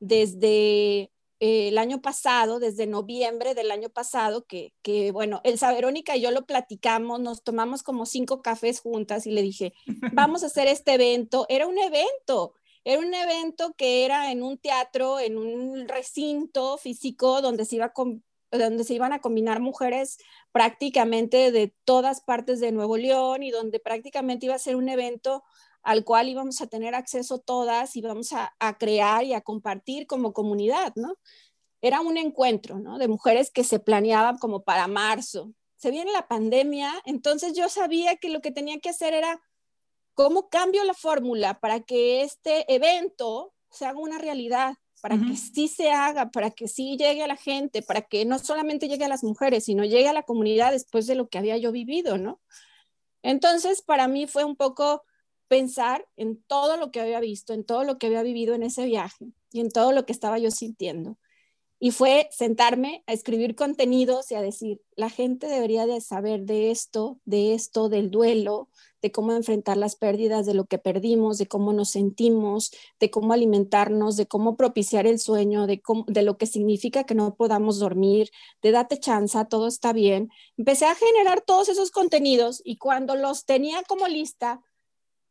desde 0.00 1.10
eh, 1.40 1.68
el 1.68 1.76
año 1.76 2.00
pasado, 2.00 2.58
desde 2.58 2.86
noviembre 2.86 3.52
del 3.54 3.70
año 3.70 3.90
pasado, 3.90 4.46
que, 4.46 4.72
que 4.80 5.12
bueno, 5.12 5.42
Elsa 5.44 5.74
Verónica 5.74 6.16
y 6.16 6.22
yo 6.22 6.30
lo 6.30 6.46
platicamos, 6.46 7.20
nos 7.20 7.44
tomamos 7.44 7.82
como 7.82 8.06
cinco 8.06 8.40
cafés 8.40 8.80
juntas 8.80 9.26
y 9.26 9.30
le 9.30 9.42
dije, 9.42 9.74
vamos 10.14 10.42
a 10.42 10.46
hacer 10.46 10.68
este 10.68 10.94
evento. 10.94 11.44
Era 11.50 11.66
un 11.66 11.76
evento, 11.76 12.54
era 12.84 13.00
un 13.00 13.14
evento 13.14 13.74
que 13.76 14.04
era 14.04 14.30
en 14.30 14.42
un 14.42 14.58
teatro, 14.58 15.18
en 15.18 15.38
un 15.38 15.88
recinto 15.88 16.76
físico 16.76 17.40
donde 17.40 17.64
se, 17.64 17.76
iba 17.76 17.92
donde 18.50 18.84
se 18.84 18.94
iban 18.94 19.14
a 19.14 19.20
combinar 19.20 19.60
mujeres 19.60 20.18
prácticamente 20.52 21.50
de 21.50 21.74
todas 21.84 22.20
partes 22.20 22.60
de 22.60 22.72
Nuevo 22.72 22.98
León 22.98 23.42
y 23.42 23.50
donde 23.50 23.80
prácticamente 23.80 24.46
iba 24.46 24.54
a 24.54 24.58
ser 24.58 24.76
un 24.76 24.90
evento 24.90 25.42
al 25.82 26.04
cual 26.04 26.28
íbamos 26.28 26.60
a 26.60 26.66
tener 26.66 26.94
acceso 26.94 27.38
todas 27.38 27.96
y 27.96 28.02
vamos 28.02 28.32
a, 28.32 28.54
a 28.58 28.76
crear 28.78 29.24
y 29.24 29.32
a 29.32 29.40
compartir 29.40 30.06
como 30.06 30.32
comunidad, 30.32 30.92
¿no? 30.96 31.16
Era 31.80 32.00
un 32.00 32.16
encuentro, 32.16 32.78
¿no? 32.78 32.98
De 32.98 33.08
mujeres 33.08 33.50
que 33.50 33.64
se 33.64 33.78
planeaban 33.78 34.38
como 34.38 34.62
para 34.62 34.88
marzo. 34.88 35.52
Se 35.76 35.90
viene 35.90 36.12
la 36.12 36.26
pandemia, 36.26 36.90
entonces 37.04 37.54
yo 37.54 37.68
sabía 37.68 38.16
que 38.16 38.30
lo 38.30 38.40
que 38.40 38.50
tenía 38.50 38.78
que 38.80 38.88
hacer 38.88 39.12
era 39.12 39.42
¿Cómo 40.14 40.48
cambio 40.48 40.84
la 40.84 40.94
fórmula 40.94 41.58
para 41.60 41.80
que 41.80 42.22
este 42.22 42.72
evento 42.72 43.52
se 43.70 43.84
haga 43.84 43.98
una 43.98 44.18
realidad? 44.18 44.74
Para 45.02 45.18
que 45.18 45.36
sí 45.36 45.68
se 45.68 45.90
haga, 45.90 46.30
para 46.30 46.50
que 46.50 46.66
sí 46.66 46.96
llegue 46.96 47.22
a 47.22 47.26
la 47.26 47.36
gente, 47.36 47.82
para 47.82 48.00
que 48.00 48.24
no 48.24 48.38
solamente 48.38 48.88
llegue 48.88 49.04
a 49.04 49.08
las 49.08 49.22
mujeres, 49.22 49.64
sino 49.64 49.84
llegue 49.84 50.08
a 50.08 50.14
la 50.14 50.22
comunidad 50.22 50.72
después 50.72 51.06
de 51.06 51.14
lo 51.14 51.28
que 51.28 51.36
había 51.36 51.58
yo 51.58 51.72
vivido, 51.72 52.16
¿no? 52.16 52.40
Entonces, 53.22 53.82
para 53.82 54.08
mí 54.08 54.26
fue 54.26 54.44
un 54.44 54.56
poco 54.56 55.02
pensar 55.48 56.06
en 56.16 56.42
todo 56.42 56.76
lo 56.76 56.90
que 56.90 57.00
había 57.00 57.20
visto, 57.20 57.52
en 57.52 57.64
todo 57.64 57.84
lo 57.84 57.98
que 57.98 58.06
había 58.06 58.22
vivido 58.22 58.54
en 58.54 58.62
ese 58.62 58.86
viaje 58.86 59.26
y 59.52 59.60
en 59.60 59.70
todo 59.70 59.92
lo 59.92 60.06
que 60.06 60.12
estaba 60.12 60.38
yo 60.38 60.50
sintiendo. 60.50 61.18
Y 61.78 61.90
fue 61.90 62.28
sentarme 62.30 63.04
a 63.06 63.12
escribir 63.12 63.54
contenidos 63.54 64.30
y 64.30 64.36
a 64.36 64.42
decir, 64.42 64.80
la 64.96 65.10
gente 65.10 65.48
debería 65.48 65.86
de 65.86 66.00
saber 66.00 66.44
de 66.44 66.70
esto, 66.70 67.20
de 67.24 67.54
esto, 67.54 67.88
del 67.88 68.10
duelo, 68.10 68.70
de 69.04 69.12
cómo 69.12 69.34
enfrentar 69.34 69.76
las 69.76 69.96
pérdidas, 69.96 70.46
de 70.46 70.54
lo 70.54 70.64
que 70.64 70.78
perdimos, 70.78 71.36
de 71.36 71.46
cómo 71.46 71.74
nos 71.74 71.90
sentimos, 71.90 72.72
de 72.98 73.10
cómo 73.10 73.34
alimentarnos, 73.34 74.16
de 74.16 74.26
cómo 74.26 74.56
propiciar 74.56 75.06
el 75.06 75.18
sueño, 75.18 75.66
de, 75.66 75.82
de 76.06 76.22
lo 76.22 76.38
que 76.38 76.46
significa 76.46 77.04
que 77.04 77.14
no 77.14 77.34
podamos 77.34 77.78
dormir, 77.78 78.30
de 78.62 78.70
date 78.70 78.98
chanza, 78.98 79.44
todo 79.44 79.66
está 79.66 79.92
bien. 79.92 80.30
Empecé 80.56 80.86
a 80.86 80.94
generar 80.94 81.42
todos 81.42 81.68
esos 81.68 81.90
contenidos 81.90 82.62
y 82.64 82.78
cuando 82.78 83.14
los 83.14 83.44
tenía 83.44 83.82
como 83.82 84.08
lista, 84.08 84.62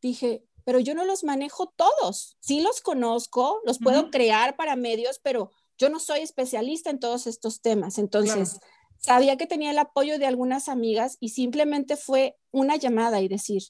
dije, 0.04 0.44
pero 0.66 0.78
yo 0.78 0.94
no 0.94 1.04
los 1.04 1.24
manejo 1.24 1.74
todos. 1.76 2.38
Sí 2.42 2.62
los 2.62 2.80
conozco, 2.80 3.60
los 3.66 3.80
puedo 3.80 4.12
crear 4.12 4.56
para 4.56 4.76
medios, 4.76 5.20
pero 5.24 5.50
yo 5.80 5.90
no 5.90 6.00
soy 6.00 6.20
especialista 6.20 6.92
en 6.92 7.00
todos 7.00 7.26
estos 7.26 7.60
temas. 7.60 7.98
Entonces, 7.98 8.60
sabía 9.04 9.38
que 9.38 9.48
tenía 9.48 9.72
el 9.72 9.78
apoyo 9.78 10.18
de 10.18 10.26
algunas 10.26 10.70
amigas 10.70 11.18
y 11.20 11.30
simplemente 11.30 11.98
fue 11.98 12.38
una 12.52 12.78
llamada 12.78 13.22
y 13.22 13.28
decir, 13.28 13.64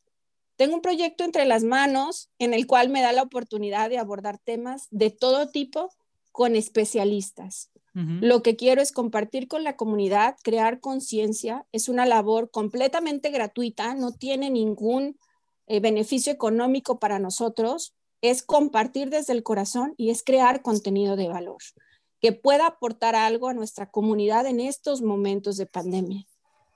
tengo 0.56 0.76
un 0.76 0.82
proyecto 0.82 1.24
entre 1.24 1.46
las 1.46 1.64
manos 1.64 2.30
en 2.38 2.54
el 2.54 2.68
cual 2.68 2.90
me 2.90 3.02
da 3.02 3.12
la 3.12 3.24
oportunidad 3.24 3.90
de 3.90 3.98
abordar 3.98 4.38
temas 4.38 4.88
de 4.92 5.10
todo 5.10 5.50
tipo 5.50 5.90
con 6.32 6.56
especialistas. 6.56 7.70
Lo 7.96 8.42
que 8.42 8.56
quiero 8.56 8.82
es 8.82 8.92
compartir 8.92 9.48
con 9.48 9.64
la 9.64 9.76
comunidad, 9.76 10.36
crear 10.42 10.80
conciencia. 10.80 11.68
Es 11.72 11.90
una 11.90 12.08
labor 12.08 12.50
completamente 12.50 13.30
gratuita, 13.30 13.94
no 13.94 14.12
tiene 14.12 14.50
ningún 14.50 15.16
eh, 15.68 15.80
beneficio 15.80 16.34
económico 16.34 16.98
para 16.98 17.20
nosotros. 17.20 17.94
Es 18.22 18.42
compartir 18.42 19.12
desde 19.12 19.34
el 19.34 19.44
corazón 19.44 19.94
y 19.96 20.10
es 20.10 20.24
crear 20.24 20.64
contenido 20.64 21.16
de 21.16 21.28
valor 21.28 21.62
que 22.24 22.32
pueda 22.32 22.68
aportar 22.68 23.18
algo 23.18 23.50
a 23.50 23.54
nuestra 23.54 23.92
comunidad 23.92 24.46
en 24.46 24.62
estos 24.62 25.02
momentos 25.02 25.58
de 25.58 25.66
pandemia. 25.66 26.26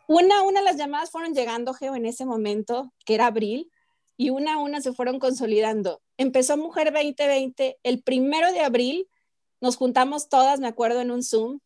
Una 0.05 0.43
una 0.43 0.59
de 0.59 0.65
las 0.65 0.75
llamadas 0.75 1.09
fueron 1.09 1.33
llegando, 1.33 1.73
Geo, 1.73 1.95
en 1.95 2.05
ese 2.05 2.25
momento, 2.25 2.91
que 3.05 3.15
era 3.15 3.27
abril, 3.27 3.71
y 4.17 4.29
una 4.29 4.55
a 4.55 4.57
una 4.57 4.81
se 4.81 4.91
fueron 4.91 5.19
consolidando. 5.19 6.01
Empezó 6.17 6.57
Mujer 6.57 6.91
2020, 6.91 7.79
el 7.81 8.03
primero 8.03 8.51
de 8.51 8.59
abril 8.59 9.07
nos 9.61 9.77
juntamos 9.77 10.27
todas, 10.27 10.59
me 10.59 10.67
acuerdo, 10.67 10.99
en 10.99 11.11
un 11.11 11.23
Zoom, 11.23 11.61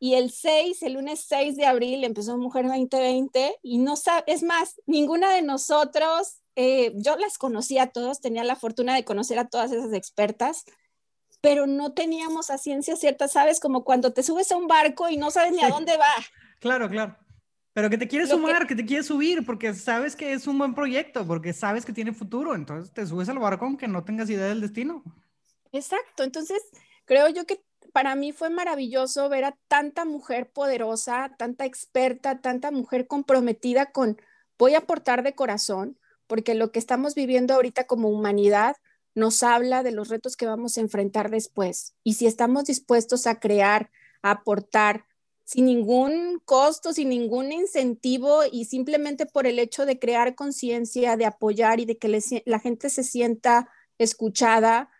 y 0.00 0.14
el 0.14 0.32
6, 0.32 0.82
el 0.82 0.94
lunes 0.94 1.24
6 1.28 1.54
de 1.54 1.66
abril 1.66 2.02
empezó 2.02 2.36
Mujer 2.36 2.66
2020, 2.66 3.56
y 3.62 3.78
no 3.78 3.94
es 4.26 4.42
más, 4.42 4.80
ninguna 4.86 5.32
de 5.32 5.42
nosotros, 5.42 6.38
eh, 6.56 6.92
yo 6.96 7.14
las 7.14 7.38
conocía 7.38 7.84
a 7.84 7.90
todos, 7.92 8.20
tenía 8.20 8.42
la 8.42 8.56
fortuna 8.56 8.96
de 8.96 9.04
conocer 9.04 9.38
a 9.38 9.48
todas 9.48 9.70
esas 9.70 9.92
expertas, 9.92 10.64
pero 11.42 11.66
no 11.66 11.92
teníamos 11.92 12.50
a 12.50 12.56
ciencia 12.56 12.96
cierta, 12.96 13.28
¿sabes? 13.28 13.60
Como 13.60 13.84
cuando 13.84 14.12
te 14.12 14.22
subes 14.22 14.50
a 14.52 14.56
un 14.56 14.68
barco 14.68 15.10
y 15.10 15.18
no 15.18 15.30
sabes 15.30 15.52
ni 15.52 15.62
a 15.62 15.68
dónde 15.68 15.98
va. 15.98 16.14
Claro, 16.60 16.88
claro. 16.88 17.16
Pero 17.74 17.90
que 17.90 17.98
te 17.98 18.06
quieres 18.06 18.28
sumar, 18.28 18.66
que... 18.66 18.76
te 18.76 18.86
quieres 18.86 19.06
subir, 19.06 19.44
porque 19.44 19.74
sabes 19.74 20.14
que 20.14 20.32
es 20.32 20.46
un 20.46 20.56
buen 20.56 20.74
proyecto, 20.74 21.26
porque 21.26 21.52
sabes 21.52 21.84
que 21.84 21.92
tiene 21.92 22.12
futuro, 22.12 22.54
entonces 22.54 22.92
te 22.92 23.04
subes 23.06 23.28
al 23.28 23.40
barco 23.40 23.64
aunque 23.64 23.88
no 23.88 24.04
tengas 24.04 24.30
idea 24.30 24.46
del 24.46 24.60
destino. 24.60 25.02
Exacto, 25.72 26.22
entonces 26.22 26.62
creo 27.06 27.28
yo 27.28 27.44
que 27.44 27.60
para 27.92 28.14
mí 28.14 28.32
fue 28.32 28.48
maravilloso 28.48 29.28
ver 29.28 29.44
a 29.44 29.56
tanta 29.66 30.04
mujer 30.04 30.50
poderosa, 30.50 31.34
tanta 31.38 31.64
experta, 31.64 32.40
tanta 32.40 32.70
mujer 32.70 33.06
comprometida 33.08 33.90
con 33.90 34.20
voy 34.58 34.74
a 34.74 34.78
aportar 34.78 35.24
de 35.24 35.34
corazón, 35.34 35.98
porque 36.28 36.54
lo 36.54 36.70
que 36.70 36.78
estamos 36.78 37.16
viviendo 37.16 37.54
ahorita 37.54 37.84
como 37.88 38.10
humanidad 38.10 38.76
nos 39.14 39.42
habla 39.42 39.82
de 39.82 39.92
los 39.92 40.08
retos 40.08 40.36
que 40.36 40.46
vamos 40.46 40.76
a 40.76 40.80
enfrentar 40.80 41.30
después. 41.30 41.94
Y 42.02 42.14
si 42.14 42.26
estamos 42.26 42.64
dispuestos 42.64 43.26
a 43.26 43.40
crear, 43.40 43.90
a 44.22 44.32
aportar, 44.32 45.04
sin 45.44 45.66
ningún 45.66 46.40
costo, 46.44 46.92
sin 46.92 47.08
ningún 47.08 47.52
incentivo 47.52 48.42
y 48.50 48.64
simplemente 48.64 49.26
por 49.26 49.46
el 49.46 49.58
hecho 49.58 49.84
de 49.84 49.98
crear 49.98 50.34
conciencia, 50.34 51.16
de 51.16 51.26
apoyar 51.26 51.80
y 51.80 51.84
de 51.84 51.98
que 51.98 52.42
la 52.46 52.58
gente 52.58 52.88
se 52.88 53.04
sienta 53.04 53.68
escuchada, 53.98 54.90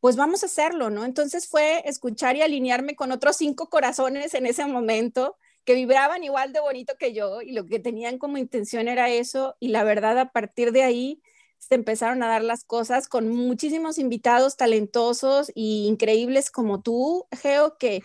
pues 0.00 0.16
vamos 0.16 0.42
a 0.42 0.46
hacerlo, 0.46 0.90
¿no? 0.90 1.04
Entonces 1.04 1.48
fue 1.48 1.82
escuchar 1.84 2.36
y 2.36 2.42
alinearme 2.42 2.94
con 2.94 3.12
otros 3.12 3.36
cinco 3.36 3.68
corazones 3.68 4.34
en 4.34 4.46
ese 4.46 4.64
momento 4.66 5.36
que 5.64 5.74
vibraban 5.74 6.24
igual 6.24 6.52
de 6.52 6.60
bonito 6.60 6.94
que 6.98 7.12
yo 7.12 7.42
y 7.42 7.52
lo 7.52 7.66
que 7.66 7.78
tenían 7.78 8.18
como 8.18 8.38
intención 8.38 8.88
era 8.88 9.10
eso 9.10 9.56
y 9.60 9.68
la 9.68 9.84
verdad 9.84 10.18
a 10.18 10.32
partir 10.32 10.72
de 10.72 10.82
ahí 10.84 11.20
se 11.58 11.74
empezaron 11.74 12.22
a 12.22 12.28
dar 12.28 12.42
las 12.42 12.64
cosas 12.64 13.08
con 13.08 13.28
muchísimos 13.28 13.98
invitados 13.98 14.56
talentosos 14.56 15.50
e 15.50 15.86
increíbles 15.86 16.50
como 16.50 16.80
tú, 16.80 17.26
Geo, 17.32 17.76
que 17.78 18.02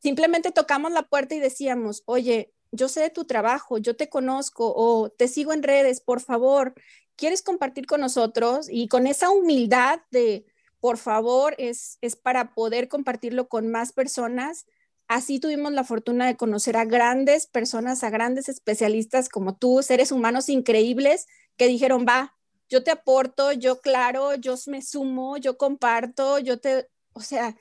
simplemente 0.00 0.52
tocamos 0.52 0.92
la 0.92 1.02
puerta 1.02 1.34
y 1.34 1.40
decíamos, 1.40 2.02
oye, 2.06 2.52
yo 2.70 2.88
sé 2.88 3.00
de 3.00 3.10
tu 3.10 3.24
trabajo, 3.24 3.78
yo 3.78 3.96
te 3.96 4.08
conozco 4.08 4.72
o 4.76 5.10
te 5.10 5.28
sigo 5.28 5.52
en 5.52 5.62
redes, 5.62 6.00
por 6.00 6.20
favor, 6.20 6.74
¿quieres 7.16 7.42
compartir 7.42 7.86
con 7.86 8.00
nosotros? 8.00 8.68
Y 8.70 8.88
con 8.88 9.06
esa 9.06 9.30
humildad 9.30 10.00
de, 10.10 10.44
por 10.80 10.98
favor, 10.98 11.54
es, 11.58 11.98
es 12.00 12.16
para 12.16 12.54
poder 12.54 12.88
compartirlo 12.88 13.48
con 13.48 13.68
más 13.68 13.92
personas. 13.92 14.66
Así 15.08 15.40
tuvimos 15.40 15.72
la 15.72 15.84
fortuna 15.84 16.26
de 16.26 16.36
conocer 16.36 16.76
a 16.76 16.84
grandes 16.84 17.46
personas, 17.46 18.04
a 18.04 18.10
grandes 18.10 18.48
especialistas 18.48 19.28
como 19.28 19.56
tú, 19.56 19.82
seres 19.82 20.12
humanos 20.12 20.48
increíbles 20.50 21.26
que 21.56 21.66
dijeron, 21.66 22.04
va, 22.06 22.37
yo 22.68 22.82
te 22.82 22.90
aporto, 22.90 23.52
yo 23.52 23.80
claro, 23.80 24.34
yo 24.34 24.54
me 24.66 24.82
sumo, 24.82 25.36
yo 25.38 25.56
comparto, 25.56 26.38
yo 26.38 26.58
te, 26.58 26.88
o 27.12 27.20
sea, 27.20 27.56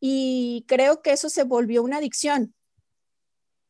y 0.00 0.64
creo 0.66 1.02
que 1.02 1.12
eso 1.12 1.28
se 1.28 1.44
volvió 1.44 1.82
una 1.82 1.98
adicción. 1.98 2.54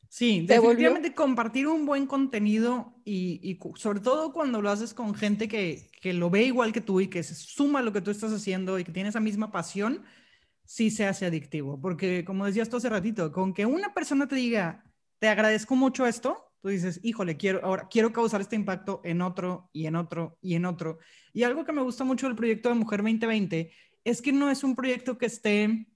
Sí, 0.08 0.44
definitivamente 0.46 1.14
compartir 1.14 1.66
un 1.66 1.86
buen 1.86 2.06
contenido 2.06 2.94
y, 3.02 3.58
sobre 3.76 4.00
todo 4.00 4.34
cuando 4.34 4.60
lo 4.60 4.68
haces 4.68 4.92
con 4.92 5.14
gente 5.14 5.48
que, 5.48 5.88
que, 6.02 6.12
lo 6.12 6.28
ve 6.28 6.42
igual 6.42 6.74
que 6.74 6.82
tú 6.82 7.00
y 7.00 7.08
que 7.08 7.22
se 7.22 7.34
suma 7.34 7.78
a 7.78 7.82
lo 7.82 7.94
que 7.94 8.02
tú 8.02 8.10
estás 8.10 8.30
haciendo 8.30 8.78
y 8.78 8.84
que 8.84 8.92
tiene 8.92 9.08
esa 9.08 9.20
misma 9.20 9.50
pasión, 9.50 10.04
sí 10.66 10.90
se 10.90 11.06
hace 11.06 11.24
adictivo. 11.24 11.80
Porque 11.80 12.26
como 12.26 12.44
decías 12.44 12.68
tú 12.68 12.76
hace 12.76 12.90
ratito, 12.90 13.32
con 13.32 13.54
que 13.54 13.64
una 13.64 13.94
persona 13.94 14.28
te 14.28 14.36
diga, 14.36 14.84
te 15.18 15.28
agradezco 15.28 15.76
mucho 15.76 16.06
esto, 16.06 16.51
tú 16.62 16.68
dices, 16.68 17.00
híjole, 17.02 17.36
quiero, 17.36 17.60
ahora 17.64 17.88
quiero 17.90 18.12
causar 18.12 18.40
este 18.40 18.56
impacto 18.56 19.02
en 19.04 19.20
otro 19.20 19.68
y 19.72 19.86
en 19.86 19.96
otro 19.96 20.38
y 20.40 20.54
en 20.54 20.64
otro. 20.64 20.98
Y 21.34 21.42
algo 21.42 21.64
que 21.64 21.72
me 21.72 21.82
gusta 21.82 22.04
mucho 22.04 22.26
del 22.26 22.36
proyecto 22.36 22.68
de 22.70 22.76
Mujer 22.76 23.00
2020 23.00 23.72
es 24.04 24.22
que 24.22 24.32
no 24.32 24.50
es 24.50 24.64
un 24.64 24.74
proyecto 24.74 25.18
que 25.18 25.26
esté 25.26 25.86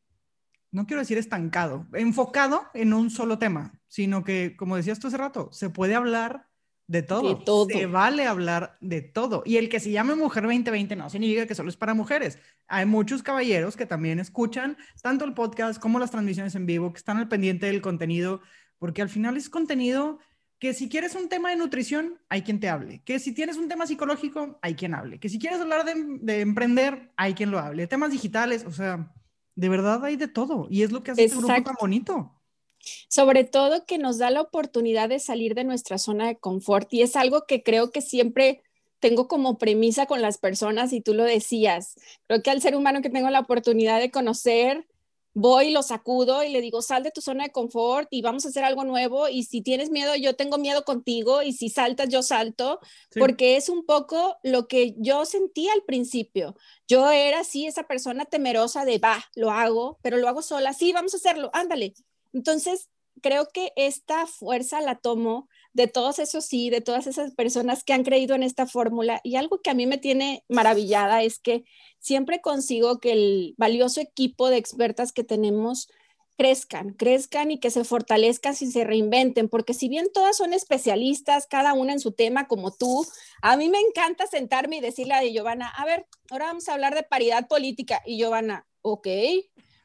no 0.76 0.86
quiero 0.86 1.00
decir 1.00 1.16
estancado, 1.16 1.86
enfocado 1.94 2.66
en 2.74 2.92
un 2.92 3.08
solo 3.08 3.38
tema, 3.38 3.72
sino 3.88 4.24
que, 4.24 4.56
como 4.58 4.76
decías 4.76 4.98
tú 4.98 5.06
hace 5.06 5.16
rato, 5.16 5.48
se 5.50 5.70
puede 5.70 5.94
hablar 5.94 6.48
de 6.86 7.02
todo. 7.02 7.34
De 7.34 7.44
todo. 7.44 7.66
Se 7.70 7.86
vale 7.86 8.26
hablar 8.26 8.76
de 8.82 9.00
todo. 9.00 9.42
Y 9.46 9.56
el 9.56 9.70
que 9.70 9.80
se 9.80 9.90
llame 9.90 10.14
Mujer 10.14 10.42
2020 10.42 10.94
no 10.96 11.08
significa 11.08 11.46
que 11.46 11.54
solo 11.54 11.70
es 11.70 11.78
para 11.78 11.94
mujeres. 11.94 12.38
Hay 12.68 12.84
muchos 12.84 13.22
caballeros 13.22 13.74
que 13.74 13.86
también 13.86 14.20
escuchan 14.20 14.76
tanto 15.02 15.24
el 15.24 15.32
podcast 15.32 15.80
como 15.80 15.98
las 15.98 16.10
transmisiones 16.10 16.54
en 16.54 16.66
vivo, 16.66 16.92
que 16.92 16.98
están 16.98 17.16
al 17.16 17.28
pendiente 17.28 17.66
del 17.66 17.80
contenido, 17.80 18.42
porque 18.78 19.02
al 19.02 19.08
final 19.08 19.36
es 19.36 19.48
contenido 19.48 20.18
que 20.58 20.72
si 20.74 20.88
quieres 20.88 21.14
un 21.14 21.28
tema 21.28 21.50
de 21.50 21.56
nutrición, 21.56 22.18
hay 22.28 22.42
quien 22.42 22.60
te 22.60 22.68
hable. 22.68 23.02
Que 23.04 23.18
si 23.18 23.32
tienes 23.32 23.56
un 23.56 23.68
tema 23.68 23.86
psicológico, 23.86 24.58
hay 24.62 24.74
quien 24.74 24.94
hable. 24.94 25.20
Que 25.20 25.28
si 25.28 25.38
quieres 25.38 25.60
hablar 25.60 25.84
de, 25.84 25.94
de 26.20 26.40
emprender, 26.40 27.12
hay 27.16 27.34
quien 27.34 27.50
lo 27.50 27.58
hable. 27.58 27.86
Temas 27.86 28.10
digitales, 28.10 28.64
o 28.64 28.72
sea, 28.72 29.12
de 29.56 29.68
verdad 29.68 30.04
hay 30.04 30.16
de 30.16 30.28
todo 30.28 30.68
y 30.70 30.82
es 30.82 30.92
lo 30.92 31.02
que 31.02 31.10
hace 31.10 31.24
este 31.24 31.36
grupo 31.36 31.62
tan 31.62 31.74
bonito. 31.80 32.32
Sobre 33.08 33.42
todo 33.42 33.84
que 33.84 33.98
nos 33.98 34.18
da 34.18 34.30
la 34.30 34.42
oportunidad 34.42 35.08
de 35.08 35.18
salir 35.18 35.54
de 35.54 35.64
nuestra 35.64 35.98
zona 35.98 36.28
de 36.28 36.36
confort 36.36 36.92
y 36.92 37.02
es 37.02 37.16
algo 37.16 37.46
que 37.46 37.62
creo 37.62 37.90
que 37.90 38.00
siempre 38.00 38.62
tengo 39.00 39.28
como 39.28 39.58
premisa 39.58 40.06
con 40.06 40.22
las 40.22 40.38
personas 40.38 40.92
y 40.92 41.00
tú 41.00 41.14
lo 41.14 41.24
decías. 41.24 41.96
Creo 42.28 42.42
que 42.42 42.50
al 42.50 42.62
ser 42.62 42.76
humano 42.76 43.02
que 43.02 43.10
tengo 43.10 43.30
la 43.30 43.40
oportunidad 43.40 43.98
de 43.98 44.10
conocer, 44.10 44.86
voy, 45.36 45.70
lo 45.70 45.82
sacudo 45.82 46.42
y 46.42 46.48
le 46.48 46.62
digo, 46.62 46.80
sal 46.80 47.02
de 47.02 47.10
tu 47.10 47.20
zona 47.20 47.44
de 47.44 47.52
confort 47.52 48.08
y 48.10 48.22
vamos 48.22 48.46
a 48.46 48.48
hacer 48.48 48.64
algo 48.64 48.84
nuevo. 48.84 49.28
Y 49.28 49.44
si 49.44 49.60
tienes 49.60 49.90
miedo, 49.90 50.16
yo 50.16 50.34
tengo 50.34 50.56
miedo 50.56 50.84
contigo. 50.84 51.42
Y 51.42 51.52
si 51.52 51.68
saltas, 51.68 52.08
yo 52.08 52.22
salto, 52.22 52.80
porque 53.18 53.56
es 53.56 53.68
un 53.68 53.84
poco 53.84 54.38
lo 54.42 54.66
que 54.66 54.94
yo 54.96 55.26
sentí 55.26 55.68
al 55.68 55.82
principio. 55.82 56.56
Yo 56.88 57.10
era 57.10 57.40
así, 57.40 57.66
esa 57.66 57.82
persona 57.82 58.24
temerosa 58.24 58.86
de, 58.86 58.98
va, 58.98 59.22
lo 59.34 59.50
hago, 59.50 59.98
pero 60.00 60.16
lo 60.16 60.26
hago 60.26 60.40
sola. 60.40 60.72
Sí, 60.72 60.94
vamos 60.94 61.12
a 61.12 61.18
hacerlo, 61.18 61.50
ándale. 61.52 61.92
Entonces, 62.32 62.88
creo 63.20 63.48
que 63.52 63.74
esta 63.76 64.26
fuerza 64.26 64.80
la 64.80 64.94
tomo 64.94 65.48
de 65.76 65.88
todos 65.88 66.18
esos 66.18 66.46
sí, 66.46 66.70
de 66.70 66.80
todas 66.80 67.06
esas 67.06 67.34
personas 67.34 67.84
que 67.84 67.92
han 67.92 68.02
creído 68.02 68.34
en 68.34 68.42
esta 68.42 68.66
fórmula. 68.66 69.20
Y 69.22 69.36
algo 69.36 69.60
que 69.60 69.68
a 69.68 69.74
mí 69.74 69.86
me 69.86 69.98
tiene 69.98 70.42
maravillada 70.48 71.22
es 71.22 71.38
que 71.38 71.64
siempre 71.98 72.40
consigo 72.40 72.98
que 72.98 73.12
el 73.12 73.54
valioso 73.58 74.00
equipo 74.00 74.48
de 74.48 74.56
expertas 74.56 75.12
que 75.12 75.22
tenemos 75.22 75.88
crezcan, 76.38 76.94
crezcan 76.94 77.50
y 77.50 77.60
que 77.60 77.70
se 77.70 77.84
fortalezcan 77.84 78.54
y 78.58 78.66
se 78.70 78.84
reinventen, 78.84 79.50
porque 79.50 79.74
si 79.74 79.88
bien 79.88 80.08
todas 80.14 80.38
son 80.38 80.54
especialistas, 80.54 81.46
cada 81.46 81.74
una 81.74 81.92
en 81.92 82.00
su 82.00 82.12
tema 82.12 82.48
como 82.48 82.74
tú, 82.74 83.06
a 83.42 83.58
mí 83.58 83.68
me 83.68 83.80
encanta 83.80 84.26
sentarme 84.26 84.78
y 84.78 84.80
decirle 84.80 85.12
a 85.12 85.24
Giovanna, 85.24 85.68
a 85.68 85.84
ver, 85.84 86.06
ahora 86.30 86.46
vamos 86.46 86.70
a 86.70 86.72
hablar 86.72 86.94
de 86.94 87.02
paridad 87.02 87.48
política. 87.48 88.02
Y 88.06 88.16
Giovanna, 88.16 88.66
ok, 88.80 89.08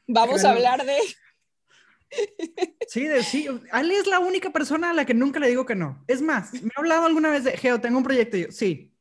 vamos 0.06 0.42
a 0.44 0.52
hablar 0.52 0.86
de 0.86 0.96
Sí, 2.88 3.06
de, 3.06 3.22
sí. 3.22 3.46
Ale 3.70 3.96
es 3.96 4.06
la 4.06 4.18
única 4.18 4.50
persona 4.50 4.90
a 4.90 4.92
la 4.92 5.06
que 5.06 5.14
nunca 5.14 5.40
le 5.40 5.48
digo 5.48 5.64
que 5.64 5.74
no. 5.74 6.04
Es 6.06 6.20
más, 6.20 6.52
me 6.52 6.70
ha 6.76 6.80
hablado 6.80 7.06
alguna 7.06 7.30
vez 7.30 7.44
de, 7.44 7.56
Geo, 7.56 7.80
tengo 7.80 7.96
un 7.98 8.04
proyecto. 8.04 8.36
Y 8.36 8.42
yo, 8.42 8.46
sí, 8.50 8.92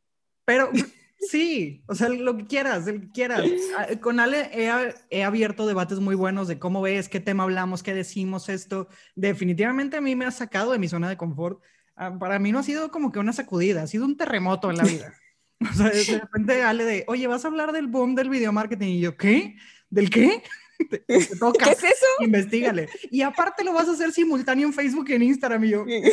pero 0.45 0.69
sí, 1.29 1.83
o 1.87 1.95
sea, 1.95 2.07
lo 2.09 2.37
que 2.37 2.45
quieras, 2.45 2.87
el 2.87 3.01
que 3.01 3.11
quieras. 3.11 3.43
Ah, 3.77 3.87
con 3.99 4.19
Ale 4.19 4.49
he, 4.53 4.93
he, 5.09 5.23
abierto 5.23 5.67
debates 5.67 5.99
muy 5.99 6.15
buenos 6.15 6.47
de 6.47 6.57
cómo 6.57 6.81
ves, 6.81 7.09
qué 7.09 7.19
tema 7.19 7.43
hablamos, 7.43 7.83
qué 7.83 7.93
decimos 7.93 8.49
esto. 8.49 8.87
Definitivamente 9.15 9.97
a 9.97 10.01
mí 10.01 10.15
me 10.15 10.25
ha 10.25 10.31
sacado 10.31 10.71
de 10.71 10.79
mi 10.79 10.87
zona 10.87 11.09
de 11.09 11.17
confort. 11.17 11.61
Ah, 11.95 12.17
para 12.17 12.39
mí 12.39 12.51
no 12.51 12.59
ha 12.59 12.63
sido 12.63 12.91
como 12.91 13.11
que 13.11 13.19
una 13.19 13.33
sacudida, 13.33 13.83
ha 13.83 13.87
sido 13.87 14.05
un 14.05 14.17
terremoto 14.17 14.69
en 14.69 14.77
la 14.77 14.83
vida. 14.83 15.13
O 15.61 15.73
sea, 15.75 15.89
de 15.91 16.19
repente 16.19 16.63
Ale 16.63 16.85
de, 16.85 17.03
oye, 17.07 17.27
vas 17.27 17.45
a 17.45 17.47
hablar 17.47 17.71
del 17.71 17.85
boom 17.85 18.15
del 18.15 18.31
video 18.31 18.51
marketing. 18.51 18.87
Y 18.87 18.99
yo, 18.99 19.15
¿qué? 19.15 19.57
¿Del 19.91 20.09
qué? 20.09 20.41
¿Qué 20.89 21.07
es 21.07 21.83
eso? 21.83 22.05
Investígale. 22.19 22.89
Y 23.09 23.21
aparte 23.21 23.63
lo 23.63 23.73
vas 23.73 23.87
a 23.87 23.91
hacer 23.91 24.11
simultáneo 24.11 24.67
en 24.67 24.73
Facebook 24.73 25.09
y 25.09 25.13
en 25.13 25.23
Instagram. 25.23 25.63
Y 25.65 25.69
yo, 25.69 25.85
¿eh? 25.87 26.11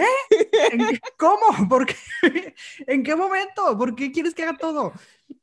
¿Cómo? 1.16 1.46
¿Por 1.68 1.86
qué? 1.86 2.54
¿En 2.86 3.02
qué 3.02 3.14
momento? 3.14 3.76
¿Por 3.76 3.94
qué 3.94 4.12
quieres 4.12 4.34
que 4.34 4.42
haga 4.42 4.56
todo? 4.56 4.92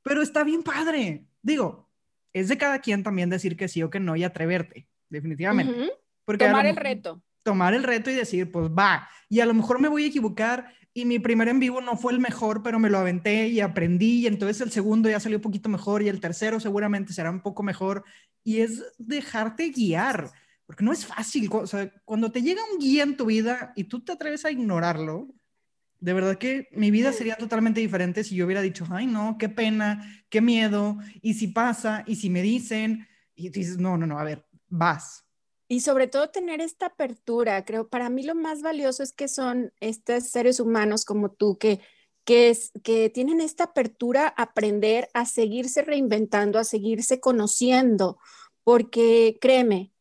Pero 0.03 0.21
está 0.21 0.43
bien 0.43 0.63
padre. 0.63 1.25
Digo, 1.41 1.89
es 2.33 2.47
de 2.49 2.57
cada 2.57 2.79
quien 2.79 3.03
también 3.03 3.29
decir 3.29 3.55
que 3.55 3.67
sí 3.67 3.81
o 3.83 3.89
que 3.89 3.99
no 3.99 4.15
y 4.15 4.23
atreverte, 4.23 4.87
definitivamente. 5.09 5.91
Porque 6.25 6.45
tomar 6.45 6.65
el 6.65 6.75
reto. 6.75 7.21
Tomar 7.43 7.73
el 7.73 7.83
reto 7.83 8.09
y 8.09 8.15
decir, 8.15 8.51
pues 8.51 8.69
va. 8.69 9.07
Y 9.29 9.39
a 9.39 9.45
lo 9.45 9.53
mejor 9.53 9.79
me 9.79 9.87
voy 9.87 10.05
a 10.05 10.07
equivocar 10.07 10.73
y 10.97 11.03
mi 11.03 11.19
primer 11.19 11.49
en 11.49 11.59
vivo 11.59 11.81
no 11.81 11.97
fue 11.97 12.13
el 12.13 12.21
mejor, 12.21 12.63
pero 12.63 12.79
me 12.79 12.89
lo 12.89 12.97
aventé 12.97 13.49
y 13.49 13.59
aprendí 13.59 14.21
y 14.21 14.27
entonces 14.27 14.61
el 14.61 14.71
segundo 14.71 15.09
ya 15.09 15.19
salió 15.19 15.37
un 15.39 15.41
poquito 15.41 15.67
mejor 15.67 16.01
y 16.01 16.07
el 16.07 16.21
tercero 16.21 16.57
seguramente 16.61 17.11
será 17.11 17.29
un 17.29 17.41
poco 17.41 17.63
mejor 17.63 18.05
y 18.45 18.61
es 18.61 18.81
dejarte 18.97 19.71
guiar, 19.71 20.31
porque 20.65 20.85
no 20.85 20.93
es 20.93 21.05
fácil, 21.05 21.49
o 21.51 21.67
sea, 21.67 21.91
cuando 22.05 22.31
te 22.31 22.41
llega 22.41 22.61
un 22.71 22.79
guía 22.79 23.03
en 23.03 23.17
tu 23.17 23.25
vida 23.25 23.73
y 23.75 23.83
tú 23.83 24.05
te 24.05 24.13
atreves 24.13 24.45
a 24.45 24.51
ignorarlo, 24.51 25.27
de 25.99 26.13
verdad 26.13 26.37
que 26.37 26.69
mi 26.71 26.91
vida 26.91 27.11
sería 27.11 27.35
totalmente 27.35 27.81
diferente 27.81 28.23
si 28.23 28.35
yo 28.35 28.45
hubiera 28.45 28.61
dicho, 28.61 28.87
ay 28.89 29.05
no, 29.05 29.37
qué 29.37 29.49
pena, 29.49 30.01
qué 30.29 30.39
miedo, 30.39 30.97
y 31.21 31.33
si 31.33 31.47
pasa, 31.47 32.05
y 32.07 32.15
si 32.15 32.29
me 32.29 32.41
dicen, 32.41 33.05
y 33.35 33.49
dices, 33.49 33.79
no, 33.79 33.97
no, 33.97 34.07
no, 34.07 34.17
a 34.17 34.23
ver, 34.23 34.47
vas, 34.69 35.24
y 35.67 35.79
sobre 35.81 36.07
todo 36.07 36.29
tener 36.29 36.61
esta 36.61 36.87
apertura, 36.87 37.65
creo, 37.65 37.87
para 37.87 38.09
mí 38.09 38.23
lo 38.23 38.35
más 38.35 38.61
valioso 38.61 39.01
es 39.01 39.11
que 39.13 39.27
son 39.27 39.73
estos 39.79 40.29
seres 40.29 40.59
humanos 40.59 41.05
como 41.05 41.31
tú 41.31 41.57
que, 41.57 41.81
que, 42.23 42.49
es, 42.49 42.71
que 42.83 43.09
tienen 43.09 43.41
esta 43.41 43.65
apertura 43.65 44.33
a 44.37 44.43
aprender, 44.43 45.09
a 45.13 45.25
seguirse 45.25 45.81
reinventando, 45.81 46.59
a 46.59 46.63
seguirse 46.63 47.19
conociendo, 47.19 48.19
porque 48.63 49.37
créeme, 49.41 49.91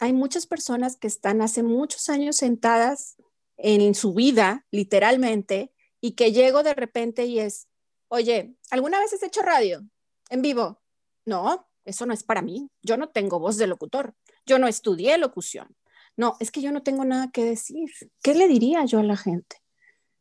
hay 0.00 0.12
muchas 0.12 0.46
personas 0.46 0.96
que 0.96 1.06
están 1.06 1.40
hace 1.40 1.62
muchos 1.62 2.08
años 2.10 2.36
sentadas 2.36 3.16
en 3.56 3.94
su 3.94 4.12
vida, 4.12 4.66
literalmente, 4.70 5.72
y 6.00 6.12
que 6.12 6.32
llego 6.32 6.62
de 6.62 6.74
repente 6.74 7.24
y 7.24 7.38
es, 7.38 7.68
oye, 8.08 8.56
¿alguna 8.70 8.98
vez 8.98 9.14
has 9.14 9.22
hecho 9.22 9.40
radio 9.40 9.82
en 10.28 10.42
vivo? 10.42 10.82
No, 11.24 11.66
eso 11.86 12.04
no 12.04 12.12
es 12.12 12.24
para 12.24 12.42
mí, 12.42 12.68
yo 12.82 12.98
no 12.98 13.08
tengo 13.08 13.38
voz 13.38 13.56
de 13.56 13.66
locutor 13.66 14.14
yo 14.46 14.58
no 14.58 14.66
estudié 14.68 15.18
locución. 15.18 15.68
No, 16.16 16.36
es 16.40 16.50
que 16.50 16.62
yo 16.62 16.70
no 16.70 16.82
tengo 16.82 17.04
nada 17.04 17.30
que 17.32 17.44
decir. 17.44 17.90
¿Qué 18.22 18.34
le 18.34 18.48
diría 18.48 18.84
yo 18.84 19.00
a 19.00 19.02
la 19.02 19.16
gente? 19.16 19.56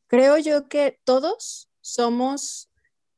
Creo 0.08 0.38
yo 0.38 0.68
que 0.68 1.00
todos 1.04 1.70
somos 1.82 2.72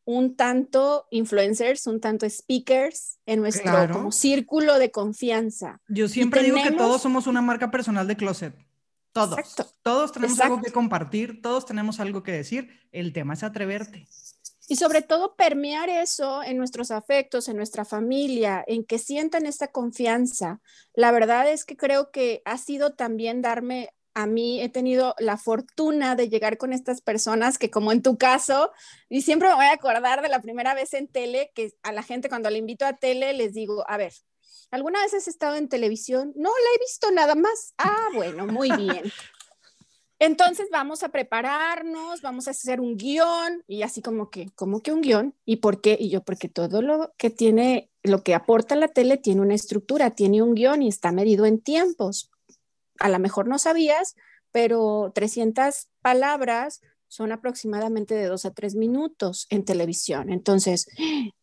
un 0.05 0.35
tanto 0.35 1.07
influencers, 1.09 1.87
un 1.87 1.99
tanto 1.99 2.29
speakers 2.29 3.17
en 3.25 3.41
nuestro 3.41 4.11
círculo 4.11 4.77
de 4.77 4.91
confianza. 4.91 5.81
Yo 5.87 6.07
siempre 6.07 6.43
digo 6.43 6.57
que 6.61 6.71
todos 6.71 7.01
somos 7.01 7.27
una 7.27 7.41
marca 7.41 7.71
personal 7.71 8.07
de 8.07 8.15
closet. 8.15 8.55
Todos. 9.11 9.39
Todos 9.81 10.11
tenemos 10.11 10.39
algo 10.41 10.61
que 10.61 10.71
compartir, 10.71 11.41
todos 11.41 11.65
tenemos 11.65 11.99
algo 11.99 12.21
que 12.21 12.33
decir. 12.33 12.69
El 12.91 13.13
tema 13.13 13.33
es 13.33 13.43
atreverte. 13.43 14.07
Y 14.67 14.77
sobre 14.77 15.01
todo 15.01 15.35
permear 15.35 15.89
eso 15.89 16.41
en 16.43 16.57
nuestros 16.57 16.89
afectos, 16.91 17.47
en 17.47 17.57
nuestra 17.57 17.85
familia, 17.85 18.63
en 18.67 18.83
que 18.83 18.97
sientan 18.97 19.45
esta 19.45 19.67
confianza. 19.67 20.59
La 20.93 21.11
verdad 21.11 21.51
es 21.51 21.65
que 21.65 21.77
creo 21.77 22.11
que 22.11 22.41
ha 22.45 22.57
sido 22.57 22.93
también 22.93 23.41
darme 23.41 23.89
a 24.15 24.27
mí 24.27 24.61
he 24.61 24.69
tenido 24.69 25.13
la 25.19 25.37
fortuna 25.37 26.15
de 26.15 26.29
llegar 26.29 26.57
con 26.57 26.71
estas 26.71 27.01
personas 27.01 27.57
que 27.57 27.69
como 27.69 27.91
en 27.91 28.01
tu 28.01 28.17
caso, 28.17 28.71
y 29.09 29.21
siempre 29.21 29.49
me 29.49 29.55
voy 29.55 29.65
a 29.65 29.73
acordar 29.73 30.21
de 30.21 30.29
la 30.29 30.41
primera 30.41 30.73
vez 30.73 30.93
en 30.93 31.09
tele, 31.09 31.51
que 31.53 31.73
a 31.83 31.91
la 31.91 32.01
gente 32.01 32.29
cuando 32.29 32.49
le 32.49 32.57
invito 32.57 32.85
a 32.85 32.93
tele 32.93 33.33
les 33.33 33.53
digo, 33.53 33.83
a 33.89 33.97
ver, 33.97 34.13
¿alguna 34.71 35.01
vez 35.01 35.13
has 35.13 35.27
estado 35.27 35.55
en 35.57 35.67
televisión? 35.67 36.31
No, 36.37 36.49
la 36.49 36.75
he 36.75 36.79
visto 36.79 37.11
nada 37.11 37.35
más. 37.35 37.73
Ah, 37.77 38.07
bueno, 38.13 38.47
muy 38.47 38.71
bien. 38.71 39.03
Entonces 40.19 40.67
vamos 40.71 41.03
a 41.03 41.09
prepararnos, 41.09 42.21
vamos 42.21 42.47
a 42.47 42.51
hacer 42.51 42.79
un 42.79 42.97
guion 42.97 43.63
y 43.67 43.81
así 43.81 44.01
como 44.01 44.29
que, 44.29 44.49
¿cómo 44.55 44.81
que 44.81 44.93
un 44.93 45.01
guion? 45.01 45.35
¿Y 45.45 45.57
por 45.57 45.81
qué? 45.81 45.97
Y 45.99 46.09
yo, 46.09 46.23
porque 46.23 46.47
todo 46.47 46.81
lo 46.81 47.13
que 47.17 47.29
tiene, 47.29 47.89
lo 48.03 48.23
que 48.23 48.33
aporta 48.33 48.75
la 48.75 48.87
tele 48.87 49.17
tiene 49.17 49.41
una 49.41 49.55
estructura, 49.55 50.11
tiene 50.11 50.41
un 50.41 50.55
guion 50.55 50.83
y 50.83 50.87
está 50.87 51.11
medido 51.11 51.45
en 51.45 51.59
tiempos 51.59 52.31
a 52.99 53.09
lo 53.09 53.19
mejor 53.19 53.47
no 53.47 53.59
sabías, 53.59 54.15
pero 54.51 55.11
300 55.13 55.87
palabras 56.01 56.81
son 57.07 57.31
aproximadamente 57.31 58.15
de 58.15 58.25
dos 58.25 58.45
a 58.45 58.51
tres 58.51 58.75
minutos 58.75 59.47
en 59.49 59.63
televisión. 59.63 60.29
Entonces, 60.29 60.87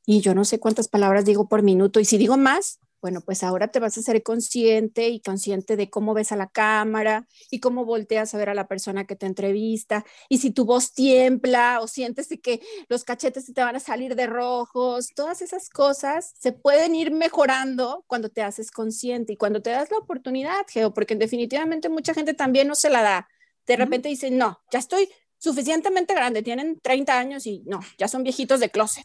y 0.06 0.20
yo 0.20 0.34
no 0.34 0.44
sé 0.44 0.58
cuántas 0.58 0.88
palabras 0.88 1.24
digo 1.24 1.48
por 1.48 1.62
minuto, 1.62 2.00
y 2.00 2.04
si 2.04 2.18
digo 2.18 2.36
más, 2.36 2.80
bueno, 3.02 3.20
pues 3.20 3.42
ahora 3.42 3.68
te 3.68 3.80
vas 3.80 3.98
a 3.98 4.02
ser 4.02 4.22
consciente 4.22 5.08
y 5.08 5.20
consciente 5.20 5.76
de 5.76 5.90
cómo 5.90 6.14
ves 6.14 6.30
a 6.30 6.36
la 6.36 6.48
cámara 6.48 7.26
y 7.50 7.58
cómo 7.58 7.84
volteas 7.84 8.32
a 8.32 8.38
ver 8.38 8.48
a 8.48 8.54
la 8.54 8.68
persona 8.68 9.06
que 9.06 9.16
te 9.16 9.26
entrevista. 9.26 10.04
Y 10.28 10.38
si 10.38 10.52
tu 10.52 10.64
voz 10.64 10.92
tiembla 10.94 11.80
o 11.80 11.88
sientes 11.88 12.28
que 12.40 12.62
los 12.88 13.02
cachetes 13.02 13.52
te 13.52 13.60
van 13.60 13.74
a 13.74 13.80
salir 13.80 14.14
de 14.14 14.28
rojos, 14.28 15.08
todas 15.16 15.42
esas 15.42 15.68
cosas 15.68 16.32
se 16.38 16.52
pueden 16.52 16.94
ir 16.94 17.10
mejorando 17.10 18.04
cuando 18.06 18.28
te 18.28 18.42
haces 18.42 18.70
consciente 18.70 19.32
y 19.32 19.36
cuando 19.36 19.60
te 19.60 19.70
das 19.70 19.90
la 19.90 19.98
oportunidad, 19.98 20.64
Geo, 20.68 20.94
porque 20.94 21.16
definitivamente 21.16 21.88
mucha 21.88 22.14
gente 22.14 22.34
también 22.34 22.68
no 22.68 22.76
se 22.76 22.88
la 22.88 23.02
da. 23.02 23.28
De 23.66 23.76
repente 23.76 24.08
dicen, 24.08 24.38
no, 24.38 24.60
ya 24.70 24.78
estoy 24.78 25.08
suficientemente 25.38 26.14
grande, 26.14 26.42
tienen 26.42 26.78
30 26.80 27.18
años 27.18 27.46
y 27.48 27.64
no, 27.66 27.80
ya 27.98 28.06
son 28.06 28.22
viejitos 28.22 28.60
de 28.60 28.70
closet. 28.70 29.04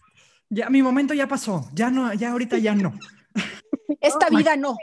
Ya 0.50 0.70
mi 0.70 0.84
momento 0.84 1.16
ya 1.16 1.28
pasó, 1.28 1.68
ya 1.74 1.90
no, 1.90 2.14
ya 2.14 2.32
ahorita 2.32 2.60
ya 2.60 2.76
no. 2.76 2.94
Esta 4.02 4.30
vida 4.30 4.56
no, 4.56 4.78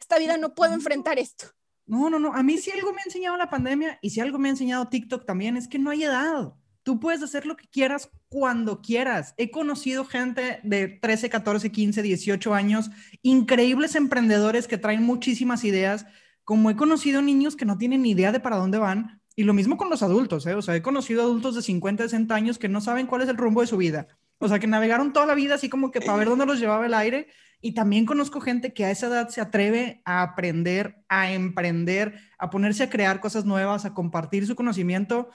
esta 0.00 0.18
vida 0.18 0.36
no 0.36 0.54
puedo 0.54 0.72
enfrentar 0.72 1.18
esto. 1.18 1.46
No, 1.86 2.10
no, 2.10 2.18
no. 2.18 2.34
A 2.34 2.42
mí 2.42 2.58
si 2.58 2.70
algo 2.70 2.92
me 2.92 3.00
ha 3.00 3.04
enseñado 3.04 3.36
la 3.36 3.50
pandemia 3.50 3.98
y 4.02 4.10
si 4.10 4.20
algo 4.20 4.38
me 4.38 4.48
ha 4.48 4.52
enseñado 4.52 4.88
TikTok 4.88 5.24
también 5.24 5.56
es 5.56 5.68
que 5.68 5.78
no 5.78 5.90
hay 5.90 6.04
edad. 6.04 6.52
Tú 6.82 7.00
puedes 7.00 7.22
hacer 7.22 7.44
lo 7.44 7.56
que 7.56 7.66
quieras 7.66 8.10
cuando 8.28 8.80
quieras. 8.80 9.34
He 9.36 9.50
conocido 9.50 10.04
gente 10.04 10.60
de 10.62 10.88
13, 10.88 11.28
14, 11.28 11.70
15, 11.70 12.02
18 12.02 12.54
años, 12.54 12.90
increíbles 13.22 13.94
emprendedores 13.94 14.66
que 14.66 14.78
traen 14.78 15.02
muchísimas 15.02 15.64
ideas, 15.64 16.06
como 16.44 16.70
he 16.70 16.76
conocido 16.76 17.20
niños 17.20 17.56
que 17.56 17.66
no 17.66 17.76
tienen 17.76 18.02
ni 18.02 18.12
idea 18.12 18.32
de 18.32 18.40
para 18.40 18.56
dónde 18.56 18.78
van. 18.78 19.20
Y 19.36 19.44
lo 19.44 19.54
mismo 19.54 19.76
con 19.76 19.90
los 19.90 20.02
adultos, 20.02 20.46
¿eh? 20.46 20.54
O 20.54 20.62
sea, 20.62 20.74
he 20.76 20.82
conocido 20.82 21.22
adultos 21.22 21.54
de 21.54 21.62
50, 21.62 22.04
60 22.04 22.34
años 22.34 22.58
que 22.58 22.68
no 22.68 22.80
saben 22.80 23.06
cuál 23.06 23.22
es 23.22 23.28
el 23.28 23.36
rumbo 23.36 23.60
de 23.60 23.66
su 23.66 23.76
vida. 23.76 24.08
O 24.38 24.48
sea, 24.48 24.58
que 24.58 24.66
navegaron 24.66 25.12
toda 25.12 25.26
la 25.26 25.34
vida 25.34 25.56
así 25.56 25.68
como 25.68 25.90
que 25.90 26.00
para 26.00 26.16
ver 26.16 26.28
dónde 26.28 26.46
los 26.46 26.58
llevaba 26.58 26.86
el 26.86 26.94
aire 26.94 27.28
y 27.60 27.72
también 27.72 28.06
conozco 28.06 28.40
gente 28.40 28.72
que 28.72 28.84
a 28.84 28.90
esa 28.90 29.08
edad 29.08 29.28
se 29.28 29.40
atreve 29.40 30.00
a 30.04 30.22
aprender, 30.22 31.02
a 31.08 31.32
emprender, 31.32 32.20
a 32.38 32.50
ponerse 32.50 32.84
a 32.84 32.90
crear 32.90 33.20
cosas 33.20 33.44
nuevas, 33.44 33.84
a 33.84 33.94
compartir 33.94 34.46
su 34.46 34.54
conocimiento. 34.54 35.30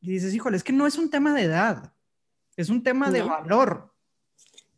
Y 0.00 0.10
dices, 0.12 0.32
híjole, 0.34 0.56
es 0.56 0.64
que 0.64 0.72
no 0.72 0.86
es 0.86 0.96
un 0.96 1.10
tema 1.10 1.34
de 1.34 1.42
edad, 1.42 1.92
es 2.56 2.70
un 2.70 2.82
tema 2.82 3.10
de 3.10 3.22
valor. 3.22 3.92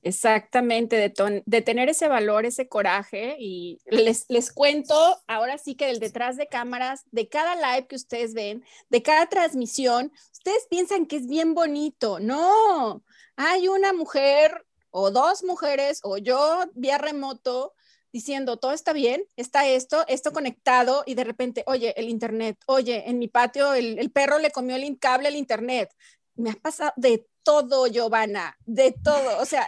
Exactamente, 0.03 0.97
de, 0.97 1.43
de, 1.45 1.63
tener 1.63 1.91
ese 1.91 2.09
valor, 2.09 2.47
ese 2.47 2.69
coraje. 2.69 3.37
Y 3.39 3.81
les, 3.87 4.25
les 4.29 4.51
cuento 4.51 4.95
ahora 5.29 5.59
sí 5.59 5.77
que 5.77 5.87
del 5.87 6.01
detrás 6.01 6.37
de 6.37 6.49
cámaras, 6.49 7.05
de 7.13 7.29
cada 7.29 7.55
live 7.55 7.87
que 7.87 7.97
ustedes 7.97 8.35
ven, 8.35 8.65
de 8.89 9.03
cada 9.03 9.27
transmisión, 9.27 10.11
ustedes 10.33 10.67
piensan 10.69 11.07
que 11.07 11.17
es 11.17 11.29
bien 11.29 11.55
bonito. 11.55 12.19
No, 12.19 13.05
hay 13.37 13.69
una 13.69 13.93
mujer 13.93 14.67
o 14.91 15.11
dos 15.11 15.45
mujeres 15.45 16.01
o 16.03 16.19
yo 16.19 16.65
vía 16.75 16.99
remoto 16.99 17.75
diciendo, 18.13 18.57
todo 18.57 18.73
está 18.73 18.93
bien, 18.93 19.23
está 19.37 19.67
esto, 19.69 20.05
esto 20.09 20.33
conectado 20.33 21.05
y 21.07 21.15
de 21.15 21.25
repente, 21.25 21.63
oye, 21.67 21.95
el 21.97 22.09
internet, 22.09 22.59
oye, 22.67 23.09
en 23.09 23.19
mi 23.19 23.29
patio 23.29 23.73
el, 23.75 24.11
perro 24.11 24.39
le 24.39 24.51
comió 24.51 24.77
el 24.77 24.99
cable 24.99 25.29
al 25.29 25.37
internet. 25.37 25.95
Me 26.35 26.51
ha 26.51 26.55
pasado 26.55 26.93
de 26.97 27.27
todo, 27.43 27.87
Giovanna, 27.87 28.57
de 28.67 28.95
todo, 29.03 29.39
o 29.41 29.45
sea, 29.45 29.67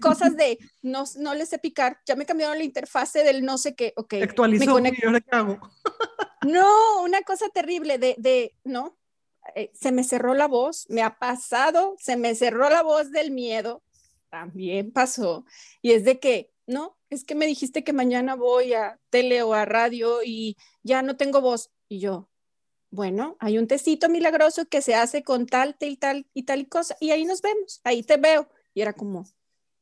cosas 0.00 0.36
de 0.36 0.58
no, 0.82 1.04
no 1.18 1.34
le 1.34 1.46
sé 1.46 1.58
picar, 1.58 2.00
ya 2.04 2.16
me 2.16 2.26
cambiaron 2.26 2.58
la 2.58 2.64
interfase 2.64 3.22
del 3.22 3.44
no 3.44 3.58
sé 3.58 3.74
qué, 3.74 3.92
ok. 3.96 4.14
Actualizó, 4.22 4.80
me 4.80 4.88
¿y 4.88 4.92
qué 4.92 5.22
hago? 5.30 5.58
no, 6.46 7.02
una 7.02 7.22
cosa 7.22 7.48
terrible 7.50 7.98
de, 7.98 8.14
de 8.18 8.56
no, 8.64 8.98
eh, 9.54 9.70
se 9.74 9.92
me 9.92 10.04
cerró 10.04 10.34
la 10.34 10.46
voz, 10.46 10.86
me 10.88 11.02
ha 11.02 11.18
pasado, 11.18 11.96
se 11.98 12.16
me 12.16 12.34
cerró 12.34 12.68
la 12.70 12.82
voz 12.82 13.10
del 13.10 13.30
miedo, 13.30 13.82
también 14.30 14.92
pasó. 14.92 15.44
Y 15.82 15.92
es 15.92 16.04
de 16.04 16.18
que, 16.20 16.52
no, 16.66 16.98
es 17.10 17.24
que 17.24 17.34
me 17.34 17.46
dijiste 17.46 17.84
que 17.84 17.92
mañana 17.92 18.34
voy 18.34 18.74
a 18.74 19.00
tele 19.10 19.42
o 19.42 19.54
a 19.54 19.64
radio 19.64 20.22
y 20.24 20.56
ya 20.82 21.02
no 21.02 21.16
tengo 21.16 21.40
voz. 21.40 21.70
Y 21.88 22.00
yo, 22.00 22.28
bueno, 22.90 23.36
hay 23.40 23.58
un 23.58 23.66
tecito 23.66 24.08
milagroso 24.08 24.66
que 24.66 24.82
se 24.82 24.94
hace 24.94 25.22
con 25.22 25.46
tal, 25.46 25.76
tal, 25.76 25.98
tal 25.98 26.26
y 26.34 26.44
tal 26.44 26.60
y 26.60 26.66
cosa. 26.66 26.96
Y 27.00 27.10
ahí 27.10 27.24
nos 27.24 27.42
vemos, 27.42 27.80
ahí 27.84 28.02
te 28.02 28.16
veo. 28.16 28.48
Y 28.74 28.82
era 28.82 28.92
como, 28.92 29.24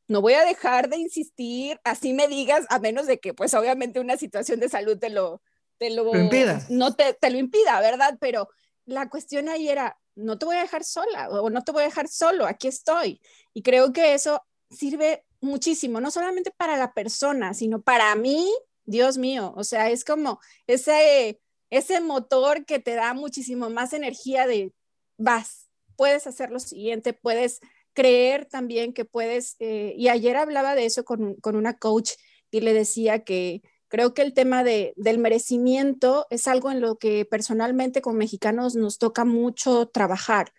no 0.08 0.20
voy 0.20 0.34
a 0.34 0.44
dejar 0.44 0.88
de 0.88 0.98
insistir, 0.98 1.80
así 1.84 2.12
me 2.12 2.28
digas, 2.28 2.66
a 2.68 2.78
menos 2.78 3.06
de 3.06 3.18
que, 3.18 3.34
pues 3.34 3.54
obviamente 3.54 4.00
una 4.00 4.16
situación 4.16 4.60
de 4.60 4.68
salud 4.68 4.98
te 4.98 5.10
lo, 5.10 5.42
te 5.78 5.90
lo, 5.90 6.16
impida. 6.16 6.64
No 6.68 6.94
te, 6.94 7.14
te 7.14 7.30
lo 7.30 7.38
impida, 7.38 7.80
¿verdad? 7.80 8.16
Pero 8.20 8.48
la 8.84 9.08
cuestión 9.08 9.48
ahí 9.48 9.68
era, 9.68 9.98
no 10.16 10.38
te 10.38 10.46
voy 10.46 10.56
a 10.56 10.62
dejar 10.62 10.82
sola 10.82 11.28
o 11.28 11.50
no 11.50 11.62
te 11.62 11.72
voy 11.72 11.82
a 11.82 11.86
dejar 11.86 12.08
solo, 12.08 12.46
aquí 12.46 12.68
estoy. 12.68 13.20
Y 13.54 13.62
creo 13.62 13.92
que 13.92 14.14
eso 14.14 14.42
sirve 14.70 15.24
muchísimo, 15.40 16.00
no 16.00 16.10
solamente 16.10 16.50
para 16.56 16.76
la 16.76 16.92
persona, 16.92 17.54
sino 17.54 17.82
para 17.82 18.14
mí, 18.16 18.52
Dios 18.84 19.18
mío, 19.18 19.52
o 19.56 19.64
sea, 19.64 19.90
es 19.90 20.04
como 20.04 20.40
ese, 20.66 21.40
ese 21.70 22.00
motor 22.00 22.64
que 22.64 22.78
te 22.78 22.94
da 22.94 23.14
muchísimo 23.14 23.70
más 23.70 23.92
energía 23.92 24.46
de 24.46 24.72
vas, 25.18 25.68
puedes 25.96 26.26
hacer 26.26 26.50
lo 26.50 26.58
siguiente, 26.58 27.12
puedes 27.12 27.60
creer 27.92 28.46
también 28.46 28.92
que 28.92 29.04
puedes, 29.04 29.56
eh, 29.58 29.94
y 29.96 30.08
ayer 30.08 30.36
hablaba 30.36 30.74
de 30.74 30.86
eso 30.86 31.04
con, 31.04 31.34
con 31.36 31.56
una 31.56 31.78
coach 31.78 32.12
y 32.50 32.60
le 32.60 32.72
decía 32.72 33.24
que 33.24 33.62
Creo 33.88 34.14
que 34.14 34.22
el 34.22 34.34
tema 34.34 34.64
de, 34.64 34.92
del 34.96 35.18
merecimiento 35.18 36.26
es 36.30 36.48
algo 36.48 36.70
en 36.70 36.80
lo 36.80 36.96
que 36.96 37.24
personalmente 37.24 38.02
como 38.02 38.18
mexicanos 38.18 38.74
nos 38.74 38.98
toca 38.98 39.24
mucho 39.24 39.86
trabajar. 39.86 40.52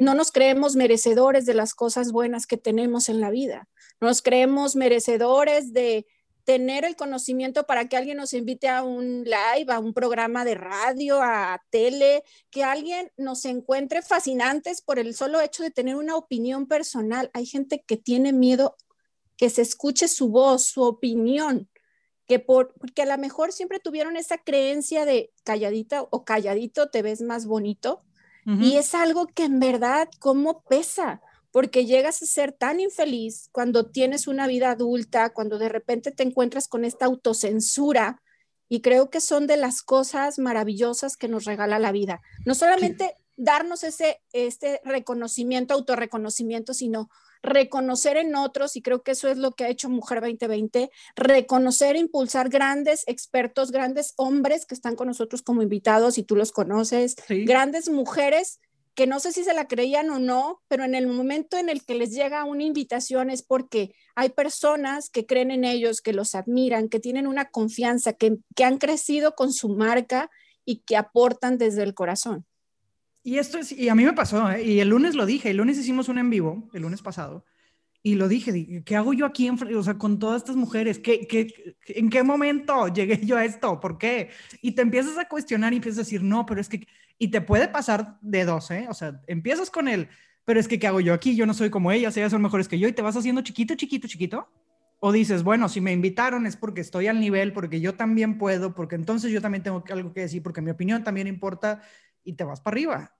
No 0.00 0.14
nos 0.14 0.32
creemos 0.32 0.74
merecedores 0.74 1.44
de 1.44 1.52
las 1.52 1.74
cosas 1.74 2.10
buenas 2.10 2.46
que 2.46 2.56
tenemos 2.56 3.10
en 3.10 3.20
la 3.20 3.30
vida. 3.30 3.68
Nos 4.00 4.22
creemos 4.22 4.74
merecedores 4.74 5.74
de 5.74 6.06
tener 6.44 6.84
el 6.84 6.96
conocimiento 6.96 7.66
para 7.66 7.88
que 7.88 7.96
alguien 7.96 8.16
nos 8.16 8.32
invite 8.32 8.68
a 8.68 8.82
un 8.82 9.24
live, 9.24 9.70
a 9.72 9.80
un 9.80 9.92
programa 9.92 10.44
de 10.44 10.54
radio, 10.54 11.20
a 11.20 11.60
tele, 11.70 12.22
que 12.50 12.62
alguien 12.62 13.10
nos 13.16 13.44
encuentre 13.44 14.00
fascinantes 14.00 14.80
por 14.80 14.98
el 14.98 15.14
solo 15.14 15.40
hecho 15.40 15.62
de 15.62 15.72
tener 15.72 15.96
una 15.96 16.16
opinión 16.16 16.66
personal. 16.66 17.30
Hay 17.34 17.46
gente 17.46 17.84
que 17.86 17.96
tiene 17.96 18.32
miedo 18.32 18.76
que 19.36 19.50
se 19.50 19.60
escuche 19.60 20.08
su 20.08 20.28
voz, 20.28 20.64
su 20.64 20.82
opinión 20.82 21.68
que 22.26 22.38
por, 22.38 22.74
porque 22.74 23.02
a 23.02 23.06
lo 23.06 23.18
mejor 23.18 23.52
siempre 23.52 23.78
tuvieron 23.78 24.16
esa 24.16 24.38
creencia 24.38 25.04
de 25.04 25.32
calladita 25.44 26.02
o 26.10 26.24
calladito 26.24 26.90
te 26.90 27.02
ves 27.02 27.22
más 27.22 27.46
bonito. 27.46 28.02
Y 28.48 28.76
es 28.76 28.94
algo 28.94 29.26
que 29.26 29.42
en 29.42 29.58
verdad, 29.58 30.08
¿cómo 30.20 30.62
pesa? 30.68 31.20
Porque 31.50 31.84
llegas 31.84 32.22
a 32.22 32.26
ser 32.26 32.52
tan 32.52 32.78
infeliz 32.78 33.48
cuando 33.50 33.90
tienes 33.90 34.28
una 34.28 34.46
vida 34.46 34.70
adulta, 34.70 35.30
cuando 35.30 35.58
de 35.58 35.68
repente 35.68 36.12
te 36.12 36.22
encuentras 36.22 36.68
con 36.68 36.84
esta 36.84 37.06
autocensura. 37.06 38.22
Y 38.68 38.82
creo 38.82 39.10
que 39.10 39.20
son 39.20 39.48
de 39.48 39.56
las 39.56 39.82
cosas 39.82 40.38
maravillosas 40.38 41.16
que 41.16 41.26
nos 41.26 41.44
regala 41.44 41.80
la 41.80 41.90
vida. 41.90 42.20
No 42.44 42.54
solamente 42.54 43.16
darnos 43.36 43.82
ese 43.82 44.20
este 44.32 44.80
reconocimiento, 44.84 45.74
autorreconocimiento, 45.74 46.72
sino 46.72 47.10
reconocer 47.46 48.16
en 48.16 48.34
otros, 48.34 48.76
y 48.76 48.82
creo 48.82 49.02
que 49.02 49.12
eso 49.12 49.28
es 49.28 49.38
lo 49.38 49.52
que 49.52 49.64
ha 49.64 49.68
hecho 49.68 49.88
Mujer 49.88 50.20
2020, 50.20 50.90
reconocer 51.16 51.96
e 51.96 52.00
impulsar 52.00 52.48
grandes 52.48 53.04
expertos, 53.06 53.70
grandes 53.70 54.12
hombres 54.16 54.66
que 54.66 54.74
están 54.74 54.96
con 54.96 55.08
nosotros 55.08 55.42
como 55.42 55.62
invitados 55.62 56.18
y 56.18 56.22
tú 56.22 56.36
los 56.36 56.52
conoces, 56.52 57.16
grandes 57.28 57.88
mujeres 57.88 58.60
que 58.96 59.06
no 59.06 59.20
sé 59.20 59.30
si 59.30 59.44
se 59.44 59.52
la 59.52 59.68
creían 59.68 60.08
o 60.08 60.18
no, 60.18 60.62
pero 60.68 60.84
en 60.84 60.94
el 60.94 61.06
momento 61.06 61.58
en 61.58 61.68
el 61.68 61.84
que 61.84 61.94
les 61.94 62.12
llega 62.12 62.44
una 62.44 62.62
invitación 62.62 63.28
es 63.28 63.42
porque 63.42 63.94
hay 64.14 64.30
personas 64.30 65.10
que 65.10 65.26
creen 65.26 65.50
en 65.50 65.64
ellos, 65.64 66.00
que 66.00 66.14
los 66.14 66.34
admiran, 66.34 66.88
que 66.88 66.98
tienen 66.98 67.26
una 67.26 67.50
confianza, 67.50 68.14
que, 68.14 68.38
que 68.54 68.64
han 68.64 68.78
crecido 68.78 69.34
con 69.34 69.52
su 69.52 69.68
marca 69.68 70.30
y 70.64 70.78
que 70.78 70.96
aportan 70.96 71.58
desde 71.58 71.82
el 71.82 71.92
corazón. 71.92 72.46
Y 73.26 73.40
esto 73.40 73.58
es, 73.58 73.72
y 73.72 73.88
a 73.88 73.96
mí 73.96 74.04
me 74.04 74.12
pasó, 74.12 74.48
¿eh? 74.52 74.62
y 74.62 74.78
el 74.78 74.88
lunes 74.90 75.16
lo 75.16 75.26
dije, 75.26 75.50
el 75.50 75.56
lunes 75.56 75.76
hicimos 75.76 76.08
un 76.08 76.18
en 76.18 76.30
vivo, 76.30 76.70
el 76.72 76.82
lunes 76.82 77.02
pasado, 77.02 77.44
y 78.00 78.14
lo 78.14 78.28
dije, 78.28 78.84
¿qué 78.84 78.94
hago 78.94 79.14
yo 79.14 79.26
aquí, 79.26 79.48
en, 79.48 79.58
o 79.74 79.82
sea, 79.82 79.98
con 79.98 80.20
todas 80.20 80.42
estas 80.42 80.54
mujeres? 80.54 81.00
¿Qué, 81.00 81.26
qué, 81.26 81.74
¿En 81.88 82.08
qué 82.08 82.22
momento 82.22 82.86
llegué 82.86 83.18
yo 83.26 83.36
a 83.36 83.44
esto? 83.44 83.80
¿Por 83.80 83.98
qué? 83.98 84.30
Y 84.62 84.76
te 84.76 84.82
empiezas 84.82 85.18
a 85.18 85.26
cuestionar 85.26 85.72
y 85.72 85.76
empiezas 85.78 85.98
a 85.98 86.02
decir, 86.02 86.22
no, 86.22 86.46
pero 86.46 86.60
es 86.60 86.68
que, 86.68 86.86
y 87.18 87.26
te 87.26 87.40
puede 87.40 87.66
pasar 87.66 88.16
de 88.20 88.44
dos, 88.44 88.70
¿eh? 88.70 88.86
O 88.88 88.94
sea, 88.94 89.20
empiezas 89.26 89.72
con 89.72 89.88
él, 89.88 90.08
pero 90.44 90.60
es 90.60 90.68
que, 90.68 90.78
¿qué 90.78 90.86
hago 90.86 91.00
yo 91.00 91.12
aquí? 91.12 91.34
Yo 91.34 91.46
no 91.46 91.54
soy 91.54 91.68
como 91.68 91.90
ellas, 91.90 92.16
ellas 92.16 92.30
son 92.30 92.42
mejores 92.42 92.68
que 92.68 92.78
yo, 92.78 92.86
y 92.86 92.92
te 92.92 93.02
vas 93.02 93.16
haciendo 93.16 93.42
chiquito, 93.42 93.74
chiquito, 93.74 94.06
chiquito. 94.06 94.48
O 95.00 95.10
dices, 95.10 95.42
bueno, 95.42 95.68
si 95.68 95.80
me 95.80 95.92
invitaron 95.92 96.46
es 96.46 96.56
porque 96.56 96.80
estoy 96.80 97.08
al 97.08 97.18
nivel, 97.18 97.52
porque 97.52 97.80
yo 97.80 97.96
también 97.96 98.38
puedo, 98.38 98.72
porque 98.72 98.94
entonces 98.94 99.32
yo 99.32 99.42
también 99.42 99.64
tengo 99.64 99.82
algo 99.90 100.12
que 100.12 100.20
decir, 100.20 100.44
porque 100.44 100.62
mi 100.62 100.70
opinión 100.70 101.02
también 101.04 101.26
importa, 101.26 101.82
y 102.26 102.34
te 102.34 102.44
vas 102.44 102.60
para 102.60 102.74
arriba. 102.74 103.16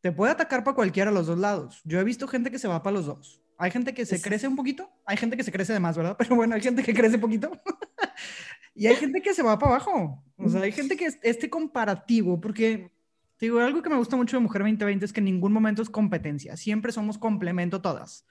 Te 0.00 0.10
puede 0.10 0.32
atacar 0.32 0.64
para 0.64 0.74
cualquiera 0.74 1.10
de 1.10 1.16
los 1.16 1.26
dos 1.26 1.38
lados. 1.38 1.82
Yo 1.84 2.00
he 2.00 2.04
visto 2.04 2.26
gente 2.26 2.50
que 2.50 2.58
se 2.58 2.66
va 2.66 2.82
para 2.82 2.96
los 2.96 3.06
dos. 3.06 3.42
Hay 3.58 3.70
gente 3.70 3.92
que 3.92 4.06
se 4.06 4.20
crece 4.22 4.48
un 4.48 4.56
poquito, 4.56 4.90
hay 5.04 5.18
gente 5.18 5.36
que 5.36 5.44
se 5.44 5.52
crece 5.52 5.74
de 5.74 5.80
más, 5.80 5.94
¿verdad? 5.94 6.16
Pero 6.18 6.34
bueno, 6.34 6.54
hay 6.54 6.62
gente 6.62 6.82
que 6.82 6.94
crece 6.94 7.18
poquito. 7.18 7.52
y 8.74 8.86
hay 8.86 8.96
gente 8.96 9.20
que 9.20 9.34
se 9.34 9.42
va 9.42 9.58
para 9.58 9.74
abajo. 9.74 10.24
O 10.38 10.48
sea, 10.48 10.62
hay 10.62 10.72
gente 10.72 10.96
que 10.96 11.04
es 11.04 11.18
este 11.22 11.50
comparativo, 11.50 12.40
porque 12.40 12.90
digo, 13.38 13.60
algo 13.60 13.82
que 13.82 13.90
me 13.90 13.96
gusta 13.96 14.16
mucho 14.16 14.38
de 14.38 14.42
Mujer 14.42 14.62
2020 14.62 15.04
es 15.04 15.12
que 15.12 15.20
en 15.20 15.26
ningún 15.26 15.52
momento 15.52 15.82
es 15.82 15.90
competencia, 15.90 16.56
siempre 16.56 16.90
somos 16.90 17.18
complemento 17.18 17.82
todas. 17.82 18.24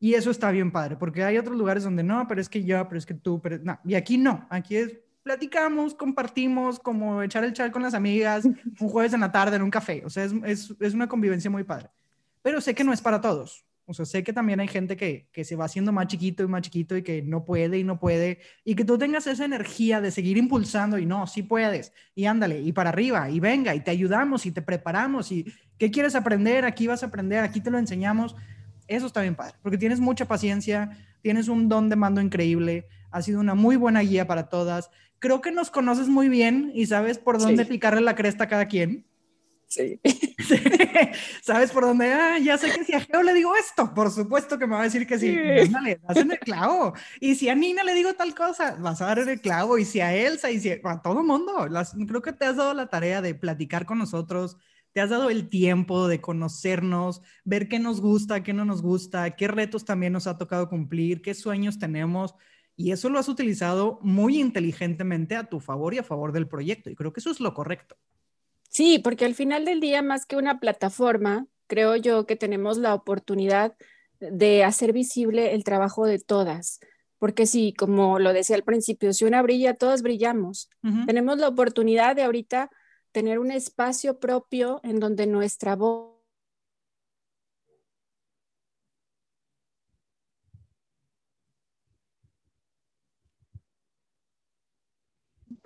Y 0.00 0.14
eso 0.14 0.32
está 0.32 0.50
bien 0.50 0.72
padre, 0.72 0.96
porque 0.96 1.22
hay 1.22 1.38
otros 1.38 1.56
lugares 1.56 1.84
donde 1.84 2.02
no, 2.02 2.26
pero 2.26 2.40
es 2.40 2.48
que 2.48 2.64
yo, 2.64 2.86
pero 2.88 2.98
es 2.98 3.06
que 3.06 3.14
tú, 3.14 3.40
pero 3.40 3.58
no. 3.62 3.78
Y 3.84 3.94
aquí 3.94 4.18
no, 4.18 4.46
aquí 4.50 4.76
es 4.76 4.98
platicamos, 5.24 5.94
compartimos, 5.94 6.78
como 6.78 7.22
echar 7.22 7.42
el 7.42 7.52
chal 7.52 7.72
con 7.72 7.82
las 7.82 7.94
amigas 7.94 8.44
un 8.80 8.88
jueves 8.88 9.12
en 9.14 9.20
la 9.20 9.32
tarde 9.32 9.56
en 9.56 9.62
un 9.62 9.70
café. 9.70 10.02
O 10.04 10.10
sea, 10.10 10.24
es, 10.24 10.32
es, 10.44 10.74
es 10.78 10.94
una 10.94 11.08
convivencia 11.08 11.50
muy 11.50 11.64
padre. 11.64 11.90
Pero 12.42 12.60
sé 12.60 12.74
que 12.74 12.84
no 12.84 12.92
es 12.92 13.00
para 13.00 13.20
todos. 13.20 13.64
O 13.86 13.92
sea, 13.92 14.06
sé 14.06 14.22
que 14.22 14.32
también 14.32 14.60
hay 14.60 14.68
gente 14.68 14.96
que, 14.96 15.28
que, 15.30 15.44
se 15.44 15.56
va 15.56 15.66
haciendo 15.66 15.92
más 15.92 16.06
chiquito 16.06 16.42
y 16.42 16.46
más 16.46 16.62
chiquito 16.62 16.96
y 16.96 17.02
que 17.02 17.20
no 17.20 17.44
puede 17.44 17.78
y 17.78 17.84
no 17.84 17.98
puede. 17.98 18.40
Y 18.64 18.74
que 18.74 18.84
tú 18.84 18.96
tengas 18.96 19.26
esa 19.26 19.44
energía 19.44 20.00
de 20.00 20.10
seguir 20.10 20.38
impulsando 20.38 20.98
y 20.98 21.04
no, 21.04 21.26
sí 21.26 21.42
puedes. 21.42 21.92
Y 22.14 22.24
ándale, 22.24 22.60
y 22.60 22.72
para 22.72 22.90
arriba, 22.90 23.28
y 23.28 23.40
venga, 23.40 23.74
y 23.74 23.80
te 23.80 23.90
ayudamos 23.90 24.46
y 24.46 24.52
te 24.52 24.62
preparamos. 24.62 25.32
Y 25.32 25.44
qué 25.76 25.90
quieres 25.90 26.14
aprender, 26.14 26.64
aquí 26.64 26.86
vas 26.86 27.02
a 27.02 27.06
aprender, 27.06 27.44
aquí 27.44 27.60
te 27.60 27.70
lo 27.70 27.78
enseñamos. 27.78 28.34
Eso 28.86 29.06
está 29.06 29.20
bien 29.20 29.34
padre, 29.34 29.56
porque 29.62 29.78
tienes 29.78 30.00
mucha 30.00 30.26
paciencia, 30.26 30.98
tienes 31.20 31.48
un 31.48 31.68
don 31.68 31.88
de 31.88 31.96
mando 31.96 32.20
increíble, 32.20 32.86
ha 33.10 33.22
sido 33.22 33.40
una 33.40 33.54
muy 33.54 33.76
buena 33.76 34.00
guía 34.00 34.26
para 34.26 34.48
todas. 34.48 34.90
Creo 35.18 35.40
que 35.40 35.52
nos 35.52 35.70
conoces 35.70 36.08
muy 36.08 36.28
bien 36.28 36.70
y 36.74 36.86
sabes 36.86 37.18
por 37.18 37.38
dónde 37.38 37.64
picarle 37.64 38.00
la 38.00 38.14
cresta 38.14 38.44
a 38.44 38.48
cada 38.48 38.68
quien. 38.68 39.06
Sí. 39.74 40.00
¿Sabes 41.42 41.72
por 41.72 41.84
dónde? 41.84 42.12
Ah, 42.12 42.38
ya 42.38 42.56
sé 42.58 42.70
que 42.70 42.84
si 42.84 42.92
a 42.92 43.00
Geo 43.00 43.22
le 43.22 43.34
digo 43.34 43.56
esto, 43.56 43.92
por 43.92 44.10
supuesto 44.10 44.58
que 44.58 44.66
me 44.66 44.74
va 44.74 44.82
a 44.82 44.84
decir 44.84 45.06
que 45.06 45.18
sí. 45.18 45.36
Dale, 45.70 46.00
das 46.06 46.16
en 46.18 46.30
el 46.30 46.38
clavo. 46.38 46.94
Y 47.20 47.34
si 47.34 47.48
a 47.48 47.54
Nina 47.54 47.82
le 47.82 47.94
digo 47.94 48.14
tal 48.14 48.34
cosa, 48.34 48.76
vas 48.78 49.00
a 49.02 49.06
dar 49.06 49.18
en 49.18 49.30
el 49.30 49.40
clavo. 49.40 49.78
Y 49.78 49.84
si 49.84 50.00
a 50.00 50.14
Elsa 50.14 50.50
y 50.50 50.60
si 50.60 50.70
a, 50.70 51.02
todo 51.02 51.24
mundo, 51.24 51.66
las, 51.68 51.94
creo 52.06 52.22
que 52.22 52.32
te 52.32 52.44
has 52.44 52.56
dado 52.56 52.74
la 52.74 52.86
tarea 52.86 53.20
de 53.20 53.34
platicar 53.34 53.84
con 53.84 53.98
nosotros, 53.98 54.58
te 54.92 55.00
has 55.00 55.10
dado 55.10 55.28
el 55.28 55.48
tiempo 55.48 56.06
de 56.06 56.20
conocernos, 56.20 57.20
ver 57.44 57.68
qué 57.68 57.80
nos 57.80 58.00
gusta, 58.00 58.44
qué 58.44 58.52
no 58.52 58.64
nos 58.64 58.80
gusta, 58.80 59.34
qué 59.34 59.48
retos 59.48 59.84
también 59.84 60.12
nos 60.12 60.28
ha 60.28 60.38
tocado 60.38 60.68
cumplir, 60.68 61.20
qué 61.20 61.34
sueños 61.34 61.80
tenemos. 61.80 62.34
Y 62.76 62.92
eso 62.92 63.08
lo 63.08 63.18
has 63.18 63.28
utilizado 63.28 63.98
muy 64.02 64.40
inteligentemente 64.40 65.36
a 65.36 65.44
tu 65.44 65.60
favor 65.60 65.94
y 65.94 65.98
a 65.98 66.02
favor 66.02 66.32
del 66.32 66.48
proyecto. 66.48 66.90
Y 66.90 66.96
creo 66.96 67.12
que 67.12 67.20
eso 67.20 67.30
es 67.30 67.40
lo 67.40 67.54
correcto. 67.54 67.96
Sí, 68.68 68.98
porque 68.98 69.24
al 69.24 69.34
final 69.34 69.64
del 69.64 69.80
día, 69.80 70.02
más 70.02 70.26
que 70.26 70.36
una 70.36 70.58
plataforma, 70.58 71.46
creo 71.68 71.94
yo 71.96 72.26
que 72.26 72.36
tenemos 72.36 72.78
la 72.78 72.94
oportunidad 72.94 73.76
de 74.18 74.64
hacer 74.64 74.92
visible 74.92 75.54
el 75.54 75.62
trabajo 75.62 76.06
de 76.06 76.18
todas. 76.18 76.80
Porque 77.18 77.46
sí, 77.46 77.72
como 77.72 78.18
lo 78.18 78.32
decía 78.32 78.56
al 78.56 78.64
principio, 78.64 79.12
si 79.12 79.24
una 79.24 79.42
brilla, 79.42 79.74
todas 79.74 80.02
brillamos. 80.02 80.68
Tenemos 81.06 81.38
la 81.38 81.48
oportunidad 81.48 82.16
de 82.16 82.24
ahorita 82.24 82.70
tener 83.12 83.38
un 83.38 83.52
espacio 83.52 84.18
propio 84.18 84.80
en 84.82 84.98
donde 84.98 85.26
nuestra 85.26 85.76
voz 85.76 86.13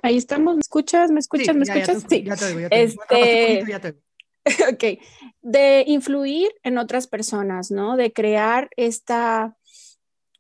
Ahí 0.03 0.17
estamos, 0.17 0.55
¿me 0.57 0.61
escuchas? 0.61 1.11
¿Me 1.11 1.21
escuchas? 1.21 1.57
¿Me 1.57 1.63
escuchas? 1.65 2.05
sí. 2.09 2.23
Ya 2.25 2.37
te 2.37 2.47
digo, 2.49 2.61
ya 2.61 2.69
te 2.69 2.83
este... 2.83 3.65
ya 3.69 3.81
te 3.81 4.09
ok, 4.73 5.01
de 5.43 5.85
influir 5.87 6.51
en 6.63 6.79
otras 6.79 7.07
personas, 7.07 7.71
¿no? 7.71 7.97
De 7.97 8.13
crear 8.13 8.71
esta, 8.77 9.57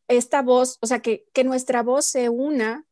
esta 0.08 0.42
voz, 0.42 0.78
o 0.80 0.86
sea, 0.86 1.00
que, 1.00 1.26
que 1.32 1.44
nuestra 1.44 1.82
voz 1.82 2.06
se 2.06 2.28
una 2.28 2.86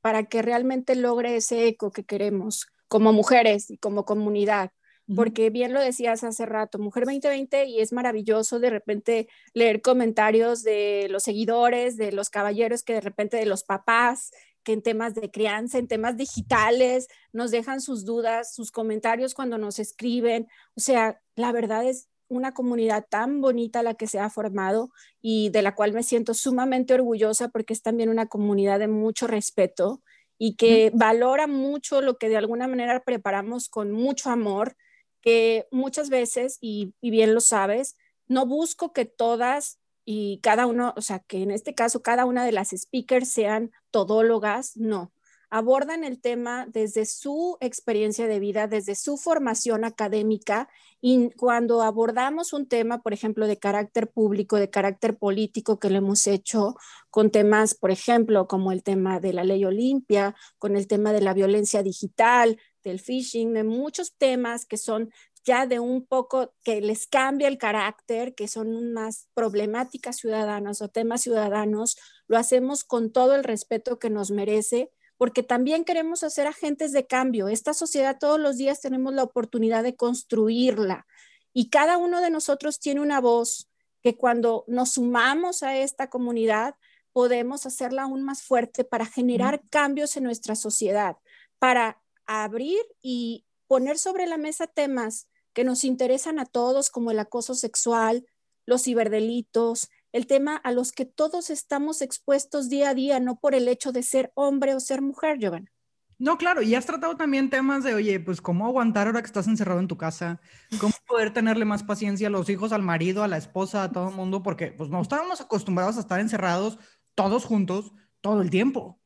para 0.00 0.24
que 0.24 0.42
realmente 0.42 0.94
logre 0.94 1.36
ese 1.36 1.66
eco 1.66 1.90
que 1.90 2.04
queremos 2.04 2.66
como 2.88 3.12
mujeres 3.12 3.70
y 3.70 3.78
como 3.78 4.04
comunidad. 4.04 4.70
Porque 5.14 5.50
bien 5.50 5.74
lo 5.74 5.80
decías 5.80 6.24
hace 6.24 6.46
rato, 6.46 6.78
Mujer 6.78 7.04
2020, 7.04 7.66
y 7.66 7.80
es 7.80 7.92
maravilloso 7.92 8.58
de 8.58 8.70
repente 8.70 9.28
leer 9.52 9.82
comentarios 9.82 10.62
de 10.62 11.08
los 11.10 11.24
seguidores, 11.24 11.98
de 11.98 12.12
los 12.12 12.30
caballeros, 12.30 12.82
que 12.82 12.94
de 12.94 13.02
repente 13.02 13.36
de 13.36 13.44
los 13.44 13.64
papás, 13.64 14.30
que 14.64 14.72
en 14.72 14.82
temas 14.82 15.14
de 15.14 15.30
crianza, 15.30 15.78
en 15.78 15.86
temas 15.86 16.16
digitales, 16.16 17.08
nos 17.32 17.50
dejan 17.50 17.80
sus 17.80 18.04
dudas, 18.04 18.54
sus 18.54 18.72
comentarios 18.72 19.34
cuando 19.34 19.58
nos 19.58 19.78
escriben. 19.78 20.48
O 20.74 20.80
sea, 20.80 21.20
la 21.36 21.52
verdad 21.52 21.84
es 21.84 22.08
una 22.28 22.52
comunidad 22.52 23.06
tan 23.08 23.40
bonita 23.40 23.82
la 23.82 23.94
que 23.94 24.06
se 24.06 24.18
ha 24.18 24.30
formado 24.30 24.90
y 25.22 25.50
de 25.50 25.62
la 25.62 25.74
cual 25.74 25.92
me 25.92 26.02
siento 26.02 26.34
sumamente 26.34 26.94
orgullosa 26.94 27.48
porque 27.48 27.72
es 27.72 27.82
también 27.82 28.08
una 28.08 28.26
comunidad 28.26 28.78
de 28.78 28.88
mucho 28.88 29.26
respeto 29.26 30.02
y 30.38 30.56
que 30.56 30.90
valora 30.94 31.46
mucho 31.46 32.00
lo 32.00 32.18
que 32.18 32.28
de 32.28 32.36
alguna 32.36 32.66
manera 32.66 33.04
preparamos 33.04 33.68
con 33.68 33.92
mucho 33.92 34.30
amor, 34.30 34.76
que 35.20 35.68
muchas 35.70 36.10
veces, 36.10 36.58
y, 36.60 36.94
y 37.00 37.10
bien 37.10 37.34
lo 37.34 37.40
sabes, 37.40 37.96
no 38.26 38.46
busco 38.46 38.92
que 38.92 39.04
todas 39.04 39.78
y 40.04 40.40
cada 40.42 40.66
uno, 40.66 40.92
o 40.96 41.00
sea, 41.00 41.20
que 41.20 41.42
en 41.42 41.50
este 41.50 41.74
caso 41.74 42.02
cada 42.02 42.24
una 42.26 42.44
de 42.44 42.52
las 42.52 42.70
speakers 42.70 43.28
sean 43.28 43.70
todólogas, 43.90 44.76
no. 44.76 45.12
Abordan 45.50 46.02
el 46.02 46.20
tema 46.20 46.66
desde 46.66 47.06
su 47.06 47.56
experiencia 47.60 48.26
de 48.26 48.40
vida, 48.40 48.66
desde 48.66 48.96
su 48.96 49.16
formación 49.16 49.84
académica 49.84 50.68
y 51.00 51.30
cuando 51.36 51.82
abordamos 51.82 52.52
un 52.52 52.66
tema, 52.66 53.02
por 53.02 53.12
ejemplo, 53.12 53.46
de 53.46 53.58
carácter 53.58 54.10
público, 54.10 54.56
de 54.56 54.70
carácter 54.70 55.16
político 55.16 55.78
que 55.78 55.90
lo 55.90 55.98
hemos 55.98 56.26
hecho 56.26 56.74
con 57.10 57.30
temas, 57.30 57.74
por 57.74 57.92
ejemplo, 57.92 58.48
como 58.48 58.72
el 58.72 58.82
tema 58.82 59.20
de 59.20 59.32
la 59.32 59.44
ley 59.44 59.64
Olimpia, 59.64 60.34
con 60.58 60.76
el 60.76 60.88
tema 60.88 61.12
de 61.12 61.20
la 61.20 61.34
violencia 61.34 61.84
digital, 61.84 62.58
del 62.82 63.00
phishing, 63.00 63.52
de 63.54 63.64
muchos 63.64 64.14
temas 64.16 64.66
que 64.66 64.76
son 64.76 65.10
ya 65.44 65.66
de 65.66 65.78
un 65.78 66.06
poco 66.06 66.54
que 66.64 66.80
les 66.80 67.06
cambia 67.06 67.48
el 67.48 67.58
carácter, 67.58 68.34
que 68.34 68.48
son 68.48 68.92
más 68.92 69.28
problemáticas 69.34 70.16
ciudadanas 70.16 70.80
o 70.80 70.88
temas 70.88 71.22
ciudadanos, 71.22 71.96
lo 72.26 72.38
hacemos 72.38 72.84
con 72.84 73.12
todo 73.12 73.34
el 73.34 73.44
respeto 73.44 73.98
que 73.98 74.10
nos 74.10 74.30
merece, 74.30 74.90
porque 75.16 75.42
también 75.42 75.84
queremos 75.84 76.24
hacer 76.24 76.46
agentes 76.46 76.92
de 76.92 77.06
cambio. 77.06 77.48
Esta 77.48 77.74
sociedad 77.74 78.18
todos 78.18 78.40
los 78.40 78.56
días 78.56 78.80
tenemos 78.80 79.12
la 79.12 79.22
oportunidad 79.22 79.82
de 79.82 79.96
construirla 79.96 81.06
y 81.52 81.68
cada 81.70 81.98
uno 81.98 82.20
de 82.20 82.30
nosotros 82.30 82.80
tiene 82.80 83.00
una 83.00 83.20
voz 83.20 83.70
que 84.02 84.16
cuando 84.16 84.64
nos 84.66 84.94
sumamos 84.94 85.62
a 85.62 85.76
esta 85.76 86.10
comunidad 86.10 86.74
podemos 87.12 87.64
hacerla 87.64 88.02
aún 88.02 88.22
más 88.22 88.42
fuerte 88.42 88.84
para 88.84 89.06
generar 89.06 89.62
cambios 89.70 90.16
en 90.16 90.24
nuestra 90.24 90.56
sociedad, 90.56 91.16
para 91.58 92.02
abrir 92.26 92.80
y 93.00 93.46
poner 93.68 93.98
sobre 93.98 94.26
la 94.26 94.36
mesa 94.36 94.66
temas 94.66 95.28
que 95.54 95.64
nos 95.64 95.84
interesan 95.84 96.38
a 96.38 96.44
todos, 96.44 96.90
como 96.90 97.10
el 97.10 97.18
acoso 97.18 97.54
sexual, 97.54 98.26
los 98.66 98.82
ciberdelitos, 98.82 99.88
el 100.12 100.26
tema 100.26 100.56
a 100.56 100.72
los 100.72 100.92
que 100.92 101.06
todos 101.06 101.50
estamos 101.50 102.02
expuestos 102.02 102.68
día 102.68 102.90
a 102.90 102.94
día, 102.94 103.20
no 103.20 103.40
por 103.40 103.54
el 103.54 103.68
hecho 103.68 103.92
de 103.92 104.02
ser 104.02 104.32
hombre 104.34 104.74
o 104.74 104.80
ser 104.80 105.00
mujer, 105.00 105.38
Giovanna. 105.38 105.70
No, 106.18 106.38
claro, 106.38 106.62
y 106.62 106.74
has 106.74 106.86
tratado 106.86 107.16
también 107.16 107.50
temas 107.50 107.82
de, 107.82 107.94
oye, 107.94 108.20
pues 108.20 108.40
cómo 108.40 108.66
aguantar 108.66 109.08
ahora 109.08 109.20
que 109.20 109.26
estás 109.26 109.48
encerrado 109.48 109.80
en 109.80 109.88
tu 109.88 109.96
casa, 109.96 110.40
cómo 110.78 110.94
poder 111.08 111.32
tenerle 111.32 111.64
más 111.64 111.82
paciencia 111.82 112.28
a 112.28 112.30
los 112.30 112.48
hijos, 112.48 112.72
al 112.72 112.82
marido, 112.82 113.24
a 113.24 113.28
la 113.28 113.36
esposa, 113.36 113.82
a 113.82 113.92
todo 113.92 114.10
el 114.10 114.14
mundo, 114.14 114.42
porque 114.42 114.68
pues 114.68 114.88
no 114.90 115.02
estábamos 115.02 115.40
acostumbrados 115.40 115.96
a 115.96 116.00
estar 116.00 116.20
encerrados 116.20 116.78
todos 117.16 117.44
juntos 117.44 117.92
todo 118.20 118.42
el 118.42 118.50
tiempo. 118.50 119.00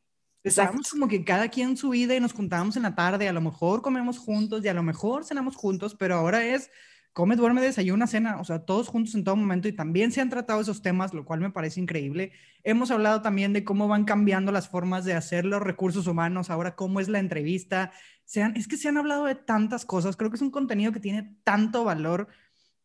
Estábamos 0.44 0.90
como 0.90 1.08
que 1.08 1.24
cada 1.24 1.48
quien 1.48 1.76
su 1.76 1.90
vida 1.90 2.14
y 2.14 2.20
nos 2.20 2.32
juntábamos 2.32 2.76
en 2.76 2.84
la 2.84 2.94
tarde, 2.94 3.28
a 3.28 3.32
lo 3.32 3.40
mejor 3.40 3.82
comemos 3.82 4.18
juntos 4.18 4.64
y 4.64 4.68
a 4.68 4.74
lo 4.74 4.82
mejor 4.82 5.24
cenamos 5.24 5.56
juntos, 5.56 5.94
pero 5.94 6.14
ahora 6.14 6.44
es 6.44 6.70
come, 7.12 7.34
duerme, 7.34 7.60
desayuna, 7.60 8.06
cena, 8.06 8.40
o 8.40 8.44
sea, 8.44 8.60
todos 8.60 8.86
juntos 8.86 9.12
en 9.16 9.24
todo 9.24 9.34
momento 9.34 9.66
y 9.66 9.72
también 9.72 10.12
se 10.12 10.20
han 10.20 10.30
tratado 10.30 10.60
esos 10.60 10.82
temas, 10.82 11.12
lo 11.12 11.24
cual 11.24 11.40
me 11.40 11.50
parece 11.50 11.80
increíble. 11.80 12.30
Hemos 12.62 12.92
hablado 12.92 13.22
también 13.22 13.52
de 13.52 13.64
cómo 13.64 13.88
van 13.88 14.04
cambiando 14.04 14.52
las 14.52 14.68
formas 14.68 15.04
de 15.04 15.14
hacer 15.14 15.44
los 15.44 15.60
recursos 15.60 16.06
humanos, 16.06 16.48
ahora 16.48 16.76
cómo 16.76 17.00
es 17.00 17.08
la 17.08 17.18
entrevista. 17.18 17.90
Se 18.24 18.42
es 18.54 18.68
que 18.68 18.76
se 18.76 18.88
han 18.88 18.98
hablado 18.98 19.24
de 19.24 19.34
tantas 19.34 19.84
cosas, 19.84 20.16
creo 20.16 20.30
que 20.30 20.36
es 20.36 20.42
un 20.42 20.52
contenido 20.52 20.92
que 20.92 21.00
tiene 21.00 21.36
tanto 21.42 21.82
valor 21.82 22.28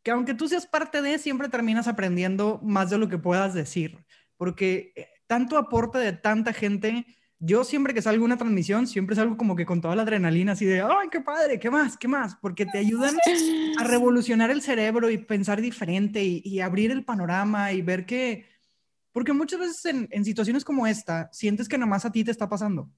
que 0.01 0.09
aunque 0.09 0.33
tú 0.33 0.47
seas 0.47 0.65
parte 0.65 1.03
de, 1.03 1.19
siempre 1.19 1.47
terminas 1.47 1.87
aprendiendo 1.87 2.59
más 2.63 2.89
de 2.89 2.97
lo 2.97 3.09
que 3.09 3.19
puedas 3.19 3.53
decir, 3.53 4.03
porque 4.35 4.93
eh, 4.95 5.07
tanto 5.27 5.57
aporte 5.57 5.99
de 5.99 6.11
tanta 6.11 6.53
gente 6.53 7.05
yo 7.45 7.65
siempre 7.65 7.93
que 7.93 8.01
salgo 8.01 8.23
una 8.23 8.37
transmisión, 8.37 8.87
siempre 8.87 9.17
salgo 9.17 9.35
como 9.35 9.57
que 9.57 9.65
con 9.65 9.81
toda 9.81 9.97
la 9.97 10.03
adrenalina, 10.03 10.53
así 10.53 10.65
de, 10.65 10.81
ay, 10.81 11.09
qué 11.11 11.19
padre, 11.19 11.59
qué 11.59 11.69
más, 11.69 11.97
qué 11.97 12.07
más, 12.07 12.35
porque 12.37 12.65
te 12.65 12.77
ayudan 12.77 13.17
a 13.77 13.83
revolucionar 13.83 14.49
el 14.49 14.61
cerebro 14.61 15.09
y 15.09 15.17
pensar 15.17 15.59
diferente 15.59 16.23
y, 16.23 16.61
abrir 16.61 16.89
el 16.91 17.03
panorama 17.03 17.73
y 17.73 17.81
ver 17.81 18.05
que, 18.05 18.45
porque 19.11 19.33
muchas 19.33 19.59
veces 19.59 19.85
en, 19.85 20.07
en, 20.11 20.23
situaciones 20.23 20.63
como 20.63 20.87
esta, 20.87 21.29
sientes 21.33 21.67
que 21.67 21.77
nada 21.77 21.89
más 21.89 22.05
a 22.05 22.13
ti 22.13 22.23
te 22.23 22.31
está 22.31 22.47
pasando, 22.47 22.89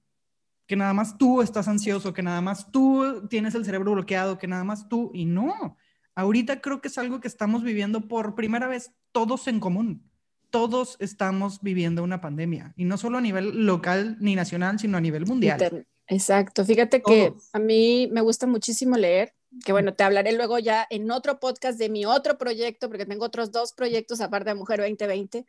que 0.68 0.76
nada 0.76 0.94
más 0.94 1.18
tú 1.18 1.42
estás 1.42 1.68
ansioso, 1.68 2.14
que 2.14 2.22
nada 2.22 2.42
más 2.42 2.72
tú 2.72 3.28
tienes 3.28 3.56
el 3.56 3.66
cerebro 3.66 3.94
bloqueado, 3.94 4.38
que 4.38 4.48
nada 4.48 4.64
más 4.64 4.88
tú, 4.88 5.10
y 5.16 5.26
no, 5.26 5.76
ahorita 6.14 6.62
creo 6.62 6.82
que 6.82 6.90
es 6.90 6.98
algo 7.00 7.20
que 7.20 7.28
estamos 7.28 7.64
viviendo 7.64 8.08
por 8.08 8.36
primera 8.36 8.68
vez 8.68 8.92
todos 9.12 9.48
en 9.48 9.60
común 9.60 10.08
todos 10.50 10.98
estamos 11.00 11.62
viviendo 11.62 12.04
una 12.04 12.22
pandemia 12.22 12.74
y 12.76 12.86
no 12.86 12.98
solo 12.98 13.18
a 13.18 13.22
nivel 13.22 13.66
local 13.66 14.18
ni 14.20 14.36
nacional, 14.36 14.80
sino 14.80 14.98
a 14.98 15.02
nivel 15.02 15.26
mundial. 15.26 15.86
Exacto. 16.08 16.64
Fíjate 16.66 17.02
que 17.02 17.34
a 17.54 17.60
mí 17.60 18.08
me 18.12 18.22
gusta 18.22 18.48
muchísimo 18.48 18.98
leer, 18.98 19.34
que 19.64 19.72
bueno, 19.72 19.94
te 19.94 20.04
hablaré 20.04 20.34
luego 20.34 20.60
ya 20.60 20.86
en 20.90 21.10
otro 21.12 21.40
podcast 21.40 21.80
de 21.80 21.90
mi 21.90 22.06
otro 22.06 22.38
proyecto, 22.38 22.90
porque 22.90 23.06
tengo 23.06 23.26
otros 23.26 23.52
dos 23.52 23.74
proyectos 23.74 24.22
aparte 24.22 24.50
de 24.50 24.56
Mujer 24.56 24.80
2020. 24.80 25.46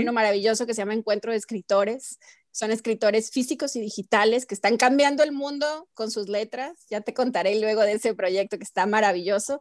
Uno 0.00 0.12
maravilloso 0.12 0.66
que 0.66 0.74
se 0.74 0.82
llama 0.82 0.94
Encuentro 0.94 1.32
de 1.32 1.38
Escritores. 1.38 2.18
Son 2.52 2.72
escritores 2.72 3.30
físicos 3.30 3.76
y 3.76 3.80
digitales 3.80 4.44
que 4.44 4.54
están 4.54 4.76
cambiando 4.76 5.22
el 5.22 5.32
mundo 5.32 5.88
con 5.94 6.10
sus 6.10 6.28
letras. 6.28 6.84
Ya 6.90 7.00
te 7.00 7.14
contaré 7.14 7.58
luego 7.60 7.82
de 7.82 7.92
ese 7.92 8.14
proyecto 8.14 8.58
que 8.58 8.64
está 8.64 8.86
maravilloso. 8.86 9.60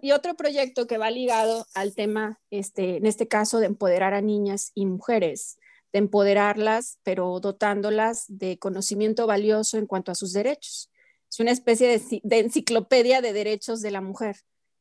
Y, 0.00 0.12
otro 0.12 0.36
proyecto 0.36 0.86
que 0.86 0.96
va 0.96 1.10
ligado 1.10 1.66
al 1.74 1.92
tema, 1.96 2.38
este, 2.50 2.98
en 2.98 3.04
este 3.04 3.26
caso, 3.26 3.58
de 3.58 3.66
empoderar 3.66 4.14
a 4.14 4.20
niñas 4.20 4.70
y 4.76 4.86
mujeres, 4.86 5.58
de 5.92 5.98
empoderarlas, 5.98 7.00
pero 7.02 7.40
dotándolas 7.40 8.26
de 8.28 8.60
conocimiento 8.60 9.26
valioso 9.26 9.76
en 9.76 9.86
cuanto 9.86 10.12
a 10.12 10.14
sus 10.14 10.32
derechos. 10.32 10.92
Es 11.28 11.40
una 11.40 11.50
especie 11.50 11.88
de, 11.88 12.20
de 12.22 12.38
enciclopedia 12.38 13.20
de 13.20 13.32
derechos 13.32 13.80
de 13.80 13.90
la 13.90 14.00
mujer, 14.00 14.36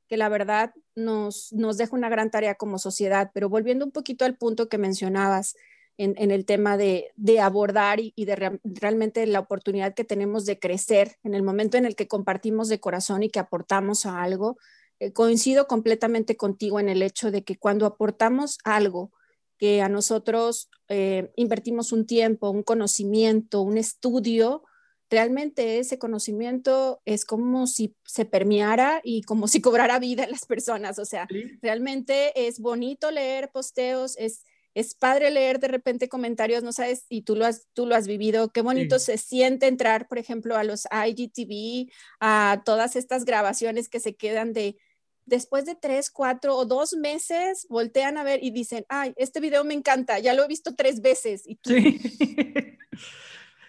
que 0.07 0.17
la 0.17 0.29
verdad 0.29 0.71
nos, 0.93 1.51
nos 1.51 1.77
deja 1.77 1.95
una 1.95 2.09
gran 2.09 2.29
tarea 2.29 2.53
como 2.53 2.77
sociedad. 2.77 3.31
Pero 3.33 3.49
volviendo 3.49 3.85
un 3.85 3.91
poquito 3.91 4.23
al 4.23 4.37
punto 4.37 4.69
que 4.69 4.77
mencionabas, 4.77 5.55
en, 5.97 6.31
el 6.31 6.45
tema 6.45 6.77
de, 6.77 7.11
abordar 7.41 7.99
y, 7.99 8.13
de 8.25 8.59
realmente 8.63 9.25
la 9.27 9.39
oportunidad 9.39 9.93
que 9.93 10.03
tenemos 10.03 10.45
de 10.45 10.59
crecer 10.59 11.17
en 11.23 11.33
el 11.33 11.43
momento 11.43 11.77
en 11.77 11.85
el 11.85 11.95
que 11.95 12.07
compartimos 12.07 12.67
de 12.67 12.79
corazón 12.79 13.23
y 13.23 13.29
que 13.29 13.39
aportamos 13.39 14.05
a 14.05 14.21
algo. 14.21 14.57
Eh, 14.99 15.11
coincido 15.11 15.67
completamente 15.67 16.37
contigo 16.37 16.79
en 16.79 16.89
el 16.89 17.01
hecho 17.01 17.31
de 17.31 17.43
que 17.43 17.57
cuando 17.57 17.85
aportamos 17.85 18.57
algo 18.63 19.11
que 19.57 19.81
a 19.81 19.89
nosotros 19.89 20.69
eh, 20.89 21.31
invertimos 21.35 21.91
un 21.91 22.05
tiempo, 22.05 22.49
un 22.49 22.63
conocimiento, 22.63 23.61
un 23.61 23.77
estudio, 23.77 24.63
realmente 25.09 25.79
ese 25.79 25.99
conocimiento 25.99 27.01
es 27.05 27.25
como 27.25 27.67
si 27.67 27.95
se 28.03 28.25
permeara 28.25 29.01
y 29.03 29.21
como 29.23 29.47
si 29.47 29.61
cobrara 29.61 29.99
vida 29.99 30.23
en 30.23 30.31
las 30.31 30.45
personas. 30.45 30.99
O 30.99 31.05
sea, 31.05 31.27
realmente 31.61 32.47
es 32.47 32.59
bonito 32.59 33.11
leer 33.11 33.49
posteos, 33.51 34.17
es 34.17 34.43
es 34.75 34.93
padre 34.93 35.31
leer 35.31 35.59
de 35.59 35.69
repente 35.69 36.09
comentarios, 36.09 36.61
no 36.61 36.73
sabes, 36.73 37.05
y 37.07 37.21
tú 37.21 37.35
lo 37.35 37.45
has, 37.45 37.67
tú 37.73 37.85
lo 37.85 37.95
has 37.95 38.07
vivido, 38.07 38.49
qué 38.49 38.61
bonito 38.61 38.99
se 38.99 39.17
siente 39.17 39.67
entrar, 39.67 40.07
por 40.07 40.19
ejemplo, 40.19 40.57
a 40.57 40.65
los 40.65 40.85
IGTV, 40.91 41.89
a 42.19 42.61
todas 42.65 42.97
estas 42.97 43.23
grabaciones 43.23 43.87
que 43.87 44.01
se 44.01 44.15
quedan 44.15 44.51
de, 44.51 44.77
después 45.25 45.63
de 45.63 45.75
tres, 45.75 46.11
cuatro 46.11 46.57
o 46.57 46.65
dos 46.65 46.93
meses, 46.93 47.65
voltean 47.69 48.17
a 48.17 48.23
ver 48.23 48.43
y 48.43 48.51
dicen, 48.51 48.85
ay, 48.89 49.13
este 49.15 49.39
video 49.39 49.63
me 49.63 49.73
encanta, 49.73 50.19
ya 50.19 50.33
lo 50.33 50.43
he 50.43 50.47
visto 50.47 50.75
tres 50.75 51.01
veces. 51.01 51.43
Y 51.45 51.55
tú, 51.55 51.69
sí. 51.69 51.99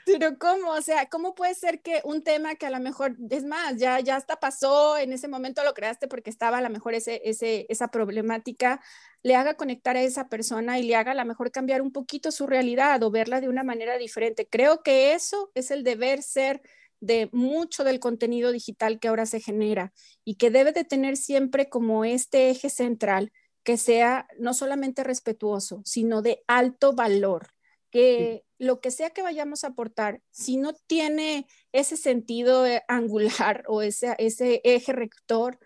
Pero 0.06 0.38
¿cómo? 0.38 0.70
O 0.70 0.82
sea, 0.82 1.08
¿cómo 1.08 1.34
puede 1.34 1.56
ser 1.56 1.82
que 1.82 2.00
un 2.04 2.22
tema 2.22 2.54
que 2.54 2.66
a 2.66 2.70
lo 2.70 2.78
mejor, 2.78 3.16
es 3.28 3.44
más, 3.44 3.76
ya, 3.76 3.98
ya 3.98 4.14
hasta 4.14 4.36
pasó, 4.38 4.96
en 4.96 5.12
ese 5.12 5.26
momento 5.26 5.64
lo 5.64 5.74
creaste 5.74 6.06
porque 6.06 6.30
estaba 6.30 6.58
a 6.58 6.60
lo 6.60 6.70
mejor 6.70 6.94
ese, 6.94 7.20
ese, 7.24 7.66
esa 7.68 7.88
problemática, 7.88 8.80
le 9.24 9.34
haga 9.34 9.56
conectar 9.56 9.96
a 9.96 10.02
esa 10.02 10.28
persona 10.28 10.78
y 10.78 10.84
le 10.84 10.94
haga 10.94 11.10
a 11.10 11.14
lo 11.16 11.24
mejor 11.24 11.50
cambiar 11.50 11.82
un 11.82 11.90
poquito 11.90 12.30
su 12.30 12.46
realidad 12.46 13.02
o 13.02 13.10
verla 13.10 13.40
de 13.40 13.48
una 13.48 13.64
manera 13.64 13.98
diferente? 13.98 14.46
Creo 14.48 14.84
que 14.84 15.12
eso 15.12 15.50
es 15.54 15.72
el 15.72 15.82
deber 15.82 16.22
ser 16.22 16.62
de 17.00 17.28
mucho 17.32 17.82
del 17.82 17.98
contenido 17.98 18.52
digital 18.52 19.00
que 19.00 19.08
ahora 19.08 19.26
se 19.26 19.40
genera 19.40 19.92
y 20.24 20.36
que 20.36 20.52
debe 20.52 20.70
de 20.70 20.84
tener 20.84 21.16
siempre 21.16 21.68
como 21.68 22.04
este 22.04 22.50
eje 22.50 22.70
central 22.70 23.32
que 23.64 23.76
sea 23.76 24.28
no 24.38 24.54
solamente 24.54 25.02
respetuoso, 25.02 25.82
sino 25.84 26.22
de 26.22 26.44
alto 26.46 26.92
valor, 26.94 27.55
que 27.96 28.44
lo 28.58 28.80
que 28.80 28.90
sea 28.90 29.10
que 29.10 29.22
vayamos 29.22 29.64
a 29.64 29.68
aportar, 29.68 30.20
si 30.30 30.58
no 30.58 30.74
tiene 30.74 31.46
ese 31.72 31.96
sentido 31.96 32.66
eh, 32.66 32.82
angular 32.88 33.64
o 33.68 33.80
ese, 33.80 34.14
ese 34.18 34.60
eje 34.64 34.92
rector, 34.92 35.58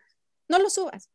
no 0.49 0.59
lo 0.59 0.71
subas. 0.71 1.11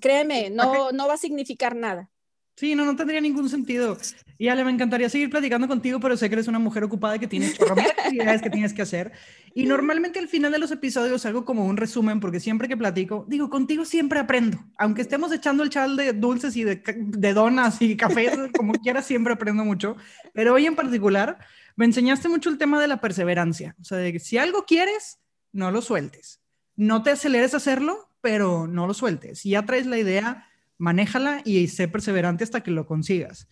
Créeme, 0.00 0.48
no, 0.50 0.90
no 0.92 1.06
va 1.06 1.14
a 1.14 1.18
significar 1.18 1.76
nada. 1.76 2.10
Sí, 2.56 2.76
no, 2.76 2.84
no 2.84 2.94
tendría 2.94 3.20
ningún 3.20 3.48
sentido. 3.48 3.98
Y 4.38 4.48
Ale, 4.48 4.64
me 4.64 4.70
encantaría 4.70 5.08
seguir 5.08 5.28
platicando 5.28 5.66
contigo, 5.66 5.98
pero 5.98 6.16
sé 6.16 6.28
que 6.28 6.36
eres 6.36 6.46
una 6.46 6.60
mujer 6.60 6.84
ocupada 6.84 7.16
y 7.16 7.18
que 7.18 7.26
tienes 7.26 7.58
actividades 7.60 8.42
que 8.42 8.50
tienes 8.50 8.72
que 8.72 8.82
hacer. 8.82 9.10
Y 9.54 9.64
normalmente 9.64 10.20
al 10.20 10.28
final 10.28 10.52
de 10.52 10.58
los 10.58 10.70
episodios 10.70 11.26
hago 11.26 11.44
como 11.44 11.66
un 11.66 11.76
resumen, 11.76 12.20
porque 12.20 12.38
siempre 12.38 12.68
que 12.68 12.76
platico, 12.76 13.24
digo, 13.28 13.50
contigo 13.50 13.84
siempre 13.84 14.20
aprendo. 14.20 14.64
Aunque 14.78 15.02
estemos 15.02 15.32
echando 15.32 15.64
el 15.64 15.70
chal 15.70 15.96
de 15.96 16.12
dulces 16.12 16.56
y 16.56 16.62
de, 16.62 16.82
de 16.96 17.34
donas 17.34 17.82
y 17.82 17.96
cafés, 17.96 18.36
como 18.56 18.72
quieras, 18.74 19.04
siempre 19.04 19.32
aprendo 19.32 19.64
mucho. 19.64 19.96
Pero 20.32 20.54
hoy 20.54 20.66
en 20.66 20.76
particular, 20.76 21.38
me 21.74 21.84
enseñaste 21.86 22.28
mucho 22.28 22.50
el 22.50 22.58
tema 22.58 22.80
de 22.80 22.86
la 22.86 23.00
perseverancia. 23.00 23.74
O 23.80 23.84
sea, 23.84 23.98
de 23.98 24.12
que 24.12 24.20
si 24.20 24.38
algo 24.38 24.64
quieres, 24.64 25.18
no 25.52 25.72
lo 25.72 25.82
sueltes. 25.82 26.40
No 26.76 27.02
te 27.02 27.10
aceleres 27.10 27.54
a 27.54 27.56
hacerlo, 27.56 28.10
pero 28.20 28.68
no 28.68 28.86
lo 28.86 28.94
sueltes. 28.94 29.40
Si 29.40 29.50
ya 29.50 29.64
traes 29.64 29.86
la 29.86 29.98
idea 29.98 30.46
manéjala 30.78 31.42
y 31.44 31.68
sé 31.68 31.88
perseverante 31.88 32.44
hasta 32.44 32.62
que 32.62 32.70
lo 32.70 32.86
consigas. 32.86 33.48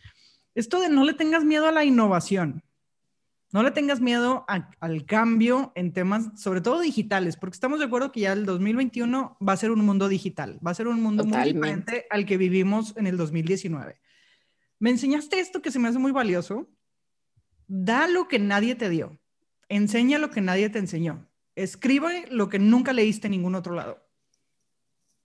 Esto 0.55 0.81
de 0.81 0.89
no 0.89 1.05
le 1.05 1.15
tengas 1.15 1.45
miedo 1.45 1.67
a 1.67 1.73
la 1.73 1.85
innovación, 1.85 2.63
no 3.53 3.63
le 3.63 3.71
tengas 3.71 4.01
miedo 4.01 4.47
al 4.49 5.05
cambio 5.05 5.73
en 5.75 5.93
temas, 5.93 6.31
sobre 6.41 6.63
todo 6.63 6.81
digitales, 6.81 7.37
porque 7.37 7.55
estamos 7.55 7.81
de 7.81 7.85
acuerdo 7.85 8.11
que 8.11 8.21
ya 8.21 8.33
el 8.33 8.47
2021 8.47 9.37
va 9.47 9.53
a 9.53 9.57
ser 9.59 9.71
un 9.71 9.85
mundo 9.85 10.09
digital, 10.09 10.59
va 10.67 10.71
a 10.71 10.75
ser 10.75 10.89
un 10.89 11.03
mundo 11.03 11.25
muy 11.25 11.53
diferente 11.53 12.07
al 12.09 12.25
que 12.25 12.39
vivimos 12.39 12.95
en 12.97 13.07
el 13.07 13.19
2019. 13.19 14.01
Me 14.79 14.89
enseñaste 14.89 15.39
esto 15.39 15.61
que 15.61 15.71
se 15.71 15.79
me 15.79 15.89
hace 15.89 15.99
muy 15.99 16.13
valioso. 16.13 16.67
Da 17.69 18.09
lo 18.09 18.27
que 18.27 18.39
nadie 18.39 18.75
te 18.75 18.89
dio. 18.89 19.21
Enseña 19.69 20.19
lo 20.19 20.31
que 20.31 20.41
nadie 20.41 20.71
te 20.71 20.79
enseñó. 20.79 21.29
Escribe 21.55 22.25
lo 22.31 22.49
que 22.49 22.59
nunca 22.59 22.95
leíste 22.95 23.27
en 23.27 23.33
ningún 23.33 23.55
otro 23.55 23.75
lado. 23.75 24.03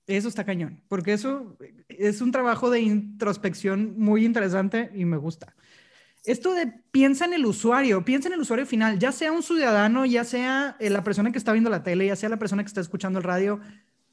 Eso 0.07 0.29
está 0.29 0.45
cañón, 0.45 0.81
porque 0.87 1.11
eso 1.11 1.57
es 1.89 2.21
un 2.21 2.31
trabajo 2.31 2.69
de 2.69 2.79
introspección 2.79 3.95
muy 3.97 4.25
interesante 4.25 4.89
y 4.95 5.03
me 5.03 5.17
gusta. 5.17 5.53
Esto 6.23 6.53
de 6.53 6.67
piensa 6.91 7.25
en 7.25 7.33
el 7.33 7.45
usuario, 7.45 8.03
piensa 8.05 8.29
en 8.29 8.33
el 8.33 8.41
usuario 8.41 8.65
final, 8.65 8.99
ya 8.99 9.11
sea 9.11 9.33
un 9.33 9.43
ciudadano, 9.43 10.05
ya 10.05 10.23
sea 10.23 10.77
eh, 10.79 10.89
la 10.89 11.03
persona 11.03 11.31
que 11.31 11.37
está 11.37 11.51
viendo 11.51 11.69
la 11.69 11.83
tele, 11.83 12.07
ya 12.07 12.15
sea 12.15 12.29
la 12.29 12.39
persona 12.39 12.63
que 12.63 12.67
está 12.67 12.81
escuchando 12.81 13.19
el 13.19 13.23
radio, 13.23 13.59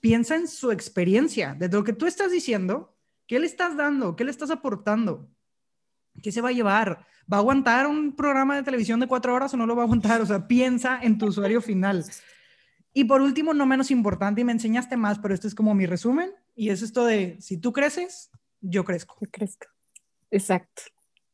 piensa 0.01 0.35
en 0.35 0.49
su 0.49 0.73
experiencia, 0.73 1.55
de 1.55 1.69
lo 1.69 1.85
que 1.85 1.93
tú 1.93 2.07
estás 2.07 2.31
diciendo, 2.31 2.97
¿qué 3.27 3.39
le 3.39 3.47
estás 3.47 3.77
dando? 3.77 4.17
¿Qué 4.17 4.25
le 4.25 4.33
estás 4.33 4.51
aportando? 4.51 5.29
¿Qué 6.23 6.31
se 6.31 6.41
va 6.41 6.51
a 6.51 6.53
llevar? 6.53 7.07
¿Va 7.33 7.39
a 7.39 7.41
aguantar 7.41 7.87
un 7.87 8.15
programa 8.15 8.57
de 8.57 8.63
televisión 8.63 9.01
de 9.01 9.07
cuatro 9.07 9.35
horas 9.35 9.55
o 9.55 9.57
no 9.57 9.67
lo 9.67 9.75
va 9.75 9.83
a 9.83 9.85
aguantar? 9.87 10.21
O 10.21 10.27
sea, 10.27 10.47
piensa 10.47 10.99
en 11.03 11.19
tu 11.19 11.27
usuario 11.27 11.61
final. 11.61 12.05
Y 12.97 13.05
por 13.05 13.21
último, 13.21 13.53
no 13.53 13.67
menos 13.67 13.91
importante, 13.91 14.41
y 14.41 14.45
me 14.45 14.53
enseñaste 14.53 14.97
más, 14.97 15.19
pero 15.19 15.35
este 15.35 15.49
es 15.49 15.55
como 15.55 15.75
mi 15.75 15.85
resumen, 15.85 16.33
y 16.55 16.71
es 16.71 16.81
esto 16.81 17.05
de, 17.05 17.37
si 17.41 17.59
tú 17.59 17.73
creces, 17.73 18.31
yo 18.61 18.85
crezco. 18.85 19.17
Yo 19.21 19.29
crezco. 19.33 19.67
Exacto. 20.31 20.83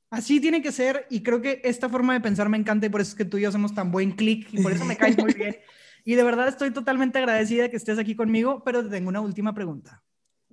Así 0.08 0.40
tiene 0.40 0.62
que 0.62 0.72
ser, 0.72 1.06
y 1.10 1.22
creo 1.22 1.42
que 1.42 1.60
esta 1.62 1.90
forma 1.90 2.14
de 2.14 2.20
pensar 2.20 2.48
me 2.48 2.56
encanta, 2.56 2.86
y 2.86 2.88
por 2.88 3.02
eso 3.02 3.10
es 3.10 3.14
que 3.14 3.26
tú 3.26 3.36
y 3.36 3.42
yo 3.42 3.50
hacemos 3.50 3.74
tan 3.74 3.92
buen 3.92 4.12
clic, 4.12 4.48
y 4.52 4.62
por 4.62 4.72
eso 4.72 4.86
me 4.86 4.96
caes 4.96 5.18
muy 5.18 5.34
bien. 5.34 5.56
Y 6.02 6.14
de 6.14 6.24
verdad 6.24 6.48
estoy 6.48 6.70
totalmente 6.70 7.18
agradecida 7.18 7.64
de 7.64 7.70
que 7.70 7.76
estés 7.76 7.98
aquí 7.98 8.16
conmigo, 8.16 8.64
pero 8.64 8.82
te 8.82 8.88
tengo 8.88 9.10
una 9.10 9.20
última 9.20 9.52
pregunta. 9.52 10.02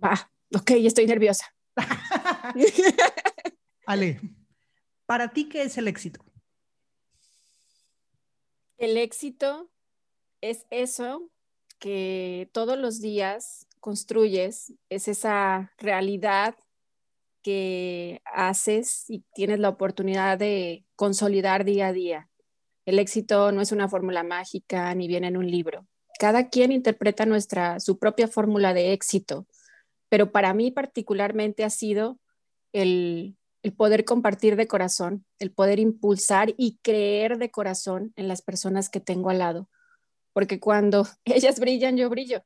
Va, 0.03 0.29
ok, 0.53 0.71
estoy 0.71 1.07
nerviosa. 1.07 1.45
Ale, 3.85 4.19
¿para 5.05 5.29
ti 5.29 5.47
qué 5.47 5.63
es 5.63 5.77
el 5.77 5.87
éxito? 5.87 6.19
El 8.77 8.97
éxito 8.97 9.71
es 10.41 10.65
eso 10.69 11.29
que 11.79 12.49
todos 12.53 12.77
los 12.77 13.01
días 13.01 13.67
construyes 13.79 14.73
es 14.89 15.07
esa 15.07 15.71
realidad 15.77 16.55
que 17.43 18.21
haces 18.25 19.09
y 19.09 19.23
tienes 19.33 19.59
la 19.59 19.69
oportunidad 19.69 20.37
de 20.37 20.83
consolidar 20.95 21.63
día 21.63 21.87
a 21.87 21.93
día. 21.93 22.29
El 22.85 22.99
éxito 22.99 23.51
no 23.51 23.61
es 23.61 23.71
una 23.71 23.87
fórmula 23.87 24.23
mágica 24.23 24.93
ni 24.95 25.07
viene 25.07 25.27
en 25.27 25.37
un 25.37 25.49
libro. 25.49 25.85
Cada 26.19 26.49
quien 26.49 26.71
interpreta 26.71 27.25
nuestra 27.25 27.79
su 27.79 27.99
propia 27.99 28.27
fórmula 28.27 28.73
de 28.73 28.91
éxito, 28.93 29.45
pero 30.09 30.31
para 30.31 30.53
mí 30.53 30.71
particularmente 30.71 31.63
ha 31.63 31.69
sido 31.69 32.19
el, 32.73 33.37
el 33.61 33.73
poder 33.73 34.03
compartir 34.03 34.55
de 34.55 34.67
corazón, 34.67 35.25
el 35.39 35.51
poder 35.51 35.79
impulsar 35.79 36.53
y 36.57 36.79
creer 36.81 37.37
de 37.37 37.51
corazón 37.51 38.13
en 38.15 38.27
las 38.27 38.41
personas 38.41 38.89
que 38.89 38.99
tengo 38.99 39.29
al 39.29 39.39
lado, 39.39 39.69
porque 40.37 40.59
cuando 40.59 41.07
ellas 41.25 41.59
brillan, 41.59 41.97
yo 41.97 42.11
brillo. 42.11 42.43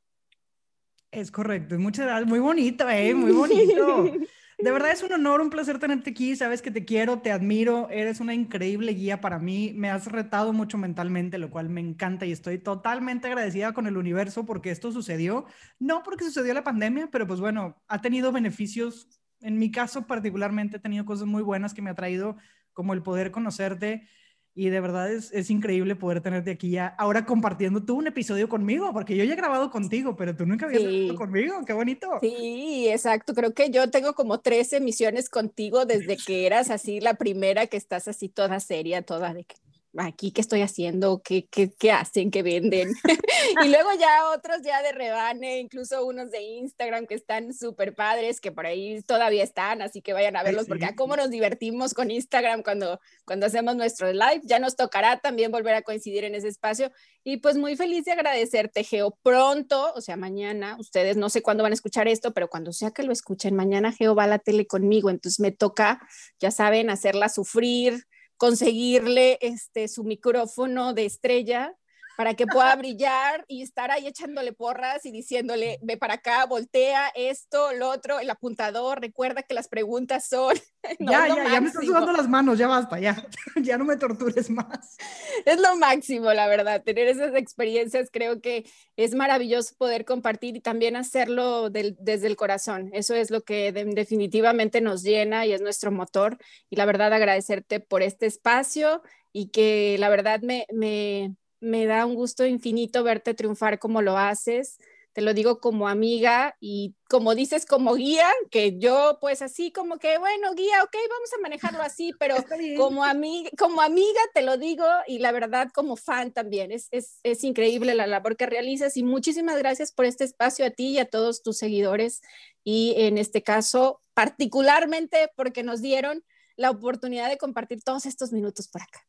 Es 1.10 1.30
correcto, 1.30 1.74
es 1.74 1.80
mucha, 1.82 2.24
muy 2.24 2.38
bonito, 2.38 2.88
¿eh? 2.88 3.14
muy 3.14 3.32
bonito. 3.32 4.10
De 4.58 4.70
verdad 4.70 4.92
es 4.92 5.02
un 5.02 5.12
honor, 5.12 5.42
un 5.42 5.50
placer 5.50 5.78
tenerte 5.78 6.08
aquí. 6.08 6.34
Sabes 6.34 6.62
que 6.62 6.70
te 6.70 6.86
quiero, 6.86 7.18
te 7.18 7.30
admiro, 7.30 7.90
eres 7.90 8.20
una 8.20 8.32
increíble 8.32 8.92
guía 8.94 9.20
para 9.20 9.38
mí. 9.38 9.74
Me 9.76 9.90
has 9.90 10.06
retado 10.06 10.54
mucho 10.54 10.78
mentalmente, 10.78 11.36
lo 11.36 11.50
cual 11.50 11.68
me 11.68 11.82
encanta 11.82 12.24
y 12.24 12.32
estoy 12.32 12.56
totalmente 12.56 13.26
agradecida 13.26 13.74
con 13.74 13.86
el 13.86 13.98
universo 13.98 14.46
porque 14.46 14.70
esto 14.70 14.90
sucedió. 14.90 15.44
No 15.78 16.02
porque 16.02 16.24
sucedió 16.24 16.54
la 16.54 16.64
pandemia, 16.64 17.10
pero 17.12 17.26
pues 17.26 17.40
bueno, 17.40 17.76
ha 17.88 18.00
tenido 18.00 18.32
beneficios. 18.32 19.20
En 19.40 19.58
mi 19.58 19.70
caso 19.70 20.06
particularmente 20.06 20.78
he 20.78 20.80
tenido 20.80 21.04
cosas 21.04 21.26
muy 21.26 21.42
buenas 21.42 21.74
que 21.74 21.82
me 21.82 21.90
ha 21.90 21.94
traído, 21.94 22.38
como 22.72 22.94
el 22.94 23.02
poder 23.02 23.32
conocerte 23.32 24.08
y 24.54 24.68
de 24.68 24.80
verdad 24.80 25.10
es, 25.10 25.32
es, 25.32 25.50
increíble 25.50 25.96
poder 25.96 26.20
tenerte 26.20 26.50
aquí 26.50 26.70
ya, 26.70 26.88
ahora 26.98 27.24
compartiendo 27.24 27.84
tú 27.84 27.96
un 27.96 28.06
episodio 28.06 28.48
conmigo, 28.48 28.92
porque 28.92 29.16
yo 29.16 29.24
ya 29.24 29.32
he 29.32 29.36
grabado 29.36 29.70
contigo, 29.70 30.14
pero 30.16 30.36
tú 30.36 30.44
nunca 30.44 30.66
habías 30.66 30.82
grabado 30.82 31.14
conmigo, 31.14 31.64
qué 31.66 31.72
bonito. 31.72 32.08
Sí, 32.20 32.88
exacto, 32.88 33.34
creo 33.34 33.54
que 33.54 33.70
yo 33.70 33.90
tengo 33.90 34.12
como 34.14 34.40
tres 34.40 34.72
emisiones 34.72 35.30
contigo 35.30 35.86
desde 35.86 36.16
que 36.16 36.46
eras 36.46 36.70
así 36.70 37.00
la 37.00 37.14
primera 37.14 37.66
que 37.66 37.76
estás 37.76 38.08
así 38.08 38.28
toda 38.28 38.60
seria, 38.60 39.02
toda 39.02 39.32
de 39.32 39.44
que 39.44 39.56
aquí 39.98 40.32
qué 40.32 40.40
estoy 40.40 40.62
haciendo, 40.62 41.20
qué, 41.22 41.46
qué, 41.50 41.72
qué 41.78 41.92
hacen, 41.92 42.30
qué 42.30 42.42
venden. 42.42 42.92
y 43.64 43.68
luego 43.68 43.90
ya 43.98 44.30
otros 44.34 44.62
ya 44.62 44.82
de 44.82 44.92
rebane, 44.92 45.58
incluso 45.58 46.04
unos 46.06 46.30
de 46.30 46.42
Instagram 46.42 47.06
que 47.06 47.14
están 47.14 47.52
súper 47.52 47.94
padres, 47.94 48.40
que 48.40 48.52
por 48.52 48.66
ahí 48.66 49.02
todavía 49.02 49.44
están, 49.44 49.82
así 49.82 50.00
que 50.00 50.12
vayan 50.12 50.36
a 50.36 50.42
verlos, 50.42 50.66
porque 50.66 50.86
a 50.86 50.94
cómo 50.94 51.16
nos 51.16 51.30
divertimos 51.30 51.94
con 51.94 52.10
Instagram 52.10 52.62
cuando, 52.62 53.00
cuando 53.24 53.46
hacemos 53.46 53.76
nuestro 53.76 54.12
live. 54.12 54.40
Ya 54.44 54.58
nos 54.58 54.76
tocará 54.76 55.18
también 55.20 55.52
volver 55.52 55.74
a 55.74 55.82
coincidir 55.82 56.24
en 56.24 56.34
ese 56.34 56.48
espacio. 56.48 56.90
Y 57.24 57.36
pues 57.36 57.56
muy 57.56 57.76
feliz 57.76 58.04
de 58.04 58.12
agradecerte, 58.12 58.84
Geo. 58.84 59.16
Pronto, 59.22 59.92
o 59.94 60.00
sea, 60.00 60.16
mañana, 60.16 60.76
ustedes 60.78 61.16
no 61.16 61.28
sé 61.28 61.42
cuándo 61.42 61.62
van 61.62 61.72
a 61.72 61.74
escuchar 61.74 62.08
esto, 62.08 62.32
pero 62.32 62.48
cuando 62.48 62.72
sea 62.72 62.90
que 62.90 63.02
lo 63.02 63.12
escuchen, 63.12 63.54
mañana 63.54 63.92
Geo 63.92 64.14
va 64.14 64.24
a 64.24 64.28
la 64.28 64.38
tele 64.38 64.66
conmigo, 64.66 65.10
entonces 65.10 65.38
me 65.38 65.52
toca, 65.52 66.00
ya 66.40 66.50
saben, 66.50 66.90
hacerla 66.90 67.28
sufrir 67.28 68.06
conseguirle 68.42 69.38
este, 69.40 69.86
su 69.86 70.02
micrófono 70.02 70.94
de 70.94 71.04
estrella 71.04 71.78
para 72.22 72.34
que 72.34 72.46
pueda 72.46 72.76
brillar 72.76 73.44
y 73.48 73.62
estar 73.62 73.90
ahí 73.90 74.06
echándole 74.06 74.52
porras 74.52 75.04
y 75.04 75.10
diciéndole, 75.10 75.80
ve 75.82 75.96
para 75.96 76.14
acá, 76.14 76.46
voltea 76.46 77.08
esto, 77.16 77.72
lo 77.72 77.90
otro, 77.90 78.20
el 78.20 78.30
apuntador, 78.30 79.00
recuerda 79.00 79.42
que 79.42 79.54
las 79.54 79.66
preguntas 79.66 80.28
son... 80.28 80.54
ya, 81.00 81.26
ya, 81.26 81.50
ya 81.50 81.60
me 81.60 81.66
están 81.66 81.84
sudando 81.84 82.12
las 82.12 82.28
manos, 82.28 82.58
ya 82.58 82.68
basta, 82.68 83.00
ya, 83.00 83.26
ya 83.56 83.76
no 83.76 83.84
me 83.84 83.96
tortures 83.96 84.50
más. 84.50 84.96
Es 85.44 85.58
lo 85.58 85.74
máximo, 85.78 86.32
la 86.32 86.46
verdad, 86.46 86.84
tener 86.84 87.08
esas 87.08 87.34
experiencias 87.34 88.08
creo 88.12 88.40
que 88.40 88.70
es 88.96 89.16
maravilloso 89.16 89.74
poder 89.76 90.04
compartir 90.04 90.54
y 90.54 90.60
también 90.60 90.94
hacerlo 90.94 91.70
desde 91.70 92.28
el 92.28 92.36
corazón. 92.36 92.90
Eso 92.92 93.16
es 93.16 93.32
lo 93.32 93.40
que 93.40 93.72
definitivamente 93.72 94.80
nos 94.80 95.02
llena 95.02 95.44
y 95.44 95.54
es 95.54 95.60
nuestro 95.60 95.90
motor. 95.90 96.38
Y 96.70 96.76
la 96.76 96.84
verdad, 96.84 97.12
agradecerte 97.12 97.80
por 97.80 98.00
este 98.00 98.26
espacio 98.26 99.02
y 99.32 99.48
que 99.48 99.96
la 99.98 100.08
verdad 100.08 100.40
me, 100.42 100.66
me 100.72 101.34
me 101.62 101.86
da 101.86 102.04
un 102.04 102.16
gusto 102.16 102.44
infinito 102.44 103.04
verte 103.04 103.34
triunfar 103.34 103.78
como 103.78 104.02
lo 104.02 104.18
haces. 104.18 104.78
Te 105.12 105.20
lo 105.20 105.32
digo 105.32 105.60
como 105.60 105.88
amiga 105.88 106.56
y 106.58 106.96
como 107.08 107.34
dices 107.34 107.66
como 107.66 107.94
guía, 107.94 108.28
que 108.50 108.78
yo 108.78 109.18
pues 109.20 109.42
así 109.42 109.70
como 109.70 109.98
que, 109.98 110.18
bueno, 110.18 110.54
guía, 110.54 110.82
ok, 110.82 110.96
vamos 111.08 111.32
a 111.34 111.40
manejarlo 111.40 111.82
así, 111.82 112.12
pero 112.18 112.34
como, 112.76 113.04
amiga, 113.04 113.50
como 113.58 113.80
amiga 113.80 114.20
te 114.34 114.42
lo 114.42 114.56
digo 114.56 114.86
y 115.06 115.18
la 115.18 115.30
verdad 115.30 115.68
como 115.72 115.96
fan 115.96 116.32
también. 116.32 116.72
Es, 116.72 116.88
es, 116.90 117.20
es 117.22 117.44
increíble 117.44 117.94
la 117.94 118.06
labor 118.06 118.36
que 118.36 118.46
realizas 118.46 118.96
y 118.96 119.04
muchísimas 119.04 119.58
gracias 119.58 119.92
por 119.92 120.06
este 120.06 120.24
espacio 120.24 120.66
a 120.66 120.70
ti 120.70 120.88
y 120.88 120.98
a 120.98 121.08
todos 121.08 121.42
tus 121.42 121.58
seguidores 121.58 122.22
y 122.64 122.94
en 122.96 123.18
este 123.18 123.42
caso 123.42 124.00
particularmente 124.14 125.30
porque 125.36 125.62
nos 125.62 125.80
dieron 125.80 126.24
la 126.56 126.70
oportunidad 126.70 127.28
de 127.28 127.38
compartir 127.38 127.82
todos 127.84 128.06
estos 128.06 128.32
minutos 128.32 128.68
por 128.68 128.82
acá. 128.82 129.06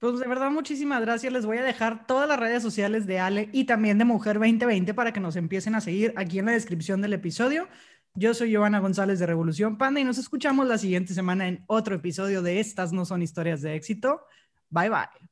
Pues 0.00 0.18
de 0.18 0.26
verdad, 0.26 0.50
muchísimas 0.50 1.02
gracias. 1.02 1.30
Les 1.30 1.44
voy 1.44 1.58
a 1.58 1.62
dejar 1.62 2.06
todas 2.06 2.26
las 2.26 2.40
redes 2.40 2.62
sociales 2.62 3.06
de 3.06 3.20
Ale 3.20 3.50
y 3.52 3.64
también 3.64 3.98
de 3.98 4.06
Mujer 4.06 4.38
2020 4.38 4.94
para 4.94 5.12
que 5.12 5.20
nos 5.20 5.36
empiecen 5.36 5.74
a 5.74 5.82
seguir 5.82 6.14
aquí 6.16 6.38
en 6.38 6.46
la 6.46 6.52
descripción 6.52 7.02
del 7.02 7.12
episodio. 7.12 7.68
Yo 8.14 8.32
soy 8.32 8.50
Giovanna 8.50 8.78
González 8.78 9.18
de 9.18 9.26
Revolución 9.26 9.76
Panda 9.76 10.00
y 10.00 10.04
nos 10.04 10.16
escuchamos 10.16 10.66
la 10.66 10.78
siguiente 10.78 11.12
semana 11.12 11.48
en 11.48 11.64
otro 11.66 11.94
episodio 11.94 12.40
de 12.40 12.60
Estas 12.60 12.92
no 12.94 13.04
son 13.04 13.20
historias 13.20 13.60
de 13.60 13.74
éxito. 13.74 14.22
Bye 14.70 14.88
bye. 14.88 15.29